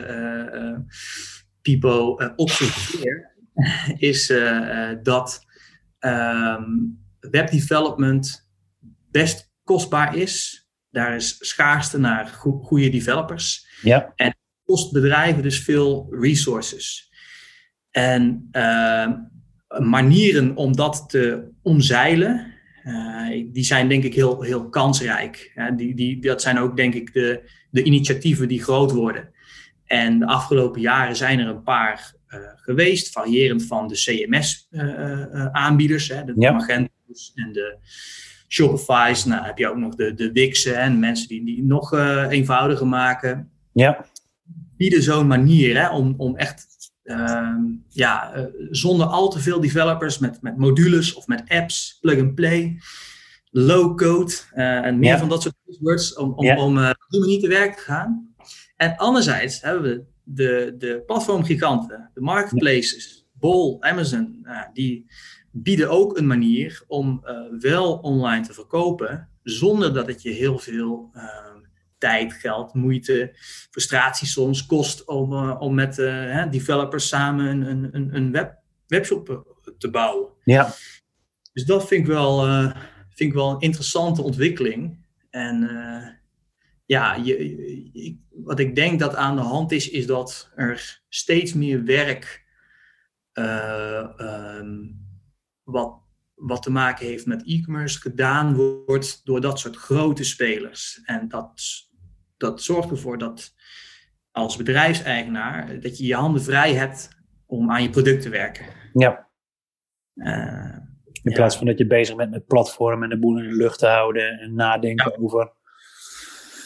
people 1.66 2.16
eh, 2.18 2.32
observeer, 2.36 3.35
is 4.10 4.30
eh, 4.30 4.90
eh, 4.90 4.98
dat 5.02 5.44
ehm, 5.98 6.70
webdevelopment 7.20 8.48
best 9.10 9.52
kostbaar 9.64 10.16
is. 10.16 10.66
Daar 10.90 11.14
is 11.14 11.36
schaarste 11.40 11.98
naar 11.98 12.26
go- 12.26 12.60
goede 12.62 12.88
developers 12.88 13.66
ja, 13.82 14.14
kost 14.64 14.92
bedrijven 14.92 15.42
dus 15.42 15.62
veel 15.62 16.06
resources. 16.10 17.10
En 17.90 18.48
eh, 18.50 19.12
manieren 19.78 20.56
om 20.56 20.76
dat 20.76 21.04
te 21.08 21.48
omzeilen, 21.62 22.54
eh, 22.82 23.46
die 23.52 23.64
zijn 23.64 23.88
denk 23.88 24.04
ik 24.04 24.14
heel, 24.14 24.42
heel 24.42 24.68
kansrijk. 24.68 25.52
Die, 25.76 25.94
die, 25.94 26.20
dat 26.20 26.42
zijn 26.42 26.58
ook 26.58 26.76
denk 26.76 26.94
ik 26.94 27.12
de, 27.12 27.50
de 27.70 27.82
initiatieven 27.82 28.48
die 28.48 28.62
groot 28.62 28.92
worden. 28.92 29.34
En 29.84 30.18
de 30.18 30.26
afgelopen 30.26 30.80
jaren 30.80 31.16
zijn 31.16 31.38
er 31.38 31.46
een 31.48 31.62
paar 31.62 32.15
geweest, 32.56 33.12
variërend 33.12 33.66
van 33.66 33.88
de 33.88 33.94
CMS-aanbieders, 33.94 36.08
de 36.08 36.32
Ja. 36.36 36.52
Magento's 36.52 37.32
en 37.34 37.52
de 37.52 37.76
Shopify's. 38.48 39.24
Nou 39.24 39.44
heb 39.44 39.58
je 39.58 39.68
ook 39.68 39.76
nog 39.76 39.94
de, 39.94 40.14
de 40.14 40.32
Wixen 40.32 40.78
en 40.80 40.98
mensen 40.98 41.28
die, 41.28 41.44
die 41.44 41.64
nog 41.64 41.92
eh, 41.92 42.26
eenvoudiger 42.30 42.86
maken 42.86 43.50
ja, 43.72 44.06
bieden 44.76 45.02
zo'n 45.02 45.26
manier 45.26 45.80
hè, 45.82 45.88
om, 45.90 46.14
om 46.16 46.36
echt 46.36 46.66
ehm, 47.02 47.60
ja, 47.88 48.32
eh, 48.32 48.44
zonder 48.70 49.06
al 49.06 49.28
te 49.30 49.38
veel 49.38 49.60
developers 49.60 50.18
met, 50.18 50.42
met 50.42 50.56
modules 50.56 51.14
of 51.14 51.26
met 51.26 51.42
apps, 51.48 51.98
plug-and-play, 52.00 52.78
low-code 53.50 54.32
eh, 54.52 54.84
en 54.84 54.98
meer 54.98 55.10
Ja. 55.12 55.18
van 55.18 55.28
dat 55.28 55.42
soort 55.42 55.54
buzzwords 55.64 56.14
om, 56.14 56.32
om, 56.32 56.44
Ja. 56.44 56.56
om 56.56 56.78
eh, 56.78 56.88
op 56.88 57.06
die 57.08 57.20
manier 57.20 57.40
te 57.40 57.48
werk 57.48 57.74
te 57.76 57.82
gaan. 57.82 58.34
En 58.76 58.96
anderzijds 58.96 59.62
hebben 59.62 59.82
we 59.82 60.04
de, 60.28 60.74
de 60.78 61.02
platformgiganten, 61.06 62.10
de 62.14 62.20
marketplaces, 62.20 63.26
Bol, 63.32 63.82
Amazon, 63.82 64.40
eh, 64.44 64.60
die 64.72 65.06
bieden 65.50 65.90
ook 65.90 66.16
een 66.18 66.26
manier 66.26 66.82
om 66.86 67.20
eh, 67.24 67.36
wel 67.58 67.92
online 67.98 68.46
te 68.46 68.52
verkopen 68.54 69.28
zonder 69.42 69.94
dat 69.94 70.06
het 70.06 70.22
je 70.22 70.30
heel 70.30 70.58
veel 70.58 71.10
ehm, 71.14 71.56
tijd, 71.98 72.32
geld, 72.32 72.74
moeite, 72.74 73.30
frustratie 73.70 74.26
soms 74.26 74.66
kost 74.66 75.04
om, 75.06 75.32
eh, 75.32 75.56
om 75.60 75.74
met 75.74 75.98
eh, 75.98 76.50
developers 76.50 77.08
samen 77.08 77.46
een, 77.66 77.88
een- 77.94 78.14
een, 78.16 78.32
web, 78.32 78.54
webshop 78.86 79.44
te 79.78 79.90
bouwen. 79.90 80.28
ja, 80.44 80.74
Dus 81.52 81.64
dat 81.64 81.86
vind 81.86 82.00
ik 82.00 82.06
wel, 82.06 82.40
vind 83.08 83.30
ik 83.30 83.32
wel 83.32 83.50
een 83.50 83.60
interessante 83.60 84.22
ontwikkeling. 84.22 85.04
En 85.30 86.15
ja, 86.86 87.14
je, 87.14 88.18
wat 88.30 88.58
ik 88.58 88.74
denk 88.74 88.98
dat 89.00 89.14
aan 89.14 89.36
de 89.36 89.42
hand 89.42 89.72
is, 89.72 89.90
is 89.90 90.06
dat 90.06 90.52
er 90.54 91.02
steeds 91.08 91.54
meer 91.54 91.84
werk 91.84 92.44
eh, 93.32 94.20
ehm, 94.20 94.84
wat, 95.62 95.98
wat 96.34 96.62
te 96.62 96.70
maken 96.70 97.06
heeft 97.06 97.26
met 97.26 97.42
e-commerce 97.46 98.00
gedaan 98.00 98.54
wordt 98.86 99.24
door 99.24 99.40
dat 99.40 99.58
soort 99.58 99.76
grote 99.76 100.24
spelers. 100.24 101.00
En 101.04 101.28
dat, 101.28 101.62
dat 102.36 102.62
zorgt 102.62 102.90
ervoor 102.90 103.18
dat 103.18 103.54
als 104.30 104.56
bedrijfseigenaar 104.56 105.80
dat 105.80 105.98
je 105.98 106.06
je 106.06 106.14
handen 106.14 106.42
vrij 106.42 106.74
hebt 106.74 107.08
om 107.46 107.70
aan 107.70 107.82
je 107.82 107.90
product 107.90 108.22
te 108.22 108.28
werken. 108.28 108.66
Ja. 108.92 109.28
Uh, 110.14 110.76
in 111.22 111.32
plaats 111.32 111.56
van 111.56 111.66
dat 111.66 111.78
je 111.78 111.86
bezig 111.86 112.16
bent 112.16 112.30
met 112.30 112.46
platform 112.46 113.02
en 113.02 113.08
de 113.08 113.18
boel 113.18 113.38
in 113.38 113.48
de 113.48 113.56
lucht 113.56 113.78
te 113.78 113.86
houden 113.86 114.38
en 114.38 114.54
nadenken 114.54 115.18
over. 115.18 115.52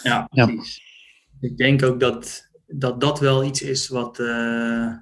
Ja, 0.03 0.29
precies. 0.31 0.81
Ik 1.41 1.57
denk 1.57 1.83
ook 1.83 2.01
dat, 2.01 2.51
dat 2.67 3.01
dat 3.01 3.21
wel 3.21 3.45
iets 3.45 3.63
is 3.63 3.89
wat, 3.89 4.19
uh, 4.19 4.93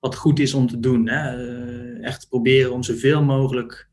wat 0.00 0.16
goed 0.16 0.38
is 0.38 0.54
om 0.54 0.66
te 0.66 0.80
doen. 0.80 1.08
Hè? 1.08 1.46
Uh, 1.46 2.06
echt 2.06 2.28
proberen 2.28 2.72
om 2.72 2.82
zoveel 2.82 3.22
mogelijk 3.22 3.90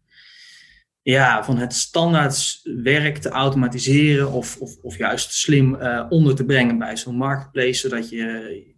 ja, 1.01 1.43
van 1.43 1.57
het 1.57 1.74
standaard 1.74 2.60
werk 2.64 3.18
te 3.18 3.30
automatiseren 3.30 4.32
of, 4.32 4.57
of, 4.57 4.78
of 4.82 4.97
juist 4.97 5.34
slim 5.34 5.76
uh, 5.76 6.05
onder 6.10 6.36
te 6.36 6.45
brengen 6.45 6.78
bij 6.78 6.97
zo'n 6.97 7.16
marketplace, 7.16 7.74
zodat 7.80 8.10
je 8.10 8.76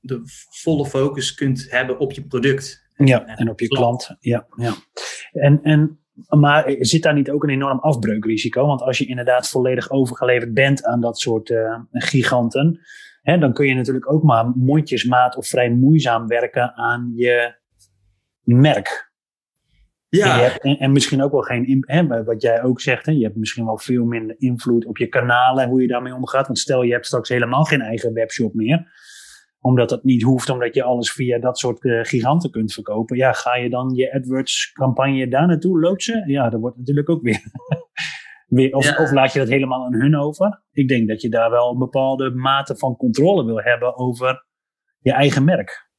de 0.00 0.20
volle 0.50 0.86
focus 0.86 1.34
kunt 1.34 1.66
hebben 1.70 1.98
op 1.98 2.12
je 2.12 2.26
product. 2.26 2.82
Ja, 2.96 3.26
en 3.26 3.48
op 3.48 3.60
je 3.60 3.68
klant. 3.68 4.16
Ja, 4.20 4.46
ja. 4.56 4.74
En, 5.32 5.60
en, 5.62 6.03
maar 6.28 6.74
zit 6.78 7.02
daar 7.02 7.14
niet 7.14 7.30
ook 7.30 7.42
een 7.42 7.50
enorm 7.50 7.78
afbreukrisico? 7.78 8.66
Want 8.66 8.82
als 8.82 8.98
je 8.98 9.06
inderdaad 9.06 9.48
volledig 9.48 9.90
overgeleverd 9.90 10.54
bent 10.54 10.84
aan 10.84 11.00
dat 11.00 11.18
soort 11.18 11.50
uh, 11.50 11.78
giganten, 11.90 12.80
hè, 13.22 13.38
dan 13.38 13.52
kun 13.52 13.66
je 13.66 13.74
natuurlijk 13.74 14.12
ook 14.12 14.22
maar 14.22 14.52
mondjesmaat 14.54 15.36
of 15.36 15.46
vrij 15.46 15.70
moeizaam 15.70 16.26
werken 16.26 16.74
aan 16.74 17.12
je 17.14 17.54
merk. 18.42 19.12
Ja. 20.08 20.34
En, 20.34 20.42
hebt, 20.44 20.64
en, 20.64 20.78
en, 20.78 20.92
misschien 20.92 21.22
ook 21.22 21.32
wel 21.32 21.40
geen, 21.40 21.84
hè, 21.86 22.24
wat 22.24 22.42
jij 22.42 22.62
ook 22.62 22.80
zegt, 22.80 23.06
hè, 23.06 23.12
je 23.12 23.24
hebt 23.24 23.36
misschien 23.36 23.64
wel 23.64 23.78
veel 23.78 24.04
minder 24.04 24.36
invloed 24.38 24.86
op 24.86 24.96
je 24.96 25.06
kanalen, 25.06 25.68
hoe 25.68 25.82
je 25.82 25.88
daarmee 25.88 26.14
omgaat. 26.14 26.46
Want 26.46 26.58
stel 26.58 26.82
je 26.82 26.92
hebt 26.92 27.06
straks 27.06 27.28
helemaal 27.28 27.64
geen 27.64 27.80
eigen 27.80 28.12
webshop 28.12 28.54
meer 28.54 28.92
omdat 29.64 29.90
het 29.90 30.04
niet 30.04 30.22
hoeft, 30.22 30.48
omdat 30.48 30.74
je 30.74 30.82
alles 30.82 31.12
via 31.12 31.38
dat 31.38 31.58
soort 31.58 31.84
uh, 31.84 32.04
giganten 32.04 32.50
kunt 32.50 32.72
verkopen. 32.72 33.16
Ja, 33.16 33.32
ga 33.32 33.56
je 33.56 33.70
dan 33.70 33.94
je 33.94 34.14
AdWords-campagne 34.14 35.28
daar 35.28 35.46
naartoe 35.46 35.80
loodsen? 35.80 36.28
Ja, 36.30 36.48
dat 36.48 36.60
wordt 36.60 36.76
natuurlijk 36.76 37.08
ook 37.08 37.22
weer. 37.22 37.42
weer 38.46 38.74
of, 38.74 38.98
of, 38.98 39.12
laat 39.12 39.32
je 39.32 39.38
dat 39.38 39.48
helemaal 39.48 39.84
aan 39.84 39.94
hun 39.94 40.16
over? 40.16 40.62
Ik 40.72 40.88
denk 40.88 41.08
dat 41.08 41.20
je 41.20 41.28
daar 41.28 41.50
wel 41.50 41.70
een 41.70 41.78
bepaalde 41.78 42.30
mate 42.30 42.76
van 42.76 42.96
controle 42.96 43.44
wil 43.44 43.60
hebben 43.60 43.96
over 43.96 44.46
je 44.98 45.12
eigen 45.12 45.44
merk. 45.44 45.90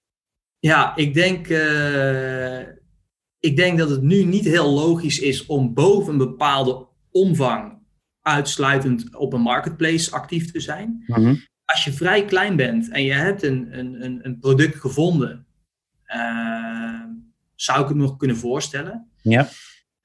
Ja, 0.59 0.95
ik 0.95 1.13
denk, 1.13 1.49
uh, 1.49 2.59
ik 3.39 3.55
denk 3.55 3.77
dat 3.77 3.89
het 3.89 4.01
nu 4.01 4.23
niet 4.23 4.45
heel 4.45 4.69
logisch 4.69 5.19
is 5.19 5.45
om 5.45 5.73
boven 5.73 6.11
een 6.11 6.17
bepaalde 6.17 6.87
omvang 7.11 7.83
uitsluitend 8.21 9.15
op 9.15 9.33
een 9.33 9.41
marketplace 9.41 10.11
actief 10.11 10.51
te 10.51 10.59
zijn. 10.59 11.03
Mm 11.05 11.53
als 11.65 11.83
je 11.83 11.93
vrij 11.93 12.25
klein 12.25 12.55
bent 12.55 12.89
en 12.89 13.03
je 13.03 13.13
hebt 13.13 13.43
een, 13.43 13.79
een, 13.79 14.19
een 14.25 14.39
product 14.39 14.79
gevonden, 14.79 15.45
uh, 16.07 17.03
zou 17.55 17.81
ik 17.81 17.87
het 17.87 17.97
nog 17.97 18.17
kunnen 18.17 18.37
voorstellen. 18.37 19.09
Ja. 19.21 19.49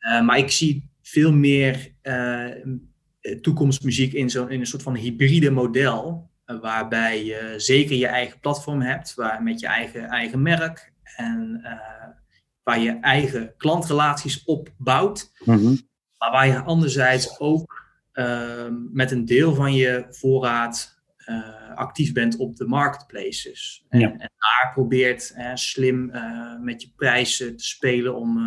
Uh, 0.01 0.23
maar 0.23 0.39
ik 0.39 0.51
zie 0.51 0.91
veel 1.03 1.33
meer 1.33 1.95
uh, 2.03 2.51
toekomstmuziek 3.41 4.13
in, 4.13 4.31
zo, 4.31 4.47
in 4.47 4.61
een 4.61 4.67
soort 4.67 4.83
van 4.83 4.95
hybride 4.95 5.51
model. 5.51 6.31
waarbij 6.45 7.25
je 7.25 7.55
zeker 7.57 7.97
je 7.97 8.07
eigen 8.07 8.41
platform 8.41 8.81
hebt, 8.81 9.15
waar, 9.15 9.43
met 9.43 9.61
je 9.61 9.67
eigen, 9.67 10.09
eigen 10.09 10.43
merk. 10.43 10.93
En 11.17 11.63
waar 12.63 12.81
je 12.81 12.99
eigen 13.01 13.55
klantrelaties 13.57 14.45
op 14.45 14.73
bouwt. 14.79 15.33
Mm 15.45 15.89
Maar 16.19 16.31
waar 16.31 16.47
je 16.47 16.63
anderzijds 16.63 17.41
ook 17.41 17.89
met 18.93 19.11
een 19.11 19.25
deel 19.25 19.55
van 19.55 19.75
je 19.75 20.07
voorraad 20.11 21.00
uh, 21.31 21.77
actief 21.77 22.13
bent 22.13 22.37
op 22.37 22.57
de 22.57 22.67
marketplaces. 22.67 23.85
En, 23.89 24.01
en 24.01 24.19
daar 24.19 24.71
probeert 24.75 25.35
uh, 25.37 25.51
slim 25.55 26.11
uh, 26.15 26.61
met 26.61 26.83
je 26.83 26.93
prijzen 26.97 27.57
te 27.57 27.65
spelen 27.65 28.17
om, 28.17 28.39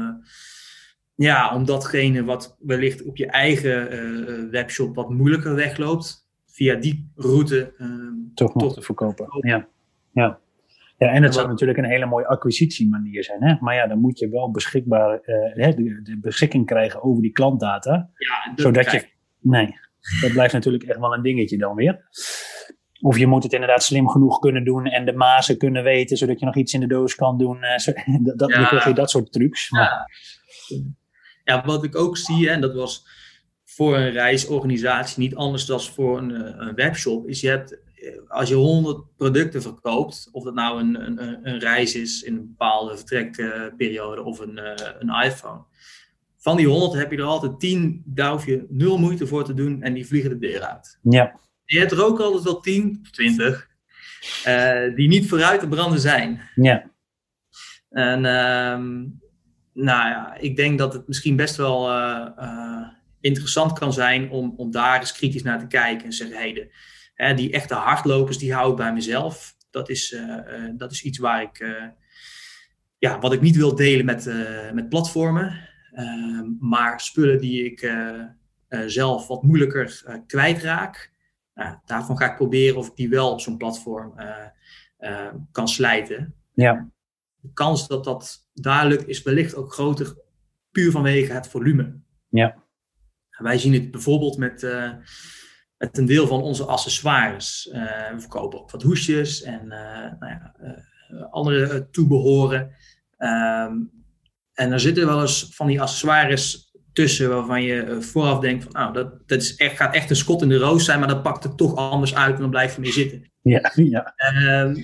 ja, 1.15 1.55
om 1.55 1.65
datgene 1.65 2.23
wat 2.23 2.57
wellicht 2.59 3.03
op 3.03 3.17
je 3.17 3.27
eigen 3.27 4.49
webshop 4.51 4.95
wat 4.95 5.09
moeilijker 5.09 5.55
wegloopt, 5.55 6.27
via 6.45 6.75
die 6.75 7.11
route 7.15 7.73
toch 8.33 8.53
nog 8.53 8.73
te 8.73 8.81
verkopen. 8.81 9.27
Ja. 9.39 9.67
Ja. 10.13 10.41
Ja, 10.97 11.09
en 11.09 11.23
het 11.23 11.33
zou 11.33 11.47
natuurlijk 11.47 11.79
een 11.79 11.89
hele 11.89 12.05
mooie 12.05 12.27
acquisitiemanier 12.27 13.23
zijn. 13.23 13.43
Hè? 13.43 13.55
Maar 13.59 13.75
ja, 13.75 13.87
dan 13.87 13.99
moet 13.99 14.19
je 14.19 14.29
wel 14.29 14.51
beschikbaar, 14.51 15.21
de, 15.25 15.99
de, 16.03 16.17
beschikking 16.21 16.65
krijgen 16.65 17.03
over 17.03 17.21
die 17.21 17.31
klantdata. 17.31 18.09
Ja, 18.17 18.53
zodat 18.55 18.91
je. 18.91 19.05
Nee, 19.39 19.75
dat 20.21 20.31
blijft 20.31 20.53
natuurlijk 20.53 20.83
echt 20.83 20.99
wel 20.99 21.13
een 21.13 21.21
dingetje 21.21 21.57
dan 21.57 21.75
weer. 21.75 22.09
Of 23.03 23.17
je 23.17 23.27
moet 23.27 23.43
het 23.43 23.53
inderdaad 23.53 23.83
slim 23.83 24.09
genoeg 24.09 24.39
kunnen 24.39 24.63
doen 24.63 24.85
en 24.85 25.05
de 25.05 25.13
mazen 25.13 25.57
kunnen 25.57 25.83
weten, 25.83 26.17
zodat 26.17 26.39
je 26.39 26.45
nog 26.45 26.55
iets 26.55 26.73
in 26.73 26.79
de 26.79 26.87
doos 26.87 27.15
kan 27.15 27.37
doen. 27.37 27.57
Uh, 27.57 28.25
dat, 28.35 28.49
ja. 28.49 28.87
je 28.87 28.93
dat 28.93 29.09
soort 29.09 29.31
trucs. 29.31 29.69
Ja. 29.69 30.09
ja. 31.43 31.65
wat 31.65 31.83
ik 31.83 31.95
ook 31.95 32.17
zie, 32.17 32.49
en 32.49 32.61
dat 32.61 32.73
was 32.73 33.07
voor 33.63 33.95
een 33.97 34.11
reisorganisatie 34.11 35.19
niet 35.19 35.35
anders 35.35 35.65
dan 35.65 35.81
voor 35.81 36.17
een, 36.17 36.35
eh, 36.35 36.67
een, 36.67 36.75
webshop, 36.75 37.27
is 37.27 37.41
je 37.41 37.47
hebt, 37.47 37.79
eh, 37.95 38.17
als 38.27 38.49
je 38.49 38.55
100 38.55 39.15
producten 39.17 39.61
verkoopt, 39.61 40.29
of 40.31 40.43
dat 40.43 40.53
nou 40.53 40.79
een, 40.79 41.05
een, 41.05 41.47
een 41.47 41.59
reis 41.59 41.95
is 41.95 42.21
in 42.23 42.35
een 42.35 42.47
bepaalde 42.47 42.97
vertrekperiode 42.97 44.23
of 44.23 44.39
een, 44.39 44.59
een 44.99 45.23
iPhone. 45.23 45.61
Van 46.37 46.57
die 46.57 46.67
100 46.67 46.93
heb 46.93 47.11
je 47.11 47.17
er 47.17 47.23
altijd 47.23 47.59
10, 47.59 48.03
daar 48.05 48.31
hoef 48.31 48.45
je 48.45 48.65
nul 48.69 48.97
moeite 48.97 49.27
voor 49.27 49.43
te 49.43 49.53
doen 49.53 49.81
en 49.81 49.93
die 49.93 50.07
vliegen 50.07 50.29
de 50.29 50.47
deur 50.47 50.61
uit. 50.61 50.99
Ja. 51.01 51.41
Je 51.65 51.79
hebt 51.79 51.91
er 51.91 52.03
ook 52.03 52.19
altijd 52.19 52.43
wel 52.43 52.59
10 52.59 52.99
of 53.01 53.11
20 53.11 53.71
uh, 54.47 54.95
die 54.95 55.07
niet 55.07 55.27
vooruit 55.27 55.59
te 55.59 55.67
branden 55.67 55.99
zijn. 55.99 56.49
Ja. 56.55 56.91
En 57.89 58.25
um, 58.25 59.21
nou 59.73 60.09
ja, 60.09 60.35
ik 60.35 60.55
denk 60.55 60.77
dat 60.77 60.93
het 60.93 61.07
misschien 61.07 61.35
best 61.35 61.55
wel 61.55 61.89
uh, 61.89 62.27
uh, 62.39 62.87
interessant 63.21 63.79
kan 63.79 63.93
zijn 63.93 64.29
om, 64.29 64.53
om 64.57 64.71
daar 64.71 64.99
eens 64.99 65.11
kritisch 65.11 65.43
naar 65.43 65.59
te 65.59 65.67
kijken 65.67 66.05
en 66.05 66.13
zeggen: 66.13 66.37
hey, 66.37 66.53
de, 66.53 66.75
hè, 67.13 67.33
die 67.33 67.51
echte 67.51 67.73
hardlopers 67.73 68.37
die 68.37 68.53
hou 68.53 68.71
ik 68.71 68.77
bij 68.77 68.93
mezelf. 68.93 69.55
Dat 69.71 69.89
is, 69.89 70.17
dat 70.77 70.91
is 70.91 71.03
iets 71.03 71.17
waar 71.17 71.41
ik, 71.41 71.65
ja, 72.97 73.19
wat 73.19 73.33
ik 73.33 73.41
niet 73.41 73.55
wil 73.55 73.75
delen 73.75 74.05
met, 74.05 74.25
met 74.73 74.89
platformen. 74.89 75.69
Ehm, 75.91 76.45
maar 76.59 76.99
spullen 76.99 77.41
die 77.41 77.65
ik 77.65 77.93
zelf 78.85 79.27
wat 79.27 79.43
moeilijker 79.43 80.03
kwijtraak, 80.27 81.12
nou, 81.53 81.77
daarvan 81.85 82.17
ga 82.17 82.29
ik 82.29 82.35
proberen 82.35 82.77
of 82.77 82.87
ik 82.87 82.95
die 82.95 83.09
wel 83.09 83.31
op 83.31 83.41
zo'n 83.41 83.57
platform 83.57 84.13
uh, 84.19 84.35
uh, 84.99 85.33
kan 85.51 85.67
slijten. 85.67 86.35
Ja. 86.53 86.89
De 87.35 87.53
kans 87.53 87.87
dat 87.87 88.03
dat 88.03 88.49
daar 88.53 88.87
lukt 88.87 89.07
is 89.07 89.21
wellicht 89.21 89.55
ook 89.55 89.73
groter, 89.73 90.17
puur 90.71 90.91
vanwege 90.91 91.33
het 91.33 91.47
volume. 91.47 91.99
Ja. 92.29 92.61
Wij 93.29 93.57
zien 93.57 93.73
het 93.73 93.91
bijvoorbeeld 93.91 94.37
met, 94.37 94.63
uh, 94.63 94.91
met 95.77 95.97
een 95.97 96.05
deel 96.05 96.27
van 96.27 96.41
onze 96.41 96.65
accessoires. 96.65 97.69
we 97.71 98.15
verkopen 98.17 98.59
ook 98.59 98.71
wat 98.71 98.81
hoesjes 98.81 99.41
en 99.41 99.67
nou 99.67 100.25
ja, 100.27 100.55
andere 101.29 101.89
toebehoren. 101.89 102.75
Um, 103.17 103.91
en 104.53 104.71
er 104.71 104.79
zitten 104.79 105.05
wel 105.05 105.21
eens 105.21 105.47
van 105.51 105.67
die 105.67 105.81
accessoires 105.81 106.62
tussen 106.93 107.29
waarvan 107.29 107.63
je 107.63 107.81
eh, 107.81 107.99
vooraf 107.99 108.39
denkt 108.39 108.63
van 108.63 108.71
nou, 108.71 108.93
dat, 108.93 109.27
dat 109.27 109.41
is 109.41 109.55
echt, 109.55 109.75
gaat 109.75 109.95
echt 109.95 110.09
een 110.09 110.15
schot 110.15 110.41
in 110.41 110.49
de 110.49 110.57
roos 110.57 110.85
zijn, 110.85 110.99
maar 110.99 111.07
dat 111.07 111.23
pakt 111.23 111.43
het 111.43 111.57
toch 111.57 111.75
anders 111.75 112.15
uit 112.15 112.35
en 112.35 112.41
dan 112.41 112.49
blijf 112.49 112.75
je 112.75 112.81
mee 112.81 112.91
zitten. 112.91 113.31
Ja, 113.41 113.71
ja. 113.75 114.13
Um, 114.61 114.83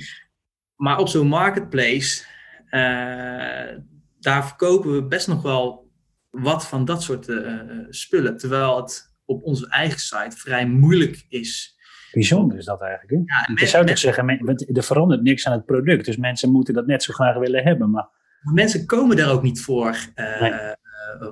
maar 0.76 0.98
op 0.98 1.08
zo'n 1.08 1.28
marketplace, 1.28 2.24
uh, 2.66 3.78
daar 4.20 4.48
verkopen 4.48 4.94
we 4.94 5.04
best 5.04 5.28
nog 5.28 5.42
wel 5.42 5.92
wat 6.30 6.68
van 6.68 6.86
dat 6.86 7.04
soort 7.04 7.28
uh, 7.28 7.62
spullen. 7.90 8.38
Terwijl 8.38 8.78
het 8.78 9.18
op 9.26 9.44
onze 9.44 9.70
eigen 9.70 10.00
site 10.00 10.38
vrij 10.38 10.68
moeilijk 10.68 11.26
is. 11.30 11.78
Bijzonder 12.12 12.58
is 12.58 12.66
dat 12.66 12.82
eigenlijk. 12.82 13.12
Hè? 13.12 13.18
Ja, 13.18 13.62
je 13.62 13.68
zou 13.68 13.86
toch 13.86 13.98
zeggen, 13.98 14.28
er 14.74 14.84
verandert 14.84 15.22
niks 15.22 15.48
aan 15.48 15.54
het 15.54 15.66
product. 15.66 16.06
Dus 16.06 16.18
mensen 16.18 16.52
moeten 16.52 16.74
dat 16.74 16.88
net 16.88 17.04
zo 17.04 17.14
graag 17.14 17.38
willen 17.38 17.64
hebben. 17.64 17.90
Maar... 17.90 18.08
Mensen 18.54 18.86
komen 18.86 19.16
daar 19.18 19.32
ook 19.32 19.44
niet 19.44 19.62
voor. 19.62 19.98
Nee 20.16 20.52
eh, 20.52 20.72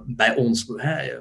bij 0.05 0.35
ons, 0.35 0.73
hè, 0.75 1.17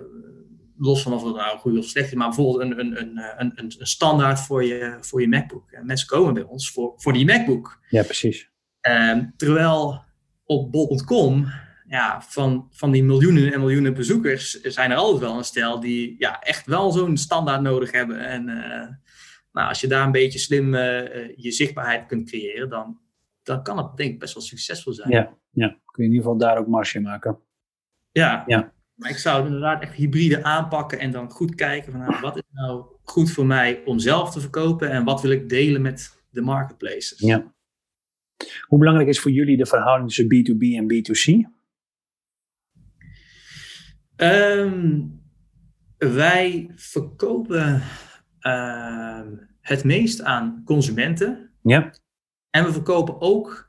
los 0.78 1.02
van 1.02 1.12
of 1.12 1.24
het 1.24 1.34
nou 1.34 1.58
goed 1.58 1.78
of 1.78 1.84
slecht 1.84 2.06
is, 2.06 2.14
maar 2.14 2.28
bijvoorbeeld 2.28 2.60
een, 2.60 2.78
een, 2.80 3.00
een, 3.00 3.52
een, 3.56 3.74
een 3.78 3.86
standaard 3.86 4.40
voor 4.40 4.64
je, 4.64 4.96
voor 5.00 5.20
je 5.20 5.28
MacBook. 5.28 5.70
En 5.70 5.86
mensen 5.86 6.08
komen 6.08 6.34
bij 6.34 6.42
ons 6.42 6.70
voor, 6.70 6.92
voor 6.96 7.12
die 7.12 7.26
MacBook. 7.26 7.80
Ja, 7.88 8.02
precies. 8.02 8.50
Uh, 8.88 9.18
terwijl 9.36 10.04
op 10.44 10.72
bol.com, 10.72 11.46
ja, 11.88 12.22
van, 12.22 12.68
van 12.70 12.90
die 12.90 13.04
miljoenen 13.04 13.52
en 13.52 13.60
miljoenen 13.60 13.94
bezoekers, 13.94 14.60
zijn 14.60 14.90
er 14.90 14.96
altijd 14.96 15.20
wel 15.20 15.38
een 15.38 15.44
stel 15.44 15.80
die 15.80 16.14
ja, 16.18 16.40
echt 16.40 16.66
wel 16.66 16.90
zo'n 16.92 17.16
standaard 17.16 17.62
nodig 17.62 17.90
hebben. 17.90 18.18
En 18.18 18.48
uh, 18.48 18.88
nou, 19.52 19.68
als 19.68 19.80
je 19.80 19.86
daar 19.86 20.06
een 20.06 20.12
beetje 20.12 20.38
slim 20.38 20.74
uh, 20.74 21.36
je 21.36 21.50
zichtbaarheid 21.50 22.06
kunt 22.06 22.28
creëren, 22.28 22.68
dan, 22.68 22.98
dan 23.42 23.62
kan 23.62 23.78
het 23.78 23.96
denk 23.96 24.12
ik 24.12 24.18
best 24.18 24.34
wel 24.34 24.42
succesvol 24.42 24.92
zijn. 24.92 25.10
Ja, 25.10 25.36
ja. 25.50 25.68
kun 25.68 26.04
je 26.04 26.10
in 26.10 26.14
ieder 26.14 26.22
geval 26.22 26.38
daar 26.38 26.58
ook 26.58 26.66
marge 26.66 27.00
maken. 27.00 27.38
Ja. 28.16 28.44
ja. 28.46 28.72
Maar 28.94 29.10
ik 29.10 29.16
zou 29.16 29.36
het 29.36 29.46
inderdaad 29.46 29.82
echt 29.82 29.94
hybride 29.94 30.44
aanpakken 30.44 30.98
en 30.98 31.10
dan 31.10 31.30
goed 31.30 31.54
kijken 31.54 31.92
van 31.92 32.00
nou, 32.00 32.20
wat 32.20 32.36
is 32.36 32.42
nou 32.50 32.84
goed 33.02 33.30
voor 33.30 33.46
mij 33.46 33.82
om 33.84 33.98
zelf 33.98 34.32
te 34.32 34.40
verkopen 34.40 34.90
en 34.90 35.04
wat 35.04 35.22
wil 35.22 35.30
ik 35.30 35.48
delen 35.48 35.82
met 35.82 36.22
de 36.30 36.40
marketplaces. 36.40 37.18
Ja. 37.18 37.54
Hoe 38.60 38.78
belangrijk 38.78 39.08
is 39.08 39.20
voor 39.20 39.30
jullie 39.30 39.56
de 39.56 39.66
verhouding 39.66 40.08
tussen 40.08 40.26
B2B 40.26 40.76
en 40.76 40.86
B2C? 40.92 41.54
Ehm, 44.16 45.00
wij 45.98 46.70
verkopen 46.74 47.82
ehm, 48.38 49.36
het 49.60 49.84
meest 49.84 50.22
aan 50.22 50.62
consumenten. 50.64 51.50
Ja. 51.62 51.94
En 52.50 52.64
we 52.64 52.72
verkopen 52.72 53.20
ook 53.20 53.66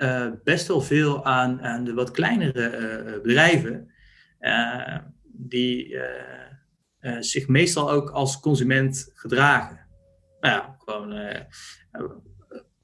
uh, 0.00 0.26
best 0.44 0.66
wel 0.66 0.80
veel 0.80 1.24
aan, 1.24 1.62
aan 1.62 1.84
de 1.84 1.94
wat 1.94 2.10
kleinere 2.10 2.78
uh, 3.16 3.22
bedrijven. 3.22 3.89
Uh, 4.40 4.98
die 5.22 5.96
zich 7.20 7.48
meestal 7.48 7.90
ook 7.90 8.10
als 8.10 8.40
consument 8.40 9.10
gedragen. 9.14 9.86
Nou 10.40 10.54
ja, 10.54 10.74
gewoon 10.78 11.12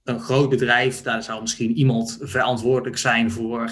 een 0.04 0.20
groot 0.20 0.50
bedrijf, 0.50 1.02
daar 1.02 1.22
zou 1.22 1.40
misschien 1.40 1.72
iemand 1.72 2.18
verantwoordelijk 2.20 2.98
zijn 2.98 3.30
voor 3.30 3.70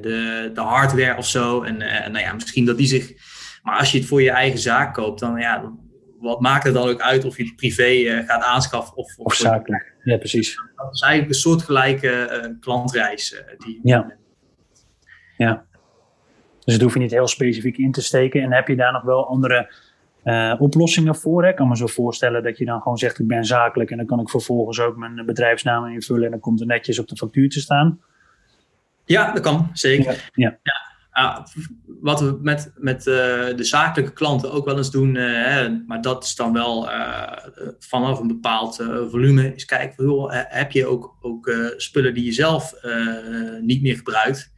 de, 0.00 0.50
de 0.54 0.60
hardware 0.60 1.16
of 1.16 1.26
zo. 1.26 1.62
En 1.62 1.76
nou 2.12 2.18
ja, 2.18 2.32
misschien 2.32 2.64
dat 2.64 2.76
die 2.76 2.86
zich. 2.86 3.12
Maar 3.62 3.78
als 3.78 3.92
je 3.92 3.98
het 3.98 4.06
voor 4.06 4.22
je 4.22 4.30
eigen 4.30 4.58
zaak 4.58 4.94
koopt, 4.94 5.20
dan 5.20 5.38
ja, 5.38 5.72
wat 6.18 6.40
maakt 6.40 6.64
het 6.64 6.74
dan 6.74 6.88
ook 6.88 7.00
uit 7.00 7.24
of 7.24 7.36
je 7.36 7.44
het 7.44 7.56
privé 7.56 8.22
gaat 8.26 8.42
aanschaffen 8.42 8.96
of, 8.96 9.16
of, 9.16 9.26
of 9.26 9.34
zakelijk? 9.34 9.94
Ja, 10.04 10.16
precies. 10.16 10.56
Dat 10.76 10.94
is 10.94 11.00
eigenlijk 11.00 11.32
een 11.34 11.40
soortgelijke 11.40 12.56
klantreis. 12.60 13.42
Die 13.58 13.80
ja. 13.82 14.16
ja. 15.36 15.66
Dus 16.64 16.74
dat 16.74 16.82
hoef 16.82 16.94
je 16.94 16.98
niet 16.98 17.10
heel 17.10 17.28
specifiek 17.28 17.78
in 17.78 17.92
te 17.92 18.02
steken. 18.02 18.42
En 18.42 18.52
heb 18.52 18.68
je 18.68 18.76
daar 18.76 18.92
nog 18.92 19.02
wel 19.02 19.28
andere 19.28 19.74
uh, 20.24 20.54
oplossingen 20.58 21.16
voor? 21.16 21.46
Ik 21.46 21.56
kan 21.56 21.68
me 21.68 21.76
zo 21.76 21.86
voorstellen 21.86 22.42
dat 22.42 22.58
je 22.58 22.64
dan 22.64 22.80
gewoon 22.80 22.98
zegt: 22.98 23.18
Ik 23.18 23.26
ben 23.26 23.44
zakelijk. 23.44 23.90
En 23.90 23.96
dan 23.96 24.06
kan 24.06 24.20
ik 24.20 24.30
vervolgens 24.30 24.80
ook 24.80 24.96
mijn 24.96 25.26
bedrijfsnaam 25.26 25.86
invullen. 25.86 26.24
En 26.24 26.30
dan 26.30 26.40
komt 26.40 26.60
er 26.60 26.66
netjes 26.66 26.98
op 26.98 27.08
de 27.08 27.16
factuur 27.16 27.48
te 27.48 27.60
staan. 27.60 28.00
Ja, 29.04 29.32
dat 29.32 29.42
kan, 29.42 29.70
zeker. 29.72 30.30
Ja. 30.34 30.58
ja. 30.62 30.90
Uh, 31.18 31.38
wat 32.00 32.20
we 32.20 32.38
met, 32.40 32.72
met 32.76 33.06
uh, 33.06 33.14
de 33.56 33.64
zakelijke 33.64 34.12
klanten 34.12 34.52
ook 34.52 34.64
wel 34.64 34.76
eens 34.76 34.90
doen, 34.90 35.14
uh, 35.14 35.44
hè, 35.46 35.68
maar 35.86 36.00
dat 36.00 36.24
is 36.24 36.34
dan 36.34 36.52
wel 36.52 36.88
vanaf 37.78 38.20
een 38.20 38.26
bepaald 38.26 38.76
volume, 39.10 39.54
is 39.54 39.64
kijken, 39.64 40.26
heb 40.30 40.72
je 40.72 40.86
ook, 40.86 41.16
ook 41.20 41.52
spullen 41.76 42.14
die 42.14 42.24
je 42.24 42.32
zelf 42.32 42.74
niet 43.60 43.82
meer 43.82 43.96
gebruikt, 43.96 44.51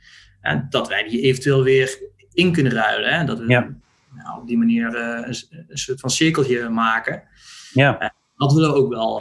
en 0.45 0.67
dat 0.71 0.89
wij 0.89 1.09
die 1.09 1.21
eventueel 1.21 1.63
weer 1.63 1.99
in 2.33 2.53
kunnen 2.53 2.73
ruilen. 2.73 3.19
Hè, 3.19 3.25
dat 3.25 3.39
we 3.39 3.49
ja. 3.49 3.77
nou, 4.15 4.41
op 4.41 4.47
die 4.47 4.59
manier 4.59 4.87
een, 4.97 5.35
een, 5.69 5.79
soort 5.79 6.01
van 6.01 6.11
cirkeltje 6.11 6.69
maken. 6.69 7.23
Ja. 7.73 8.13
dat 8.37 8.53
willen 8.53 8.71
we 8.71 8.77
ook 8.77 8.89
wel, 8.89 9.21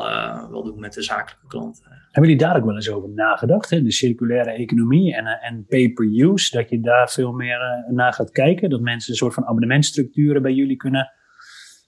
wel 0.49 0.63
doen 0.63 0.79
met 0.79 0.93
de 0.93 1.01
zakelijke 1.01 1.47
klanten. 1.47 1.91
Hebben 2.11 2.31
jullie 2.31 2.47
daar 2.47 2.57
ook 2.57 2.65
wel 2.65 2.75
eens 2.75 2.89
over 2.89 3.09
nagedacht? 3.09 3.69
Hè? 3.69 3.81
De 3.81 3.91
circulaire 3.91 4.51
economie 4.51 5.15
en, 5.15 5.25
en 5.25 5.65
pay-per-use, 5.65 6.57
dat 6.57 6.69
je 6.69 6.79
daar 6.79 7.09
veel 7.09 7.31
meer 7.31 7.85
naar 7.89 8.13
gaat 8.13 8.31
kijken? 8.31 8.69
Dat 8.69 8.81
mensen 8.81 9.11
een 9.11 9.17
soort 9.17 9.33
van 9.33 9.45
abonnementstructuren 9.45 10.41
bij 10.41 10.53
jullie 10.53 10.75
kunnen. 10.75 11.11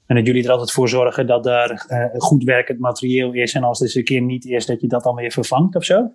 En 0.05 0.15
dat 0.15 0.25
jullie 0.25 0.43
er 0.43 0.51
altijd 0.51 0.71
voor 0.71 0.89
zorgen 0.89 1.27
dat 1.27 1.43
daar 1.43 1.85
uh, 1.89 2.05
goed 2.17 2.43
werkend 2.43 2.79
materieel 2.79 3.33
is. 3.33 3.53
En 3.53 3.63
als 3.63 3.79
het 3.79 3.87
eens 3.87 3.97
een 3.97 4.03
keer 4.03 4.21
niet 4.21 4.45
is, 4.45 4.65
dat 4.65 4.81
je 4.81 4.87
dat 4.87 5.03
dan 5.03 5.15
weer 5.15 5.31
vervangt 5.31 5.75
of 5.75 5.83
zo? 5.83 6.13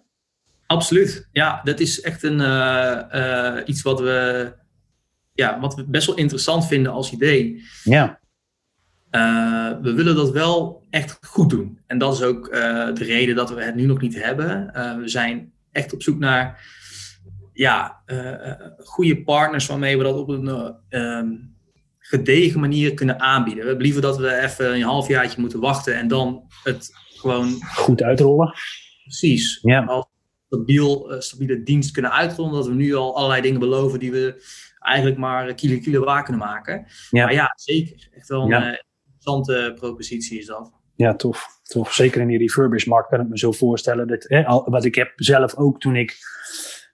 Absoluut. 0.71 1.29
Ja, 1.33 1.61
dat 1.64 1.81
is 1.81 2.01
echt 2.01 2.23
een, 2.23 2.41
uh, 2.41 3.57
iets 3.64 3.83
wat 3.83 4.01
we, 4.01 4.53
ja, 5.33 5.61
wat 5.61 5.75
we 5.75 5.85
best 5.85 6.07
wel 6.07 6.16
interessant 6.16 6.66
vinden 6.66 6.93
als 6.93 7.12
idee. 7.12 7.62
Ja. 7.85 8.21
Uh, 9.11 9.73
we 9.83 9.93
willen 9.93 10.14
dat 10.14 10.31
wel 10.31 10.87
echt 10.91 11.18
goed 11.21 11.51
doen. 11.51 11.81
En 11.87 11.99
dat 11.99 12.14
is 12.14 12.23
ook 12.23 12.51
de 12.95 13.05
reden 13.05 13.35
dat 13.35 13.51
we 13.51 13.62
het 13.62 13.75
nu 13.75 13.87
nog 13.87 14.01
niet 14.01 14.23
hebben. 14.23 14.71
We 15.01 15.09
zijn 15.09 15.53
echt 15.73 15.93
op 15.93 16.03
zoek 16.03 16.18
naar 16.18 16.68
ja, 17.53 18.03
goede 18.79 19.23
partners 19.23 19.66
waarmee 19.66 19.97
we 19.97 20.03
dat 20.03 20.16
op 20.16 20.29
een 20.29 20.77
um, 20.89 21.57
gedegen 21.99 22.61
manier 22.61 22.95
kunnen 22.95 23.21
aanbieden. 23.21 23.62
We 23.62 23.68
hebben 23.68 23.87
liever 23.87 24.03
dat 24.03 24.18
we 24.18 24.41
even 24.41 24.75
een 24.75 24.83
halfjaartje 24.83 25.41
moeten 25.41 25.61
wachten 25.61 25.97
en 25.97 26.09
dan 26.09 26.45
het 26.64 26.91
gewoon 27.16 27.59
goed 27.75 28.03
uitrollen. 28.03 28.55
Precies. 29.03 29.59
Ja. 29.62 29.85
Als 29.85 30.09
stabiel, 30.51 31.15
stabiele 31.19 31.63
dienst 31.63 31.91
kunnen 31.91 32.13
uitrollen. 32.13 32.53
Dat 32.53 32.67
we 32.67 32.75
nu 32.75 32.95
al 32.95 33.17
allerlei 33.17 33.43
dingen 33.43 33.61
beloven 33.61 33.99
die 33.99 34.13
we 34.13 34.43
eigenlijk 34.79 35.19
maar 35.19 35.55
kilo 35.55 35.79
kilo 35.79 36.05
waar 36.05 36.25
kunnen 36.25 36.47
maken. 36.47 36.87
Ja. 37.11 37.25
Maar 37.25 37.35
ja, 37.35 37.53
zeker. 37.55 38.09
Echt 38.13 38.29
wel 38.29 38.43
een 38.43 38.49
Ja 38.49 38.79
interessante 39.21 39.73
propositie 39.75 40.39
is 40.39 40.47
dat. 40.47 40.73
Ja, 40.95 41.15
tof. 41.15 41.47
tof. 41.63 41.93
Zeker 41.93 42.21
in 42.21 42.29
die 42.29 42.39
refurbishmarkt 42.39 43.09
kan 43.09 43.21
ik 43.21 43.29
me 43.29 43.39
zo 43.39 43.53
voorstellen. 43.53 44.07
Dat, 44.07 44.25
hè, 44.29 44.47
al, 44.47 44.71
wat 44.71 44.85
ik 44.85 44.95
heb 44.95 45.13
zelf 45.17 45.57
ook 45.57 45.81
toen 45.81 45.97
ik... 45.97 46.17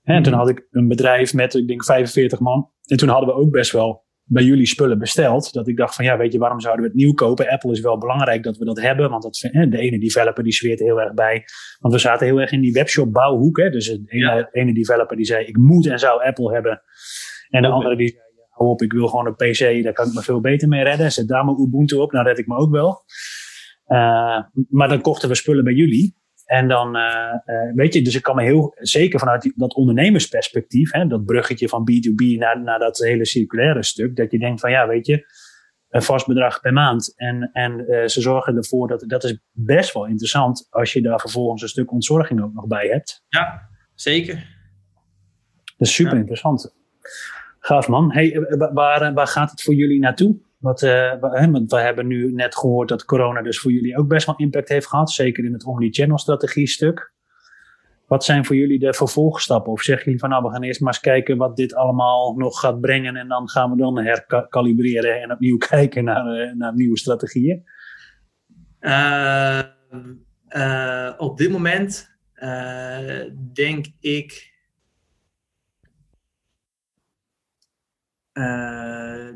Hè, 0.03 0.23
Toen 0.23 0.33
had 0.33 0.49
ik 0.49 0.67
een 0.71 0.89
bedrijf 0.89 1.35
met, 1.35 1.55
ik 1.55 1.69
denk, 1.69 1.85
45 1.85 2.39
man. 2.39 2.71
En 2.85 2.97
toen 2.97 3.09
hadden 3.09 3.29
we 3.29 3.41
ook 3.41 3.51
best 3.51 3.73
wel 3.73 4.06
bij 4.29 4.43
jullie 4.43 4.66
spullen 4.66 4.99
besteld. 4.99 5.53
Dat 5.53 5.68
ik 5.68 5.77
dacht 5.77 5.95
van, 5.95 6.05
ja, 6.05 6.16
weet 6.16 6.33
je, 6.33 6.39
waarom 6.39 6.61
zouden 6.61 6.83
we 6.85 6.89
het 6.91 6.99
nieuw 6.99 7.12
kopen? 7.12 7.49
Apple 7.49 7.72
is 7.72 7.81
wel 7.81 7.99
belangrijk 7.99 8.43
dat 8.43 8.57
we 8.57 8.64
dat 8.64 8.81
hebben. 8.81 9.11
Want 9.11 9.22
dat, 9.22 9.39
de 9.70 9.79
ene 9.79 9.99
developer 9.99 10.43
die 10.45 10.53
zweert 10.53 10.81
heel 10.81 11.01
erg 11.01 11.14
bij. 11.14 11.45
Want 11.79 11.95
we 11.95 12.01
zaten 12.01 12.27
heel 12.27 12.41
erg 12.41 12.51
in 12.51 12.61
die 12.61 12.72
webshop 12.72 13.12
bouwhoek. 13.12 13.57
Hè, 13.57 13.70
dus 13.70 13.87
de 13.87 14.03
ene, 14.07 14.24
Ja. 14.24 14.49
ene 14.53 14.74
developer 14.74 15.16
die 15.16 15.27
zei, 15.27 15.45
ik 15.45 15.57
moet 15.57 15.87
en 15.87 15.99
zou 15.99 16.24
Apple 16.24 16.53
hebben. 16.53 16.83
En 17.51 17.62
de 17.62 17.68
andere 17.68 17.97
die 17.97 18.09
zei, 18.09 18.20
hou 18.49 18.70
op, 18.70 18.83
ik 18.83 18.93
wil 18.93 19.09
gewoon 19.09 19.27
een 19.27 19.35
PC, 19.35 19.83
daar 19.85 19.93
kan 19.93 20.07
ik 20.09 20.14
me 20.14 20.22
veel 20.22 20.41
beter 20.41 20.68
mee 20.68 20.83
redden. 20.85 21.12
Zet 21.12 21.29
daar 21.29 21.45
mijn 21.45 21.61
Ubuntu 21.61 21.97
op, 21.97 22.11
dan 22.11 22.24
red 22.24 22.39
ik 22.39 22.47
me 22.47 22.57
ook 22.57 22.70
wel. 22.70 23.05
Uh, 23.89 24.43
maar 24.68 24.89
dan 24.89 25.01
kochten 25.01 25.29
we 25.29 25.35
spullen 25.35 25.64
bij 25.64 25.72
jullie. 25.72 26.16
En 26.47 26.68
dan, 26.68 26.97
uh, 26.97 27.03
uh, 27.47 27.74
weet 27.74 27.94
je, 27.94 28.03
dus 28.03 28.14
ik 28.14 28.22
kan 28.22 28.36
me 28.36 28.42
heel 28.42 28.74
zeker 28.78 29.18
vanuit 29.18 29.42
die, 29.42 29.53
dat 29.57 29.74
ondernemersperspectief, 29.74 30.92
hè, 30.92 31.07
dat 31.07 31.24
bruggetje 31.24 31.68
van 31.68 31.88
B2B 31.90 32.38
naar, 32.38 32.62
naar 32.62 32.78
dat 32.78 32.99
hele 32.99 33.26
circulaire 33.26 33.82
stuk, 33.82 34.16
dat 34.16 34.30
je 34.30 34.38
denkt 34.38 34.61
van 34.61 34.70
ja, 34.70 34.86
weet 34.88 35.07
je, 35.07 35.26
een 35.88 36.03
vast 36.03 36.26
bedrag 36.26 36.61
per 36.61 36.72
maand. 36.72 37.12
En, 37.16 37.51
en 37.53 37.84
uh, 37.88 38.07
ze 38.07 38.20
zorgen 38.20 38.57
ervoor 38.57 38.88
dat 38.88 39.05
dat 39.07 39.24
is 39.24 39.38
best 39.53 39.92
wel 39.92 40.07
interessant 40.07 40.66
als 40.70 40.92
je 40.92 41.03
daar 41.03 41.20
vervolgens 41.20 41.62
een 41.62 41.68
stuk 41.68 41.92
ontzorging 41.92 42.42
ook 42.42 42.53
nog 42.55 42.66
bij 42.66 42.86
hebt. 42.88 43.24
Ja, 43.28 43.68
zeker. 43.94 44.34
Dat 45.76 45.88
is 45.88 45.94
super 45.94 46.12
Ja. 46.12 46.18
interessant. 46.18 46.74
Gaaf 47.59 47.88
man. 47.88 48.12
Hey, 48.12 48.32
eh, 48.36 48.59
wa- 48.59 48.72
waar, 48.72 49.03
eh, 49.03 49.14
waar 49.14 49.26
gaat 49.26 49.51
het 49.51 49.62
voor 49.62 49.74
jullie 49.74 49.99
naartoe? 50.01 50.36
Wat, 50.59 50.83
eh, 50.83 51.21
want 51.51 51.71
we 51.71 51.81
hebben 51.81 52.07
nu 52.07 52.33
net 52.33 52.57
gehoord 52.57 52.89
dat 52.89 53.05
corona 53.05 53.43
dus 53.43 53.59
voor 53.59 53.73
jullie 53.73 53.99
ook 53.99 54.09
best 54.09 54.27
wel 54.27 54.37
impact 54.37 54.69
heeft 54.69 54.87
gehad. 54.87 55.11
Zeker 55.11 55.45
in 55.45 55.53
het 55.53 55.65
omni-channel 55.65 56.19
strategie 56.19 56.67
stuk. 56.67 57.15
Wat 58.07 58.25
zijn 58.25 58.45
voor 58.45 58.57
jullie 58.57 58.79
de 58.79 58.95
vervolgstappen? 58.95 59.73
Of 59.73 59.83
zeggen 59.83 60.05
jullie 60.05 60.21
van 60.21 60.29
nou 60.29 60.43
we 60.43 60.51
gaan 60.51 60.63
eerst 60.63 60.81
maar 60.81 60.93
eens 60.93 61.03
kijken 61.03 61.37
wat 61.37 61.57
dit 61.57 61.75
allemaal 61.75 62.35
nog 62.37 62.61
gaat 62.61 62.81
brengen. 62.81 63.17
En 63.17 63.29
dan 63.29 63.49
gaan 63.49 63.71
we 63.71 63.77
dan 63.77 63.99
herkalibreren 63.99 65.23
en 65.23 65.33
opnieuw 65.33 65.57
kijken 65.71 66.05
naar, 66.05 66.27
eh, 66.27 66.53
naar 66.55 66.75
nieuwe 66.75 66.99
strategieën. 66.99 67.65
Eh, 68.79 69.63
op 71.17 71.39
dit 71.39 71.51
moment 71.51 72.17
denk 73.53 73.87
ik 74.01 74.56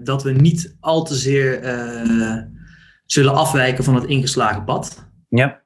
dat 0.03 0.23
we 0.23 0.33
niet 0.33 0.77
al 0.81 1.05
te 1.05 1.15
zeer 1.15 1.63
eh, 1.63 2.43
zullen 3.05 3.35
afwijken 3.35 3.85
van 3.85 3.95
het 3.95 4.05
ingeslagen 4.05 4.65
pad. 4.65 5.09
Ja, 5.29 5.63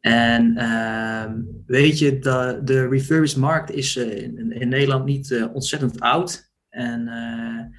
En 0.00 0.56
ehm, 0.56 1.40
weet 1.66 1.98
je, 1.98 2.18
de, 2.18 2.60
de 2.64 2.88
refurbished 2.88 3.38
markt 3.38 3.70
is 3.70 3.96
eh, 3.96 4.22
in, 4.22 4.52
in 4.52 4.68
Nederland 4.68 5.04
niet 5.04 5.30
eh, 5.30 5.54
ontzettend 5.54 6.00
oud. 6.00 6.52
En 6.68 7.08
eh, 7.08 7.78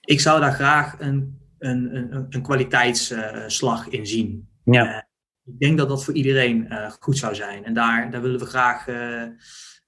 ik 0.00 0.20
zou 0.20 0.40
daar 0.40 0.52
graag 0.52 1.00
een, 1.00 1.38
een, 1.58 1.96
een, 1.96 2.26
een 2.30 2.42
kwaliteitsslag 2.42 3.88
in 3.88 4.06
zien. 4.06 4.48
ja, 4.64 5.08
Ik 5.44 5.58
denk 5.58 5.78
dat 5.78 5.88
dat 5.88 6.04
voor 6.04 6.14
iedereen 6.14 6.68
eh, 6.68 6.90
goed 6.90 7.18
zou 7.18 7.34
zijn. 7.34 7.64
En 7.64 7.74
daar, 7.74 8.10
daar 8.10 8.22
willen 8.22 8.40
we 8.40 8.46
graag 8.46 8.88
eh, 8.88 9.22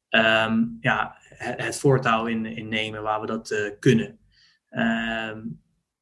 ehm, 0.09 0.64
ja, 0.80 1.16
het, 1.39 1.76
voortouw 1.76 2.26
in, 2.26 2.47
in 2.47 2.68
nemen 2.68 3.03
waar 3.03 3.20
we 3.20 3.26
dat 3.26 3.51
eh, 3.51 3.70
kunnen. 3.78 4.18
Ehm, 4.70 5.41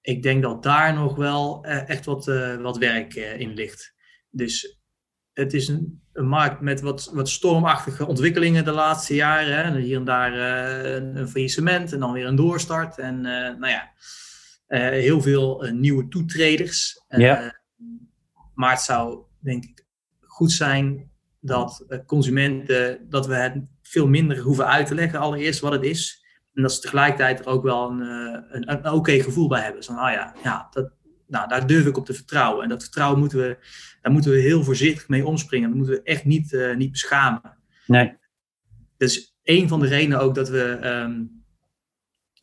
ik 0.01 0.23
denk 0.23 0.43
dat 0.43 0.63
daar 0.63 0.95
nog 0.95 1.17
wel 1.17 1.65
eh, 1.65 1.89
echt 1.89 2.05
wat, 2.05 2.29
eh, 2.29 2.57
wat 2.57 2.79
werk 2.79 3.15
in 3.15 3.55
ligt. 3.55 3.95
Dus 4.31 4.81
het 5.33 5.55
is 5.55 5.69
een, 5.69 6.03
een 6.13 6.29
markt 6.29 6.61
met 6.61 6.81
wat, 6.81 7.11
wat 7.13 7.29
stormachtige 7.29 8.07
ontwikkelingen 8.07 8.65
de 8.65 8.71
laatste 8.71 9.15
jaren. 9.15 9.73
Hè. 9.73 9.81
Hier 9.81 9.97
en 9.97 10.05
daar 10.05 10.33
een, 10.85 11.17
een 11.17 11.29
faillissement 11.29 11.93
en 11.93 12.01
dan 12.01 12.13
weer 12.13 12.27
een 12.27 12.37
doorstart. 12.37 12.99
En 12.99 13.21
nou 13.21 13.69
ja, 13.69 13.93
heel 14.91 15.21
veel 15.21 15.71
nieuwe 15.73 16.09
toetreders. 16.09 17.05
Ja. 17.09 17.61
Maar 18.55 18.71
het 18.71 18.81
zou 18.81 19.25
denk 19.41 19.65
ik 19.65 19.85
goed 20.21 20.53
zijn 20.53 21.11
dat 21.41 21.87
consumenten, 22.07 23.09
dat 23.09 23.27
we 23.27 23.35
het 23.35 23.76
veel 23.89 24.09
minder 24.09 24.39
hoeven 24.39 24.67
uit 24.67 24.87
te 24.87 24.95
leggen 24.95 25.19
allereerst 25.19 25.61
wat 25.61 25.73
het 25.73 25.83
is. 25.83 26.25
En 26.55 26.63
dat 26.63 26.73
ze 26.73 26.81
tegelijkertijd 26.81 27.41
er 27.41 27.47
ook 27.47 27.63
wel 27.63 27.91
een, 27.91 28.01
eh, 28.01 28.43
een, 28.49 28.87
een 28.87 28.93
oké 28.93 29.23
gevoel 29.23 29.49
bij 29.49 29.63
hebben. 29.63 29.83
Zo 29.83 29.95
van, 29.95 30.03
ah 30.03 30.13
ja, 30.13 30.35
ja 30.43 30.69
dat, 30.71 30.91
nou, 31.27 31.49
daar 31.49 31.67
durf 31.67 31.87
ik 31.87 31.97
op 31.97 32.07
te 32.07 32.15
vertrouwen. 32.15 32.63
En 32.63 32.69
dat 32.69 32.83
vertrouwen 32.83 33.19
moeten 33.19 33.39
we, 33.39 33.57
daar 34.03 34.13
moeten 34.13 34.31
we 34.31 34.39
heel 34.39 34.65
voorzichtig 34.65 35.09
mee 35.09 35.27
omspringen. 35.27 35.69
Dat 35.69 35.79
moeten 35.79 35.95
we 35.95 36.03
echt 36.03 36.25
niet, 36.25 36.53
uh, 36.53 36.77
niet 36.77 36.91
beschamen. 36.91 37.59
Nee. 37.87 38.17
Dus 38.97 39.37
een 39.43 39.69
van 39.69 39.81
de 39.81 39.87
redenen 39.87 40.21
ook 40.21 40.35
dat 40.35 40.49
we 40.49 40.63
ehm, 40.63 41.23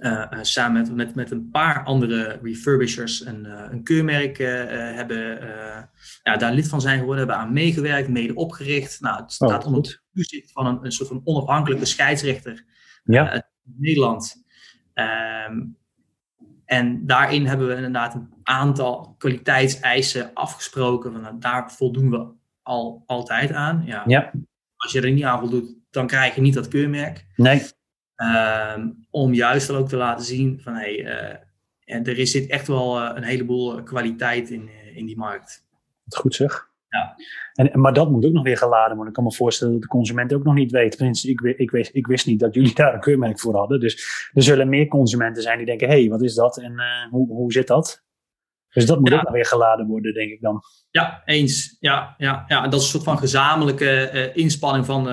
uh, 0.04 0.26
samen 0.42 0.82
met, 0.82 0.96
met, 0.96 1.16
met 1.16 1.32
een 1.32 1.50
paar 1.50 1.84
andere 1.84 2.40
refurbishers 2.42 3.26
een, 3.26 3.46
uh, 3.46 3.66
een 3.70 3.84
keurmerk 3.84 4.40
uh, 4.40 4.48
hebben, 4.96 5.40
ja, 6.24 6.38
daar 6.38 6.54
lid 6.54 6.68
van 6.68 6.82
zijn 6.82 7.00
geworden, 7.00 7.28
hebben 7.28 7.46
aan 7.46 7.54
meegewerkt, 7.54 8.10
mede 8.10 8.36
opgericht. 8.36 9.02
Nou, 9.02 9.22
het 9.22 9.32
staat 9.32 9.62
oh, 9.62 9.68
onder 9.68 9.82
het 9.82 10.04
toezicht 10.14 10.52
van 10.52 10.66
een, 10.66 10.86
een 10.86 10.92
soort 10.92 11.10
van 11.10 11.22
onafhankelijke 11.24 11.86
scheidsrechter 11.86 12.66
ja. 13.04 13.34
in 13.34 13.44
Nederland. 13.78 14.44
Um, 14.94 15.78
en 16.66 17.06
daarin 17.06 17.46
hebben 17.46 17.68
we 17.68 17.76
inderdaad 17.76 18.16
een 18.16 18.34
aantal 18.44 19.16
kwaliteitseisen 19.18 20.34
afgesproken. 20.34 21.12
Van, 21.12 21.22
nou, 21.22 21.40
daar 21.40 21.72
voldoen 21.72 22.10
we 22.10 22.32
al, 22.62 23.04
altijd 23.06 23.52
aan. 23.52 23.84
Ja. 23.86 24.04
ja. 24.06 24.32
Als 24.76 24.92
je 24.92 25.02
er 25.02 25.12
niet 25.12 25.24
aan 25.24 25.40
voldoet, 25.40 25.76
dan 25.90 26.08
krijg 26.08 26.36
je 26.36 26.42
niet 26.42 26.54
dat 26.54 26.68
keurmerk. 26.68 27.26
Nee. 27.36 27.62
Um, 28.78 29.06
om 29.10 29.34
juist 29.34 29.68
dan 29.68 29.78
ook 29.78 29.90
te 29.90 29.98
laten 29.98 30.26
zien 30.26 30.60
van 30.62 30.74
hey, 30.74 31.00
uh, 31.86 32.08
er 32.08 32.18
is 32.18 32.32
zit 32.32 32.50
echt 32.50 32.68
wel 32.68 33.02
uh, 33.02 33.12
een 33.16 33.24
heleboel 33.24 33.84
kwaliteit 33.84 34.50
in, 34.50 34.70
in 34.96 35.06
die 35.06 35.18
markt. 35.18 35.66
Goed 36.10 36.36
zeg. 36.36 36.72
Ja. 36.90 37.16
En, 37.54 37.80
maar 37.80 37.94
dat 37.94 38.10
moet 38.10 38.26
ook 38.26 38.34
nog 38.34 38.44
weer 38.44 38.58
geladen 38.58 38.96
worden. 38.96 39.08
Ik 39.08 39.14
kan 39.14 39.24
me 39.24 39.34
voorstellen 39.34 39.74
dat 39.74 39.82
de 39.82 39.88
consument 39.88 40.34
ook 40.34 40.44
nog 40.44 40.54
niet 40.54 40.72
weet. 40.72 40.98
Tenminste, 40.98 41.30
ik, 41.30 41.42
ik, 41.42 41.72
wist, 41.72 41.96
ik 41.96 42.08
wist 42.08 42.26
niet 42.26 42.40
dat 42.40 42.54
jullie 42.54 42.76
daar 42.82 42.94
een 42.94 43.00
keurmerk 43.00 43.40
voor 43.40 43.56
hadden. 43.56 43.80
Dus 43.80 44.30
er 44.34 44.44
zullen 44.44 44.70
meer 44.70 44.88
consumenten 44.88 45.44
zijn 45.44 45.58
die 45.58 45.66
denken: 45.66 45.88
hé, 45.88 46.00
hey, 46.00 46.10
wat 46.10 46.22
is 46.22 46.36
dat 46.36 46.58
en 46.58 46.82
hoe, 47.10 47.28
hoe 47.28 47.52
zit 47.52 47.68
dat? 47.68 48.04
Dus 48.70 48.86
dat 48.86 49.00
moet 49.00 49.10
ja. 49.10 49.16
ook 49.16 49.24
nog 49.24 49.34
weer 49.34 49.46
geladen 49.46 49.88
worden, 49.88 50.14
denk 50.14 50.32
ik 50.32 50.42
dan. 50.42 50.62
Ja, 50.92 51.22
eens. 51.26 51.78
Ja, 51.80 52.16
ja, 52.18 52.44
ja. 52.48 52.62
dat 52.62 52.74
is 52.74 52.86
een 52.86 52.92
soort 52.92 53.04
van 53.04 53.18
gezamenlijke 53.18 54.32
inspanning 54.34 54.86
van, 54.86 55.08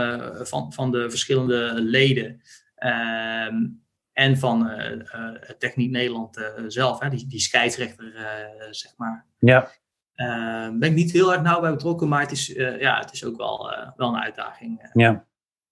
van, 0.47 0.73
van 0.73 0.91
de 0.91 1.11
verschillende 1.11 1.73
leden. 1.75 2.41
Um, 2.87 3.83
en 4.13 4.39
van 4.39 4.71
uh, 4.71 4.91
uh, 4.91 5.41
Techniek 5.59 5.91
Nederland 5.91 6.39
uh, 6.39 6.45
zelf, 6.67 7.01
hè, 7.01 7.09
die, 7.09 7.27
die 7.27 7.41
scheidsrechter, 7.41 8.13
zeg 8.71 8.93
maar. 8.97 9.27
Ja. 9.39 9.71
Ehm, 10.15 10.79
ben 10.79 10.89
ik 10.89 10.95
niet 10.95 11.13
heel 11.13 11.33
erg 11.33 11.43
nauw 11.43 11.61
bij 11.61 11.71
betrokken, 11.71 12.09
maar 12.09 12.21
het 12.21 12.31
is, 12.31 12.47
ja, 12.79 12.99
het 12.99 13.13
is 13.13 13.25
ook 13.25 13.37
wel, 13.37 13.73
wel 13.97 14.09
een 14.09 14.21
uitdaging. 14.21 14.91
Ja, 14.93 15.27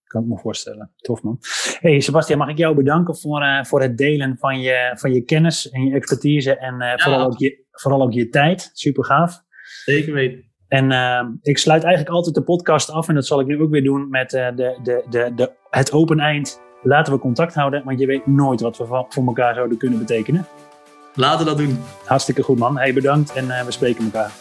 kan 0.05 0.23
ik 0.23 0.29
me 0.29 0.39
voorstellen. 0.39 0.93
Tof 0.97 1.23
man. 1.23 1.39
Hey 1.81 2.01
Sebastian, 2.01 2.39
mag 2.39 2.49
ik 2.49 2.59
jou 2.59 2.75
bedanken 2.75 3.17
voor, 3.17 3.43
voor 3.63 3.83
het 3.83 3.99
delen 3.99 4.39
van 4.39 4.61
je, 4.61 4.93
van 4.95 5.13
je 5.13 5.23
kennis 5.23 5.71
en 5.71 5.85
je 5.85 5.95
expertise 5.95 6.57
en 6.57 6.77
ja. 6.79 6.99
vooral, 6.99 7.27
ook 7.27 7.39
je, 7.39 7.65
vooral 7.71 8.03
ook 8.03 8.13
je 8.13 8.29
tijd. 8.29 8.71
Super 8.73 9.05
gaaf. 9.05 9.43
Zeker 9.85 10.13
weten. 10.13 10.49
En 10.69 10.91
uh, 10.91 11.29
ik 11.43 11.59
sluit 11.59 11.83
eigenlijk 11.83 12.15
altijd 12.15 12.35
de 12.35 12.43
podcast 12.43 12.91
af. 12.91 13.09
En 13.09 13.15
dat 13.15 13.27
zal 13.27 13.41
ik 13.41 13.47
nu 13.47 13.61
ook 13.61 13.71
weer 13.71 13.85
doen 13.85 14.09
met 14.11 14.31
de, 14.31 14.53
de, 14.55 15.03
de, 15.09 15.33
de, 15.35 15.53
het 15.71 15.93
open 15.93 16.21
eind. 16.21 16.61
Laten 16.83 17.13
we 17.13 17.19
contact 17.19 17.55
houden, 17.55 17.83
want 17.85 17.99
je 17.99 18.07
weet 18.07 18.27
nooit 18.27 18.61
wat 18.61 18.77
we 18.77 18.87
voor 19.09 19.27
elkaar 19.27 19.55
zouden 19.55 19.79
kunnen 19.79 19.99
betekenen. 19.99 20.47
Laten 21.15 21.39
we 21.39 21.45
dat 21.45 21.59
doen. 21.59 21.79
Hartstikke 22.05 22.43
goed 22.43 22.59
man. 22.59 22.79
Hey, 22.79 22.93
bedankt 22.93 23.33
en 23.33 23.45
uh, 23.45 23.63
we 23.63 23.71
spreken 23.71 24.05
elkaar. 24.05 24.33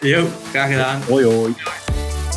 Jo, 0.00 0.24
graag 0.50 0.70
gedaan. 0.70 1.00
Hoi 1.08 1.24
hoi. 1.24 1.54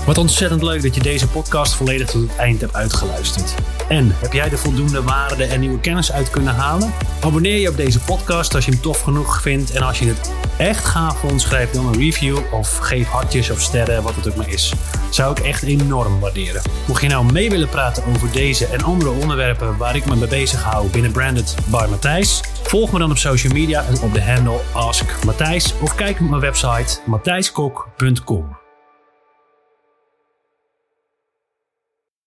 Wat 0.08 0.18
ontzettend 0.18 0.62
leuk 0.62 0.82
dat 0.82 0.96
je 0.96 1.02
deze 1.02 1.28
podcast 1.28 1.74
volledig 1.74 2.08
tot 2.08 2.22
het 2.22 2.36
eind 2.36 2.62
hebt 2.62 2.74
uitgeluisterd. 2.74 3.54
En 3.90 4.12
heb 4.16 4.34
jij 4.34 4.52
er 4.52 4.58
voldoende 4.58 5.04
waarde 5.04 5.44
en 5.44 5.60
nieuwe 5.60 5.80
kennis 5.80 6.12
uit 6.12 6.30
kunnen 6.30 6.54
halen? 6.54 6.94
Abonneer 7.22 7.60
je 7.60 7.70
op 7.70 7.78
deze 7.78 8.00
podcast 8.00 8.56
als 8.56 8.66
je 8.66 8.72
hem 8.72 8.82
tof 8.82 9.02
genoeg 9.02 9.42
vindt. 9.42 9.72
En 9.72 9.82
als 9.82 10.00
je 10.00 10.06
het 10.06 10.32
echt 10.58 10.86
gaaf 10.86 11.20
vond, 11.20 11.42
schrijf 11.42 11.72
dan 11.72 11.86
een 11.86 11.98
review 11.98 12.38
of 12.52 12.78
geef 12.78 13.08
hartjes 13.08 13.50
of 13.50 13.62
sterren, 13.62 14.04
wat 14.04 14.16
het 14.16 14.28
ook 14.28 14.36
maar 14.36 14.50
is. 14.50 14.74
Zou 15.10 15.32
ik 15.32 15.40
echt 15.40 15.64
enorm 15.64 16.20
waarderen. 16.20 16.62
Mocht 16.88 17.02
je 17.02 17.08
nou 17.08 17.32
mee 17.32 17.50
willen 17.50 17.70
praten 17.70 18.04
over 18.16 18.32
deze 18.32 18.66
en 18.66 18.84
andere 18.84 19.10
onderwerpen 19.10 19.78
waar 19.78 19.96
ik 19.96 20.06
me 20.06 20.16
mee 20.16 20.30
bezig 20.30 20.64
hou 20.64 20.88
binnen 20.90 21.12
Branded 21.12 21.56
by 21.66 21.86
Matthijs, 21.90 22.42
volg 22.64 22.92
me 22.92 23.00
dan 23.00 23.12
op 23.12 23.18
social 23.18 23.54
media 23.54 23.86
en 23.86 24.02
op 24.02 24.14
de 24.14 24.24
handle 24.24 24.60
Ask 24.74 25.24
Matthijs 25.26 25.74
of 25.82 25.96
kijk 25.96 26.20
op 26.20 26.30
mijn 26.30 26.42
website 26.42 27.00
matthijskok.com. 27.06 28.67